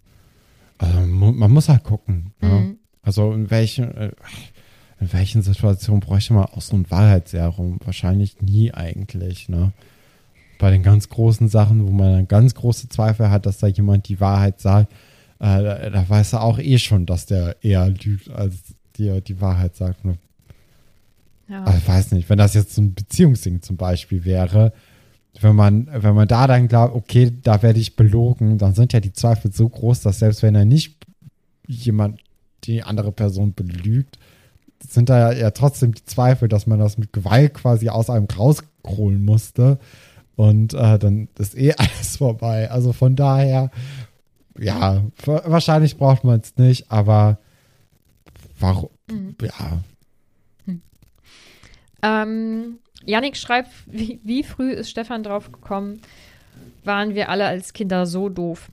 Also 0.77 0.99
man 1.01 1.51
muss 1.51 1.69
halt 1.69 1.83
gucken. 1.83 2.33
Ne? 2.41 2.49
Mhm. 2.49 2.77
Also 3.01 3.33
in 3.33 3.51
welchen, 3.51 3.95
äh, 3.95 4.11
in 4.99 5.11
welchen 5.11 5.41
Situationen 5.41 5.99
bräuchte 5.99 6.33
man 6.33 6.45
auch 6.45 6.61
so 6.61 6.75
ein 6.77 6.89
Wahrheitsserum? 6.89 7.79
Wahrscheinlich 7.83 8.41
nie 8.41 8.73
eigentlich, 8.73 9.49
ne? 9.49 9.73
Bei 10.59 10.71
den 10.71 10.83
ganz 10.83 11.09
großen 11.09 11.49
Sachen, 11.49 11.85
wo 11.85 11.91
man 11.91 12.13
dann 12.13 12.27
ganz 12.27 12.55
große 12.55 12.87
Zweifel 12.87 13.29
hat, 13.29 13.45
dass 13.45 13.57
da 13.57 13.67
jemand 13.67 14.07
die 14.07 14.21
Wahrheit 14.21 14.61
sagt, 14.61 14.93
äh, 15.43 15.61
da, 15.61 15.89
da 15.89 16.09
weiß 16.09 16.33
er 16.33 16.41
auch 16.41 16.57
eh 16.57 16.77
schon, 16.77 17.05
dass 17.05 17.25
der 17.25 17.57
eher 17.61 17.89
lügt, 17.89 18.29
als 18.29 18.55
dir 18.95 19.19
die 19.19 19.41
Wahrheit 19.41 19.75
sagt. 19.75 20.05
Ne? 20.05 20.17
Ja. 21.49 21.65
Ich 21.75 21.85
weiß 21.85 22.13
nicht, 22.13 22.29
wenn 22.29 22.37
das 22.37 22.53
jetzt 22.53 22.75
so 22.75 22.81
ein 22.81 22.93
Beziehungsding 22.93 23.61
zum 23.61 23.75
Beispiel 23.75 24.23
wäre, 24.23 24.71
wenn 25.41 25.55
man, 25.55 25.89
wenn 25.91 26.15
man 26.15 26.29
da 26.29 26.47
dann 26.47 26.69
glaubt, 26.69 26.95
okay, 26.95 27.29
da 27.43 27.61
werde 27.61 27.81
ich 27.81 27.97
belogen, 27.97 28.57
dann 28.57 28.73
sind 28.73 28.93
ja 28.93 29.01
die 29.01 29.11
Zweifel 29.11 29.51
so 29.51 29.67
groß, 29.67 30.01
dass 30.01 30.19
selbst 30.19 30.43
wenn 30.43 30.55
er 30.55 30.63
nicht 30.63 30.95
jemand, 31.67 32.21
die 32.63 32.81
andere 32.81 33.11
Person 33.11 33.53
belügt, 33.53 34.17
sind 34.87 35.09
da 35.09 35.33
ja, 35.33 35.37
ja 35.37 35.51
trotzdem 35.51 35.93
die 35.93 36.05
Zweifel, 36.05 36.47
dass 36.47 36.67
man 36.67 36.79
das 36.79 36.97
mit 36.97 37.11
Gewalt 37.11 37.55
quasi 37.55 37.89
aus 37.89 38.09
einem 38.09 38.27
rausholen 38.27 39.25
musste. 39.25 39.77
Und 40.35 40.73
äh, 40.73 40.97
dann 40.97 41.27
ist 41.37 41.57
eh 41.57 41.73
alles 41.77 42.17
vorbei. 42.17 42.71
Also 42.71 42.93
von 42.93 43.17
daher, 43.17 43.71
ja, 44.59 45.03
wahrscheinlich 45.25 45.97
braucht 45.97 46.23
man 46.23 46.39
es 46.39 46.55
nicht, 46.57 46.91
aber 46.91 47.39
warum? 48.59 48.89
Mhm. 49.09 49.35
Ja, 49.41 49.81
Ähm, 52.01 52.79
Yannick 53.05 53.37
schreibt, 53.37 53.69
wie, 53.85 54.19
wie 54.23 54.43
früh 54.43 54.71
ist 54.71 54.89
Stefan 54.89 55.23
drauf 55.23 55.51
gekommen, 55.51 56.01
waren 56.83 57.15
wir 57.15 57.29
alle 57.29 57.45
als 57.45 57.73
Kinder 57.73 58.05
so 58.05 58.29
doof. 58.29 58.69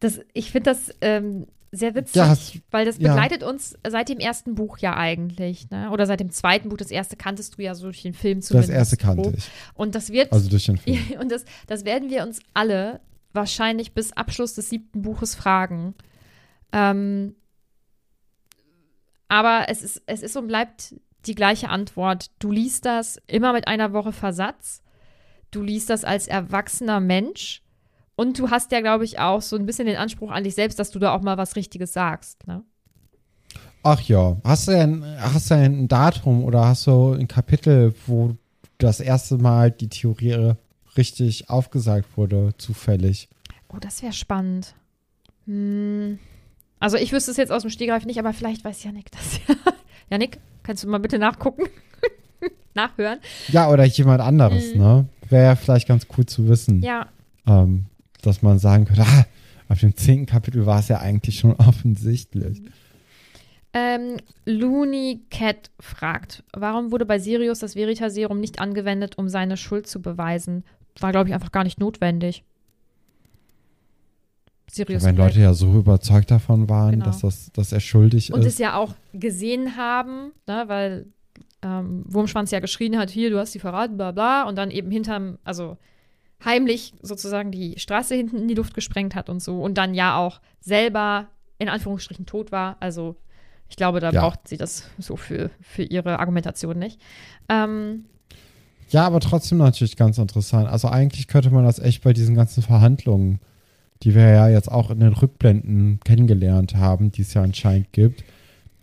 Das, 0.00 0.20
ich 0.32 0.52
finde 0.52 0.70
das 0.70 0.94
ähm, 1.00 1.46
sehr 1.72 1.94
witzig, 1.96 2.14
Ja, 2.16 2.28
hast- 2.28 2.60
weil 2.70 2.84
das 2.86 2.98
ja. 2.98 3.08
begleitet 3.12 3.42
uns 3.42 3.76
seit 3.88 4.08
dem 4.08 4.20
ersten 4.20 4.54
Buch 4.54 4.78
ja 4.78 4.96
eigentlich, 4.96 5.68
ne? 5.70 5.90
Oder 5.90 6.06
seit 6.06 6.20
dem 6.20 6.30
zweiten 6.30 6.68
Buch. 6.68 6.76
Das 6.76 6.90
erste 6.92 7.16
kanntest 7.16 7.58
du 7.58 7.62
ja 7.62 7.74
so 7.74 7.86
durch 7.86 8.02
den 8.02 8.14
Film 8.14 8.38
das 8.38 8.46
zumindest. 8.48 8.72
erste 8.72 8.96
kannte 8.96 9.32
ich. 9.36 9.50
Und 9.74 9.94
das 9.96 10.10
wird, 10.10 10.32
Also 10.32 10.48
durch 10.48 10.66
den 10.66 10.76
Film. 10.78 10.98
und 11.20 11.32
das, 11.32 11.44
das 11.66 11.84
werden 11.84 12.08
wir 12.10 12.22
uns 12.22 12.38
alle 12.54 13.00
wahrscheinlich 13.32 13.92
bis 13.92 14.12
Abschluss 14.12 14.54
des 14.54 14.70
siebten 14.70 15.02
Buches 15.02 15.34
fragen. 15.34 15.94
Ähm, 16.72 17.34
aber 19.28 19.66
es 19.68 19.82
ist, 19.82 20.02
es 20.06 20.22
ist 20.22 20.36
und 20.36 20.48
bleibt 20.48 20.94
die 21.26 21.34
gleiche 21.34 21.68
Antwort. 21.68 22.30
Du 22.38 22.50
liest 22.50 22.84
das 22.84 23.20
immer 23.26 23.52
mit 23.52 23.68
einer 23.68 23.92
Woche 23.92 24.12
Versatz. 24.12 24.82
Du 25.50 25.62
liest 25.62 25.90
das 25.90 26.04
als 26.04 26.26
erwachsener 26.26 27.00
Mensch. 27.00 27.62
Und 28.16 28.38
du 28.38 28.50
hast 28.50 28.72
ja, 28.72 28.80
glaube 28.80 29.04
ich, 29.04 29.18
auch 29.18 29.42
so 29.42 29.56
ein 29.56 29.66
bisschen 29.66 29.86
den 29.86 29.96
Anspruch 29.96 30.30
an 30.30 30.44
dich 30.44 30.54
selbst, 30.54 30.78
dass 30.78 30.90
du 30.90 30.98
da 30.98 31.14
auch 31.14 31.22
mal 31.22 31.36
was 31.36 31.54
Richtiges 31.54 31.92
sagst. 31.92 32.46
Ne? 32.46 32.64
Ach 33.82 34.00
ja, 34.02 34.36
hast 34.44 34.68
du 34.68 34.72
denn, 34.72 35.04
hast 35.20 35.50
du 35.50 35.54
denn 35.54 35.84
ein 35.84 35.88
Datum 35.88 36.44
oder 36.44 36.66
hast 36.66 36.86
du 36.86 37.12
ein 37.12 37.28
Kapitel, 37.28 37.94
wo 38.06 38.34
das 38.78 39.00
erste 39.00 39.38
Mal 39.38 39.70
die 39.70 39.88
Theorie 39.88 40.54
richtig 40.98 41.48
aufgesagt 41.48 42.16
wurde, 42.16 42.52
zufällig? 42.58 43.28
Oh, 43.68 43.78
das 43.80 44.02
wäre 44.02 44.12
spannend. 44.12 44.74
Hm. 45.46 46.18
Also 46.80 46.96
ich 46.96 47.12
wüsste 47.12 47.30
es 47.30 47.36
jetzt 47.38 47.50
aus 47.50 47.62
dem 47.62 47.70
Stegreif 47.70 48.04
nicht, 48.04 48.18
aber 48.18 48.32
vielleicht 48.32 48.64
weiß 48.64 48.84
Janik 48.84 49.10
das 49.10 49.40
ja. 49.48 49.54
Janik, 50.10 50.38
kannst 50.62 50.84
du 50.84 50.88
mal 50.88 50.98
bitte 50.98 51.18
nachgucken? 51.18 51.62
Nachhören? 52.74 53.18
Ja, 53.48 53.68
oder 53.70 53.84
jemand 53.84 54.20
anderes, 54.20 54.74
Mhm. 54.74 54.80
ne? 54.80 55.08
Wäre 55.28 55.44
ja 55.44 55.56
vielleicht 55.56 55.88
ganz 55.88 56.06
cool 56.16 56.24
zu 56.26 56.48
wissen, 56.48 56.82
Ja, 56.82 57.08
ähm, 57.46 57.86
dass 58.22 58.42
man 58.42 58.58
sagen 58.58 58.84
könnte, 58.84 59.02
ah, 59.06 59.26
auf 59.68 59.80
dem 59.80 59.96
zehnten 59.96 60.26
Kapitel 60.26 60.64
war 60.66 60.78
es 60.80 60.88
ja 60.88 60.98
eigentlich 61.00 61.38
schon 61.40 61.52
offensichtlich. 61.56 62.62
Ähm, 63.74 64.16
Looney 64.46 65.20
Cat 65.30 65.70
fragt, 65.78 66.42
warum 66.54 66.90
wurde 66.90 67.04
bei 67.04 67.18
Sirius 67.18 67.58
das 67.58 67.74
Veritaserum 67.74 68.40
nicht 68.40 68.60
angewendet, 68.60 69.18
um 69.18 69.28
seine 69.28 69.56
Schuld 69.58 69.86
zu 69.86 70.00
beweisen? 70.00 70.64
War, 71.00 71.12
glaube 71.12 71.28
ich, 71.28 71.34
einfach 71.34 71.52
gar 71.52 71.64
nicht 71.64 71.78
notwendig. 71.80 72.44
Sirius 74.70 75.02
Wenn 75.04 75.14
Black. 75.14 75.28
Leute 75.28 75.40
ja 75.40 75.54
so 75.54 75.72
überzeugt 75.78 76.30
davon 76.30 76.68
waren, 76.68 76.92
Genau. 76.92 77.06
dass, 77.06 77.20
das, 77.20 77.50
dass 77.52 77.72
er 77.72 77.80
schuldig 77.80 78.32
Und 78.32 78.40
ist. 78.40 78.46
es 78.54 78.58
ja 78.58 78.76
auch 78.76 78.94
gesehen 79.14 79.76
haben, 79.76 80.32
ne, 80.46 80.64
weil 80.66 81.06
ähm, 81.62 82.04
Wurmschwanz 82.06 82.50
ja 82.50 82.60
geschrien 82.60 82.98
hat, 82.98 83.10
hier, 83.10 83.30
du 83.30 83.38
hast 83.38 83.52
sie 83.52 83.58
verraten, 83.58 83.96
bla 83.96 84.12
bla, 84.12 84.42
und 84.44 84.56
dann 84.56 84.70
eben 84.70 84.90
hinterm, 84.90 85.38
also 85.42 85.78
heimlich 86.44 86.92
sozusagen 87.02 87.50
die 87.50 87.78
Straße 87.78 88.14
hinten 88.14 88.36
in 88.38 88.48
die 88.48 88.54
Luft 88.54 88.74
gesprengt 88.74 89.14
hat 89.14 89.28
und 89.30 89.42
so 89.42 89.60
und 89.62 89.76
dann 89.78 89.94
ja 89.94 90.16
auch 90.18 90.40
selber 90.60 91.28
in 91.58 91.68
Anführungsstrichen 91.68 92.26
tot 92.26 92.52
war. 92.52 92.76
Also 92.78 93.16
ich 93.68 93.76
glaube, 93.76 93.98
da 94.00 94.10
Ja. 94.10 94.20
braucht 94.20 94.46
sie 94.46 94.56
das 94.56 94.88
so 94.98 95.16
für, 95.16 95.50
für 95.60 95.82
ihre 95.82 96.20
Argumentation 96.20 96.78
nicht. 96.78 97.00
Ähm, 97.48 98.04
Ja, 98.90 99.06
aber 99.06 99.20
trotzdem 99.20 99.58
natürlich 99.58 99.96
ganz 99.96 100.18
interessant. 100.18 100.68
Also 100.68 100.88
eigentlich 100.88 101.28
könnte 101.28 101.50
man 101.50 101.64
das 101.64 101.78
echt 101.78 102.02
bei 102.02 102.12
diesen 102.12 102.34
ganzen 102.34 102.62
Verhandlungen, 102.62 103.40
die 104.02 104.14
wir 104.14 104.28
ja 104.28 104.48
jetzt 104.48 104.70
auch 104.70 104.90
in 104.90 105.00
den 105.00 105.12
Rückblenden 105.12 106.00
kennengelernt 106.04 106.76
haben, 106.76 107.10
die 107.10 107.22
es 107.22 107.34
ja 107.34 107.42
anscheinend 107.42 107.92
gibt, 107.92 108.24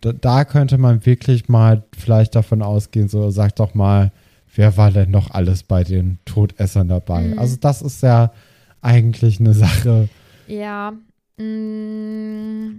da, 0.00 0.12
da 0.12 0.44
könnte 0.44 0.78
man 0.78 1.04
wirklich 1.06 1.48
mal 1.48 1.82
vielleicht 1.96 2.34
davon 2.34 2.62
ausgehen, 2.62 3.08
so 3.08 3.30
sag 3.30 3.56
doch 3.56 3.74
mal, 3.74 4.12
wer 4.54 4.76
war 4.76 4.90
denn 4.90 5.10
noch 5.10 5.30
alles 5.30 5.62
bei 5.62 5.84
den 5.84 6.18
Todessern 6.24 6.88
dabei? 6.88 7.22
Mhm. 7.22 7.38
Also 7.38 7.56
das 7.56 7.82
ist 7.82 8.02
ja 8.02 8.32
eigentlich 8.82 9.40
eine 9.40 9.54
Sache. 9.54 10.08
Ja, 10.46 10.92
mh, 11.38 12.76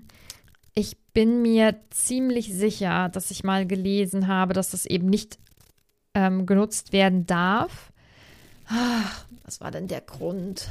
ich 0.74 0.96
bin 1.14 1.42
mir 1.42 1.76
ziemlich 1.90 2.54
sicher, 2.54 3.10
dass 3.10 3.32
ich 3.32 3.44
mal 3.44 3.66
gelesen 3.66 4.28
habe, 4.28 4.54
dass 4.54 4.70
das 4.70 4.86
eben 4.86 5.08
nicht 5.08 5.40
ähm, 6.18 6.46
genutzt 6.48 6.92
werden 6.94 7.28
darf. 7.28 7.92
Ach, 8.68 9.26
was 9.46 9.62
war 9.62 9.70
denn 9.72 9.88
der 9.88 10.02
Grund? 10.02 10.68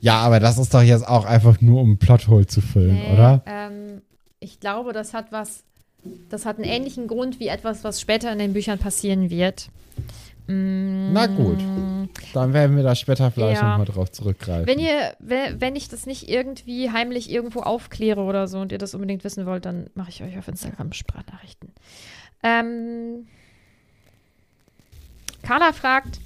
Ja, 0.00 0.16
aber 0.20 0.40
das 0.40 0.58
ist 0.58 0.72
doch 0.74 0.82
jetzt 0.82 1.06
auch 1.06 1.24
einfach 1.26 1.60
nur 1.60 1.80
um 1.82 1.92
ein 1.92 1.98
Plothole 1.98 2.46
zu 2.46 2.60
füllen, 2.60 2.94
Nee, 2.94 3.12
oder? 3.12 3.42
Ähm, 3.46 4.02
ich 4.40 4.58
glaube, 4.58 4.92
das 4.92 5.14
hat 5.14 5.30
was, 5.30 5.62
das 6.28 6.44
hat 6.46 6.56
einen 6.56 6.64
ähnlichen 6.64 7.06
Grund 7.06 7.38
wie 7.38 7.46
etwas, 7.48 7.84
was 7.84 8.00
später 8.00 8.32
in 8.32 8.38
den 8.40 8.52
Büchern 8.54 8.78
passieren 8.80 9.30
wird. 9.30 9.68
Mm, 10.48 11.12
Na 11.12 11.26
gut. 11.28 11.60
Dann 12.34 12.52
werden 12.52 12.74
wir 12.76 12.82
da 12.82 12.96
später 12.96 13.30
vielleicht 13.30 13.62
Ja. 13.62 13.70
nochmal 13.70 13.86
drauf 13.86 14.10
zurückgreifen. 14.10 14.66
Wenn 14.66 14.80
ihr, 14.80 15.14
we- 15.20 15.54
wenn 15.60 15.76
ich 15.76 15.88
das 15.88 16.04
nicht 16.06 16.28
irgendwie 16.28 16.90
heimlich 16.90 17.30
irgendwo 17.30 17.60
aufkläre 17.60 18.22
oder 18.22 18.48
so 18.48 18.58
und 18.58 18.72
ihr 18.72 18.78
das 18.78 18.94
unbedingt 18.94 19.22
wissen 19.22 19.46
wollt, 19.46 19.64
dann 19.66 19.86
mache 19.94 20.10
ich 20.10 20.20
euch 20.24 20.36
auf 20.36 20.48
Instagram 20.48 20.92
Sprachnachrichten. 20.92 21.68
Ähm, 22.42 23.28
Carla 25.42 25.72
fragt, 25.72 26.20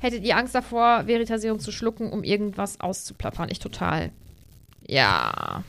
hättet 0.00 0.24
ihr 0.24 0.36
Angst 0.36 0.54
davor, 0.54 1.04
Veritaserum 1.06 1.58
zu 1.58 1.72
schlucken, 1.72 2.10
um 2.10 2.22
irgendwas 2.24 2.80
auszuplappern? 2.80 3.48
Ich 3.50 3.58
total. 3.58 4.10
Ja. 4.86 5.62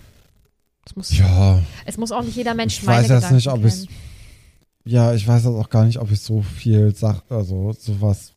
Es 0.85 0.95
muss, 0.95 1.17
ja, 1.17 1.61
es 1.85 1.97
muss 1.97 2.11
auch 2.11 2.23
nicht 2.23 2.35
jeder 2.37 2.53
Mensch 2.53 2.77
Ich 2.79 2.83
meine 2.83 2.99
weiß 3.01 3.07
Gedanken 3.07 3.35
nicht, 3.35 3.47
ob 3.49 3.65
ich's- 3.65 3.87
ja, 4.85 5.13
ich 5.13 5.27
weiß 5.27 5.43
jetzt 5.43 5.53
auch 5.53 5.69
gar 5.69 5.83
nicht, 5.85 5.97
ob 5.99 6.11
ich 6.11 6.21
so 6.21 6.41
viel 6.41 6.95
Sach 6.95 7.21
also 7.29 7.73
sowas 7.73 8.33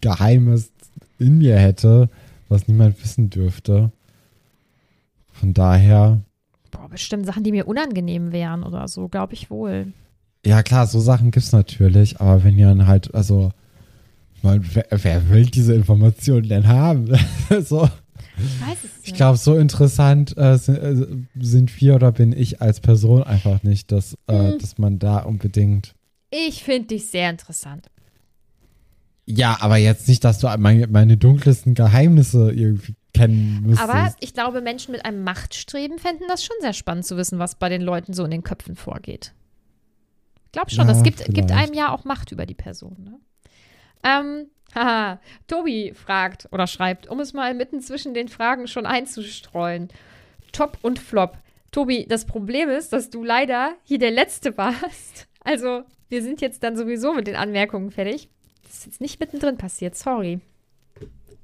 Geheimes 0.00 0.70
in 1.18 1.38
mir 1.38 1.58
hätte, 1.58 2.08
was 2.48 2.68
niemand 2.68 3.02
wissen 3.02 3.28
dürfte. 3.28 3.90
Von 5.32 5.52
daher, 5.52 6.20
Boah, 6.70 6.88
bestimmt 6.88 7.26
Sachen, 7.26 7.42
die 7.42 7.50
mir 7.50 7.66
unangenehm 7.66 8.30
wären 8.32 8.62
oder 8.62 8.86
so, 8.88 9.08
glaube 9.08 9.34
ich 9.34 9.50
wohl. 9.50 9.92
ja 10.46 10.62
klar, 10.62 10.86
so 10.86 11.00
Sachen 11.00 11.32
gibt's 11.32 11.50
natürlich, 11.52 12.20
aber 12.20 12.44
wenn 12.44 12.56
ihr 12.56 12.68
dann 12.68 12.86
halt, 12.86 13.12
also, 13.14 13.50
man, 14.44 14.64
wer, 14.74 14.86
wer 14.90 15.28
will 15.30 15.46
diese 15.46 15.74
Informationen 15.74 16.48
denn 16.48 16.66
haben? 16.68 17.12
so, 17.64 17.88
Ich 19.02 19.08
ich 19.08 19.14
glaube, 19.14 19.38
so 19.38 19.56
interessant 19.56 20.36
äh, 20.36 20.56
sind, 20.58 20.76
äh, 20.76 21.06
sind 21.40 21.80
wir 21.80 21.94
oder 21.96 22.12
bin 22.12 22.32
ich 22.32 22.60
als 22.62 22.80
Person 22.80 23.22
einfach 23.22 23.62
nicht, 23.62 23.90
dass, 23.92 24.14
äh, 24.26 24.52
Hm. 24.52 24.58
dass 24.58 24.78
man 24.78 24.98
da 24.98 25.18
unbedingt 25.18 25.94
Ich 26.30 26.62
finde 26.64 26.88
dich 26.88 27.06
sehr 27.10 27.30
interessant. 27.30 27.90
Ja, 29.26 29.56
aber 29.60 29.76
jetzt 29.78 30.06
nicht, 30.08 30.22
dass 30.24 30.38
du 30.38 30.48
meine, 30.58 30.86
meine 30.86 31.16
dunkelsten 31.16 31.74
Geheimnisse 31.74 32.52
irgendwie 32.52 32.94
kennen 33.14 33.62
müsstest. 33.62 33.88
Aber 33.90 34.14
ich 34.20 34.34
glaube, 34.34 34.60
Menschen 34.60 34.92
mit 34.92 35.04
einem 35.06 35.22
Machtstreben 35.24 35.98
fänden 35.98 36.26
das 36.28 36.44
schon 36.44 36.56
sehr 36.60 36.72
spannend 36.74 37.06
zu 37.06 37.16
wissen, 37.16 37.38
was 37.38 37.54
bei 37.54 37.68
den 37.70 37.80
Leuten 37.80 38.12
so 38.12 38.24
in 38.24 38.30
den 38.30 38.42
Köpfen 38.42 38.74
vorgeht. 38.76 39.32
Ich 40.46 40.52
glaube 40.52 40.70
schon, 40.70 40.86
Ja, 40.86 40.92
das 40.92 41.02
gibt, 41.02 41.24
gibt 41.32 41.50
einem 41.52 41.72
ja 41.72 41.92
auch 41.92 42.04
Macht 42.04 42.32
über 42.32 42.44
die 42.44 42.54
Person. 42.54 42.96
Ne? 43.02 43.18
Ähm, 44.04 44.46
haha, 44.74 45.20
Tobi 45.46 45.92
fragt 45.94 46.48
oder 46.52 46.66
schreibt, 46.66 47.08
um 47.08 47.20
es 47.20 47.32
mal 47.32 47.54
mitten 47.54 47.80
zwischen 47.80 48.14
den 48.14 48.28
Fragen 48.28 48.66
schon 48.68 48.86
einzustreuen. 48.86 49.88
Top 50.52 50.78
und 50.82 50.98
Flop. 50.98 51.38
Tobi, 51.72 52.06
das 52.08 52.24
Problem 52.26 52.68
ist, 52.68 52.92
dass 52.92 53.10
du 53.10 53.24
leider 53.24 53.72
hier 53.84 53.98
der 53.98 54.10
Letzte 54.12 54.56
warst. 54.56 55.26
Also, 55.46 55.82
wir 56.08 56.22
sind 56.22 56.40
jetzt 56.40 56.62
dann 56.62 56.74
sowieso 56.74 57.12
mit 57.12 57.26
den 57.26 57.36
Anmerkungen 57.36 57.90
fertig. 57.90 58.30
Das 58.62 58.78
ist 58.78 58.86
jetzt 58.86 59.00
nicht 59.02 59.20
mittendrin 59.20 59.58
passiert, 59.58 59.94
sorry. 59.94 60.40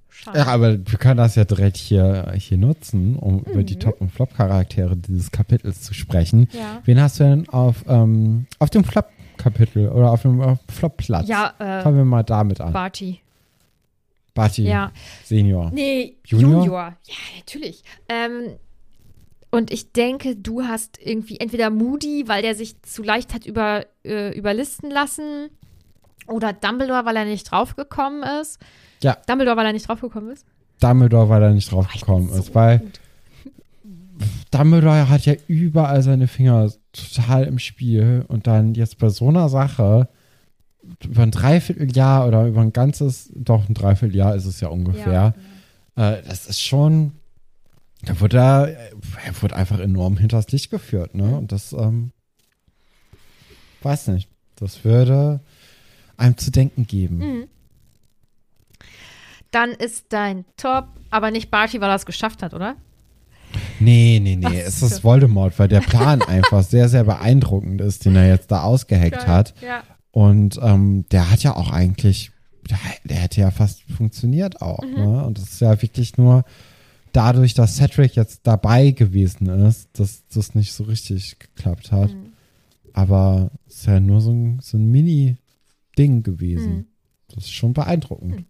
Schade. 0.08 0.38
Ja, 0.38 0.46
aber 0.46 0.78
wir 0.78 0.98
können 0.98 1.18
das 1.18 1.34
ja 1.36 1.44
direkt 1.44 1.76
hier, 1.76 2.32
hier 2.34 2.56
nutzen, 2.56 3.16
um 3.16 3.40
über 3.44 3.62
die 3.62 3.74
Mhm. 3.74 3.80
Top- 3.80 4.00
und 4.00 4.10
Flop-Charaktere 4.10 4.96
dieses 4.96 5.30
Kapitels 5.30 5.82
zu 5.82 5.92
sprechen. 5.92 6.48
Ja. 6.52 6.80
Wen 6.86 6.98
hast 6.98 7.20
du 7.20 7.24
denn 7.24 7.48
auf, 7.50 7.84
ähm, 7.88 8.46
auf 8.58 8.70
dem 8.70 8.84
Flop-Kapitel 9.40 9.88
oder 9.88 10.10
auf 10.10 10.22
dem 10.22 10.58
Flop-Platz? 10.68 11.28
Ja, 11.28 11.54
äh, 11.58 11.82
Fangen 11.82 11.96
wir 11.98 12.04
mal 12.04 12.22
damit 12.22 12.60
an. 12.60 12.72
Barty. 12.72 13.20
Barty 14.34 14.64
Ja. 14.64 14.92
Senior. 15.24 15.70
Nee, 15.72 16.16
Junior? 16.24 16.64
Junior. 16.64 16.96
Ja, 17.06 17.14
natürlich. 17.38 17.82
Ähm, 18.08 18.56
und 19.50 19.72
ich 19.72 19.92
denke, 19.92 20.36
du 20.36 20.62
hast 20.62 20.98
irgendwie 21.04 21.38
entweder 21.40 21.70
Moody, 21.70 22.28
weil 22.28 22.42
der 22.42 22.54
sich 22.54 22.80
zu 22.82 23.02
leicht 23.02 23.34
hat 23.34 23.44
über, 23.46 23.84
äh, 24.04 24.36
überlisten 24.36 24.90
lassen, 24.90 25.50
oder 26.28 26.52
Dumbledore, 26.52 27.04
weil 27.04 27.16
er 27.16 27.24
nicht 27.24 27.50
draufgekommen 27.50 28.22
ist. 28.40 28.60
Ja. 29.02 29.16
Dumbledore, 29.26 29.56
weil 29.56 29.66
er 29.66 29.72
nicht 29.72 29.88
draufgekommen 29.88 30.30
ist. 30.30 30.46
Dumbledore, 30.80 31.28
weil 31.28 31.42
er 31.42 31.50
nicht 31.50 31.72
drauf 31.72 31.88
Oh, 32.06 32.20
so 32.20 32.38
ist, 32.38 32.54
weil 32.54 32.78
gut. 32.78 32.99
Dumbledore 34.50 35.08
hat 35.08 35.26
ja 35.26 35.34
überall 35.46 36.02
seine 36.02 36.26
Finger 36.26 36.72
total 36.92 37.44
im 37.44 37.58
Spiel 37.58 38.24
und 38.28 38.46
dann 38.46 38.74
jetzt 38.74 38.98
bei 38.98 39.08
so 39.08 39.28
einer 39.28 39.48
Sache 39.48 40.08
über 41.04 41.22
ein 41.22 41.30
Dreivierteljahr 41.30 42.26
oder 42.26 42.46
über 42.46 42.60
ein 42.60 42.72
ganzes, 42.72 43.30
doch 43.34 43.68
ein 43.68 43.74
Dreivierteljahr 43.74 44.34
ist 44.34 44.46
es 44.46 44.60
ja 44.60 44.68
ungefähr. 44.68 45.34
Ja. 45.96 46.12
Äh, 46.12 46.22
das 46.22 46.46
ist 46.46 46.60
schon, 46.60 47.12
da 48.02 48.18
wurde 48.20 48.38
er, 48.38 48.68
er 49.24 49.42
wurde 49.42 49.56
einfach 49.56 49.78
enorm 49.78 50.16
hinters 50.16 50.50
Licht 50.50 50.70
geführt, 50.70 51.14
ne? 51.14 51.36
Und 51.36 51.52
das, 51.52 51.72
ähm, 51.72 52.12
weiß 53.82 54.08
nicht, 54.08 54.28
das 54.56 54.84
würde 54.84 55.40
einem 56.16 56.36
zu 56.36 56.50
denken 56.50 56.86
geben. 56.86 57.18
Mhm. 57.18 57.48
Dann 59.50 59.70
ist 59.70 60.06
dein 60.10 60.44
Top, 60.56 60.88
aber 61.10 61.30
nicht 61.30 61.50
Barty, 61.50 61.80
weil 61.80 61.90
er 61.90 61.96
es 61.96 62.06
geschafft 62.06 62.42
hat, 62.42 62.54
oder? 62.54 62.76
Nee, 63.80 64.20
nee, 64.22 64.36
nee, 64.36 64.46
Ach 64.46 64.52
es 64.52 64.82
ist 64.82 65.02
Voldemort, 65.02 65.58
weil 65.58 65.68
der 65.68 65.80
Plan 65.80 66.22
einfach 66.28 66.62
sehr, 66.62 66.88
sehr 66.88 67.04
beeindruckend 67.04 67.80
ist, 67.80 68.04
den 68.04 68.14
er 68.14 68.28
jetzt 68.28 68.50
da 68.50 68.62
ausgeheckt 68.62 69.26
hat. 69.26 69.54
Ja. 69.62 69.82
Und 70.12 70.58
ähm, 70.62 71.06
der 71.10 71.30
hat 71.30 71.42
ja 71.42 71.56
auch 71.56 71.70
eigentlich, 71.70 72.30
der, 72.68 72.78
der 73.04 73.16
hätte 73.16 73.40
ja 73.40 73.50
fast 73.50 73.82
funktioniert 73.82 74.60
auch. 74.60 74.82
Mhm. 74.82 74.94
Ne? 74.94 75.24
Und 75.24 75.38
das 75.38 75.44
ist 75.44 75.60
ja 75.60 75.80
wirklich 75.80 76.18
nur 76.18 76.44
dadurch, 77.12 77.54
dass 77.54 77.76
Cedric 77.76 78.16
jetzt 78.16 78.40
dabei 78.44 78.90
gewesen 78.90 79.46
ist, 79.46 79.88
dass 79.98 80.24
das 80.28 80.54
nicht 80.54 80.72
so 80.72 80.84
richtig 80.84 81.38
geklappt 81.38 81.92
hat. 81.92 82.12
Mhm. 82.12 82.32
Aber 82.92 83.50
es 83.66 83.76
ist 83.76 83.86
ja 83.86 84.00
nur 84.00 84.20
so 84.20 84.32
ein, 84.32 84.60
so 84.60 84.76
ein 84.76 84.90
Mini-Ding 84.90 86.22
gewesen. 86.22 86.74
Mhm. 86.74 86.86
Das 87.34 87.44
ist 87.44 87.52
schon 87.52 87.72
beeindruckend. 87.72 88.44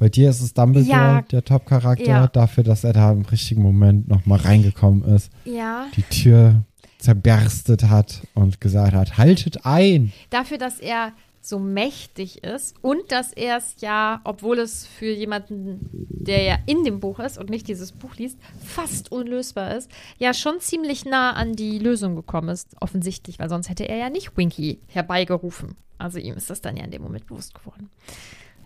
Bei 0.00 0.08
dir 0.08 0.30
ist 0.30 0.40
es 0.40 0.54
Dumbledore, 0.54 0.90
Ja. 0.90 1.22
der 1.30 1.44
Top-Charakter, 1.44 2.04
Ja. 2.04 2.26
dafür, 2.26 2.64
dass 2.64 2.82
er 2.84 2.94
da 2.94 3.12
im 3.12 3.22
richtigen 3.22 3.62
Moment 3.62 4.08
nochmal 4.08 4.38
reingekommen 4.40 5.04
ist, 5.04 5.30
Ja. 5.44 5.86
die 5.94 6.02
Tür 6.02 6.64
zerberstet 6.98 7.84
hat 7.84 8.22
und 8.34 8.60
gesagt 8.60 8.94
hat, 8.94 9.18
haltet 9.18 9.64
ein. 9.66 10.12
Dafür, 10.30 10.56
dass 10.58 10.80
er 10.80 11.12
so 11.42 11.58
mächtig 11.58 12.44
ist 12.44 12.76
und 12.82 13.00
dass 13.12 13.32
er 13.32 13.56
es 13.58 13.76
ja, 13.80 14.20
obwohl 14.24 14.58
es 14.58 14.86
für 14.86 15.10
jemanden, 15.10 15.80
der 15.92 16.42
ja 16.42 16.58
in 16.66 16.84
dem 16.84 17.00
Buch 17.00 17.18
ist 17.18 17.38
und 17.38 17.48
nicht 17.50 17.66
dieses 17.68 17.92
Buch 17.92 18.14
liest, 18.16 18.38
fast 18.62 19.10
unlösbar 19.12 19.74
ist, 19.76 19.90
ja 20.18 20.34
schon 20.34 20.60
ziemlich 20.60 21.04
nah 21.06 21.32
an 21.32 21.54
die 21.56 21.78
Lösung 21.78 22.14
gekommen 22.16 22.50
ist, 22.50 22.74
offensichtlich, 22.80 23.38
weil 23.38 23.48
sonst 23.48 23.68
hätte 23.70 23.88
er 23.88 23.96
ja 23.96 24.10
nicht 24.10 24.36
Winky 24.36 24.80
herbeigerufen. 24.88 25.76
Also 25.98 26.18
ihm 26.18 26.34
ist 26.34 26.48
das 26.50 26.60
dann 26.62 26.76
ja 26.76 26.84
in 26.84 26.90
dem 26.90 27.02
Moment 27.02 27.26
bewusst 27.26 27.54
geworden. 27.54 27.88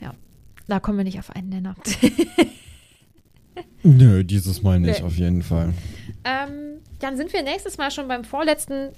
Ja, 0.00 0.12
da 0.66 0.80
kommen 0.80 0.98
wir 0.98 1.04
nicht 1.04 1.18
auf 1.18 1.30
einen 1.30 1.48
Nenner. 1.48 1.74
Nö, 3.82 4.24
dieses 4.24 4.62
Mal 4.62 4.80
nicht, 4.80 5.00
Nee. 5.00 5.06
auf 5.06 5.16
jeden 5.16 5.42
Fall. 5.42 5.74
Ähm, 6.24 6.80
dann 7.00 7.16
sind 7.16 7.32
wir 7.32 7.42
nächstes 7.42 7.76
Mal 7.76 7.90
schon 7.90 8.08
beim 8.08 8.24
vorletzten, 8.24 8.90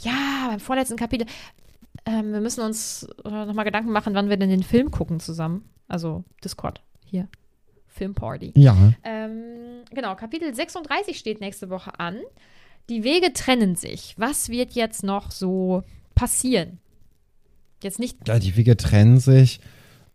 ja, 0.00 0.48
beim 0.50 0.60
vorletzten 0.60 0.96
Kapitel. 0.96 1.26
Ähm, 2.04 2.32
wir 2.32 2.40
müssen 2.40 2.60
uns 2.60 3.08
äh, 3.24 3.46
nochmal 3.46 3.64
Gedanken 3.64 3.90
machen, 3.90 4.14
wann 4.14 4.28
wir 4.28 4.36
denn 4.36 4.50
den 4.50 4.62
Film 4.62 4.90
gucken 4.90 5.18
zusammen. 5.20 5.64
Also 5.88 6.24
Discord 6.44 6.82
hier. 7.06 7.28
Filmparty. 7.86 8.52
Ja. 8.56 8.76
Ähm, 9.02 9.82
genau, 9.90 10.14
Kapitel 10.16 10.54
36 10.54 11.18
steht 11.18 11.40
nächste 11.40 11.70
Woche 11.70 11.98
an. 11.98 12.18
Die 12.90 13.02
Wege 13.04 13.32
trennen 13.32 13.76
sich. 13.76 14.14
Was 14.18 14.50
wird 14.50 14.72
jetzt 14.72 15.02
noch 15.04 15.30
so 15.30 15.84
passieren? 16.14 16.78
Jetzt 17.82 17.98
nicht. 17.98 18.28
Ja, 18.28 18.38
die 18.38 18.56
Wege 18.56 18.76
trennen 18.76 19.18
sich. 19.18 19.60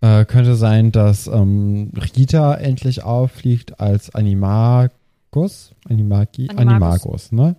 Äh, 0.02 0.26
könnte 0.26 0.56
sein, 0.56 0.92
dass 0.92 1.28
ähm, 1.28 1.92
Rita 2.16 2.56
endlich 2.56 3.04
auffliegt 3.04 3.80
als 3.82 4.16
Animagus. 4.16 5.74
Animagi, 5.90 6.50
Animagus. 6.50 6.58
Animagus, 6.58 7.32
ne? 7.34 7.56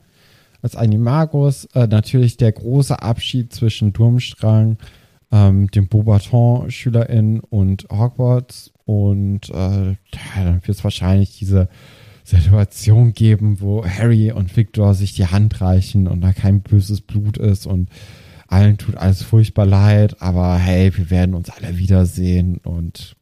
Als 0.63 0.75
Animagus. 0.75 1.67
Äh, 1.75 1.87
natürlich 1.87 2.39
der 2.39 2.53
große 2.53 3.03
Abschied 3.03 3.53
zwischen 3.53 3.93
Durmstrang, 3.93 4.79
ähm, 5.31 5.71
dem 5.71 5.89
Beaubaton-SchülerInnen 5.89 7.41
und 7.41 7.87
Hogwarts. 7.91 8.73
Und 8.87 9.51
äh, 9.51 9.91
ja, 9.91 9.97
dann 10.37 10.55
wird 10.67 10.79
es 10.79 10.83
wahrscheinlich 10.85 11.39
diese 11.39 11.69
Situation 12.25 13.13
geben, 13.13 13.61
wo 13.61 13.85
Harry 13.85 14.33
und 14.33 14.57
Victor 14.57 14.95
sich 14.95 15.13
die 15.15 15.27
Hand 15.27 15.61
reichen 15.61 16.09
und 16.09 16.23
da 16.23 16.33
kein 16.33 16.63
böses 16.63 17.01
Blut 17.01 17.37
ist 17.37 17.67
und 17.67 17.89
allen 18.51 18.79
tut 18.79 18.97
alles 18.97 19.23
furchtbar 19.23 19.65
leid, 19.67 20.21
aber 20.21 20.57
hey, 20.59 20.97
wir 20.97 21.09
werden 21.11 21.35
uns 21.35 21.51
alle 21.51 21.79
wiedersehen 21.79 22.59
und 22.59 23.17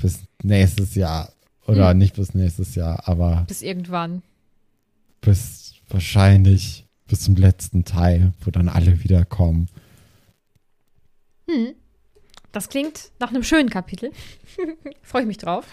bis 0.00 0.20
nächstes 0.42 0.94
Jahr. 0.94 1.32
Oder 1.66 1.92
nicht 1.92 2.14
bis 2.14 2.32
nächstes 2.32 2.74
Jahr, 2.76 3.06
aber 3.06 3.44
Bis 3.46 3.60
irgendwann. 3.60 4.22
bis 5.20 5.74
wahrscheinlich 5.90 6.86
bis 7.08 7.20
zum 7.20 7.36
letzten 7.36 7.84
Teil, 7.84 8.32
wo 8.40 8.50
dann 8.50 8.68
alle 8.70 9.02
wiederkommen. 9.04 9.68
Hm. 11.46 11.74
Das 12.52 12.70
klingt 12.70 13.10
nach 13.18 13.28
einem 13.30 13.42
schönen 13.42 13.68
Kapitel. 13.68 14.12
Freue 15.02 15.22
ich 15.22 15.28
mich 15.28 15.36
drauf. 15.38 15.66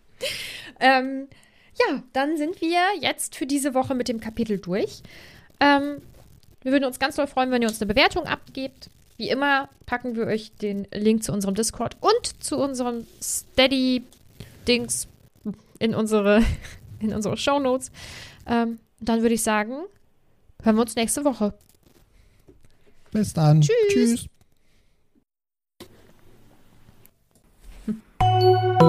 ähm, 0.80 1.28
ja, 1.78 2.02
dann 2.12 2.36
sind 2.36 2.60
wir 2.60 2.80
jetzt 3.00 3.36
für 3.36 3.46
diese 3.46 3.74
Woche 3.74 3.94
mit 3.94 4.08
dem 4.08 4.18
Kapitel 4.20 4.58
durch. 4.58 5.02
Ähm, 5.60 5.98
wir 6.68 6.72
würden 6.72 6.84
uns 6.84 6.98
ganz 6.98 7.16
doll 7.16 7.26
freuen, 7.26 7.50
wenn 7.50 7.62
ihr 7.62 7.68
uns 7.68 7.80
eine 7.80 7.92
Bewertung 7.92 8.26
abgebt. 8.26 8.90
Wie 9.16 9.30
immer 9.30 9.70
packen 9.86 10.16
wir 10.16 10.26
euch 10.26 10.52
den 10.52 10.86
Link 10.92 11.24
zu 11.24 11.32
unserem 11.32 11.54
Discord 11.54 11.96
und 12.00 12.44
zu 12.44 12.58
unserem 12.58 13.06
Steady-Dings 13.22 15.08
in 15.78 15.94
unsere, 15.94 16.42
in 17.00 17.14
unsere 17.14 17.38
Shownotes. 17.38 17.90
Ähm, 18.46 18.78
dann 19.00 19.22
würde 19.22 19.34
ich 19.34 19.42
sagen, 19.42 19.76
hören 20.62 20.76
wir 20.76 20.82
uns 20.82 20.94
nächste 20.94 21.24
Woche. 21.24 21.54
Bis 23.12 23.32
dann. 23.32 23.62
Tschüss. 23.62 24.28
Tschüss. 24.28 24.28